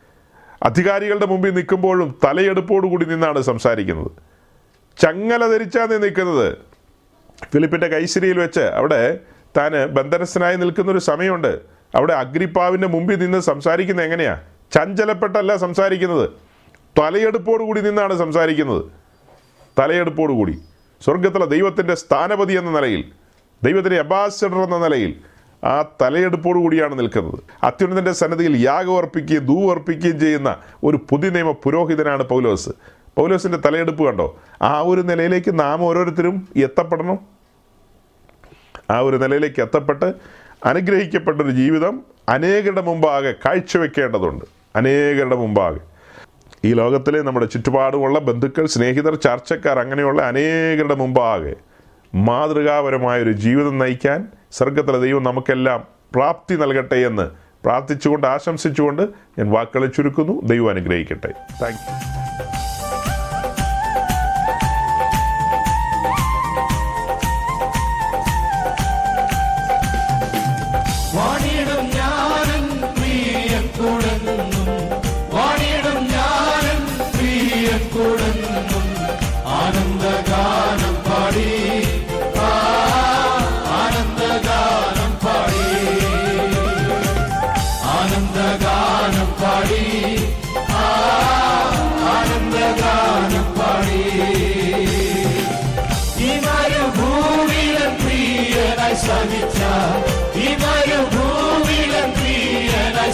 അധികാരികളുടെ 0.63 1.25
മുമ്പിൽ 1.25 1.53
നിൽക്കുമ്പോഴും 1.53 2.19
തലയെടുപ്പോടുകൂടി 2.23 3.05
നിന്നാണ് 3.05 3.41
സംസാരിക്കുന്നത്. 3.41 4.11
ചങ്ങല 5.01 5.47
ധരിച്ചാണ് 5.47 6.03
നിൽക്കുന്നത്. 6.03 6.57
ഫിലിപ്പിന്റെ 7.53 7.87
കൈശിരിയിൽ 7.87 8.39
വെച്ച് 8.39 8.59
അവിടെ 8.59 9.19
താൻ 9.57 9.85
ബന്ധനസ്ഥനായി 9.85 10.55
നിൽക്കുന്നൊരു 10.55 10.97
സമയമുണ്ട്. 10.97 11.59
അവിടെ 11.95 12.13
അഗ്രിപ്പാവിന്റെ 12.13 12.87
മുമ്പിൽ 12.87 13.19
നിന്ന് 13.19 13.39
സംസാരിക്കുന്നത് 13.39 14.05
എങ്ങനെയാണ് 14.05 14.41
ചഞ്ചലപ്പെട്ടല്ല 14.71 15.55
സംസാരിക്കുന്നത്. 15.55 16.29
തലയെടുപ്പോടുകൂടി 16.99 17.81
നിന്നാണ് 17.81 18.17
സംസാരിക്കുന്നത്. 18.17 18.85
തലയെടുപ്പോടുകൂടി. 19.79 20.59
സ്വർഗത്തിലെ 21.03 21.45
ദൈവത്തിന്റെ 21.45 21.95
സ്ഥാനപതി 21.95 22.53
എന്ന 22.53 22.71
നിലയിൽ 22.71 23.11
ദൈവത്തിന്റെ 23.63 23.99
അബാസിഡർ 23.99 24.57
എന്ന 24.57 24.77
നിലയിൽ 24.77 25.15
ആ 25.63 25.81
തലയെടുപ്പോടു 26.01 26.59
കൂടിയാണ് 26.59 26.99
നിൽക്കുന്നത്. 26.99 27.39
അത്യുന്നതന്റെ 27.63 28.11
സന്നദ്ധിയിൽ 28.11 28.57
യാഗം 28.57 28.97
അർപ്പിക്കുകയും 28.97 29.45
ധൂവ് 29.45 29.71
അർപ്പിക്കുകയും 29.71 30.19
ചെയ്യുന്ന 30.19 30.55
ഒരു 30.83 30.99
പുതിയ 31.09 31.43
പുരോഹിതനാണ് 31.43 32.23
പൗലോസ്. 32.23 32.69
പൗലോസിന്റെ 33.17 33.57
തലയെടുപ്പ് 33.57 34.03
കണ്ടോ? 34.03 34.37
ആ 34.61 34.79
ഒരു 34.79 35.01
നിലയിലേക്ക് 35.01 35.59
നാം 35.59 35.83
ഓരോരുത്തരും 35.83 36.47
എത്തപ്പെടണം. 36.55 37.19
ആ 38.91 38.99
ഒരു 38.99 39.17
നിലയിലേക്ക് 39.17 39.61
എത്തപ്പെട്ട് 39.61 40.13
അനുഗ്രഹിക്കപ്പെട്ട 40.65 41.41
ഒരു 41.41 41.49
ജീവിതം 41.49 42.01
അനേകരുടെ 42.29 42.81
മുമ്പാകെ 42.81 43.31
കാഴ്ചവെക്കേണ്ടതുണ്ട്. 43.31 44.45
അനേകരുടെ 44.75 45.35
മുമ്പാകെ. 45.35 45.79
ഈ 46.65 46.73
ലോകത്തിലെ 46.73 47.21
നമ്മുടെ 47.21 47.45
ചുറ്റുപാടുമുള്ള 47.45 48.19
ബന്ധുക്കൾ 48.19 48.65
സ്നേഹിതർ 48.65 49.15
ചർച്ചക്കാർ 49.15 49.79
അങ്ങനെയുള്ള 49.79 50.21
അനേകരുടെ 50.21 50.95
മുമ്പാകെ 50.95 51.55
മാതൃകാപരമായ 52.15 53.21
ഒരു 53.21 53.31
ജീവിതം 53.31 53.77
നയിക്കാൻ 53.77 54.27
സ്വർഗത്തിലെ 54.51 54.99
ദൈവം 54.99 55.23
നമുക്കെല്ലാം 55.23 55.87
പ്രാപ്തി 56.13 56.55
നൽകട്ടെ 56.55 56.95
എന്ന് 56.95 57.29
പ്രാർത്ഥിച്ചുകൊണ്ട് 57.63 58.27
ആശംസിച്ചുകൊണ്ട് 58.27 59.01
ഞാൻ 59.39 59.51
വാക്കുകളെ 59.51 59.87
ചുരുക്കുന്നു. 59.87 60.41
ദൈവം 60.45 60.69
അനുഗ്രഹിക്കട്ടെ. 60.69 61.33
താങ്ക് 61.61 62.26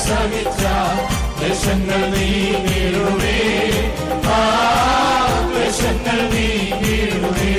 సమిత్ర 0.06 0.66
దర్శనల్ 1.42 2.08
నీ 2.14 2.30
నీరువే 2.66 3.38
ఆ 4.34 4.42
దర్శనల్ 5.56 6.26
నీ 6.34 6.48
నీరువే 6.82 7.54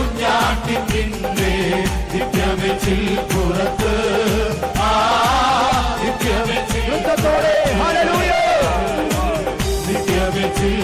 കുഞ്ഞാട്ടിപ്പിന്റെ 0.00 1.50
ദിവ്യമെച്ചിൽ 2.12 3.00
പുറത്ത് 3.30 3.94
ആ 4.82 4.92
ദിവ്യമെച്ചിൽ 6.00 6.86
ദിവ്യമെച്ചിൽ 9.88 10.78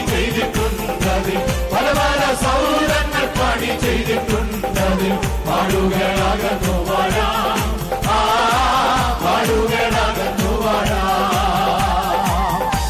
പാടി 0.00 0.12
ചെയ്തിട്ടുണ്ടതിൽ. 0.12 1.38
പല 1.72 1.86
പല 1.98 2.22
സൗരങ്ങൾ 2.42 3.24
പാടി 3.38 3.70
ചെയ്തിട്ടുണ്ടതിൽ. 3.82 5.12
പാടുകളാകുന്നു 5.46 6.74
വരാ 6.88 7.28
പാടുകളാകുന്നു 9.22 10.52
വരാ 10.64 11.02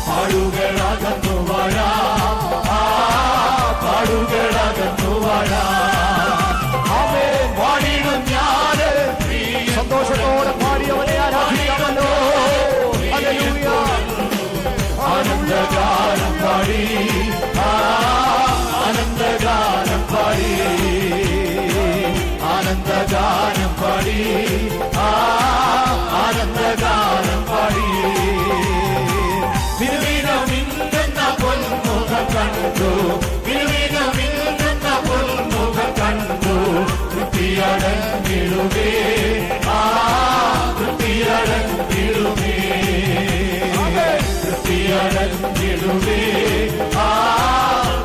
പാടുകളാകുന്നു 0.08 1.34
വരാ 1.50 1.88
പാടുകളാകുന്നു 3.82 5.12
വരാ 5.24 5.64
വിടുവേ 45.92 46.18
ആ 46.96 47.06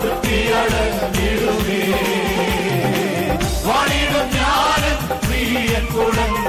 തൃപ്തിയടങ്ങിടുവേ 0.01 1.81
വാണിടും 3.67 4.25
ഞാനും 4.35 5.01
പ്രിയ 5.25 5.73
കുഴങ്ങും 5.93 6.47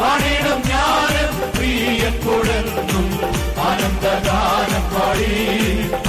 വാണിടും 0.00 0.60
ഞാനും 0.70 1.34
പ്രിയ 1.56 2.02
കുഴങ്ങും 2.24 3.06
ആനന്ദഗാനം 3.66 4.84
പാടി. 4.94 5.30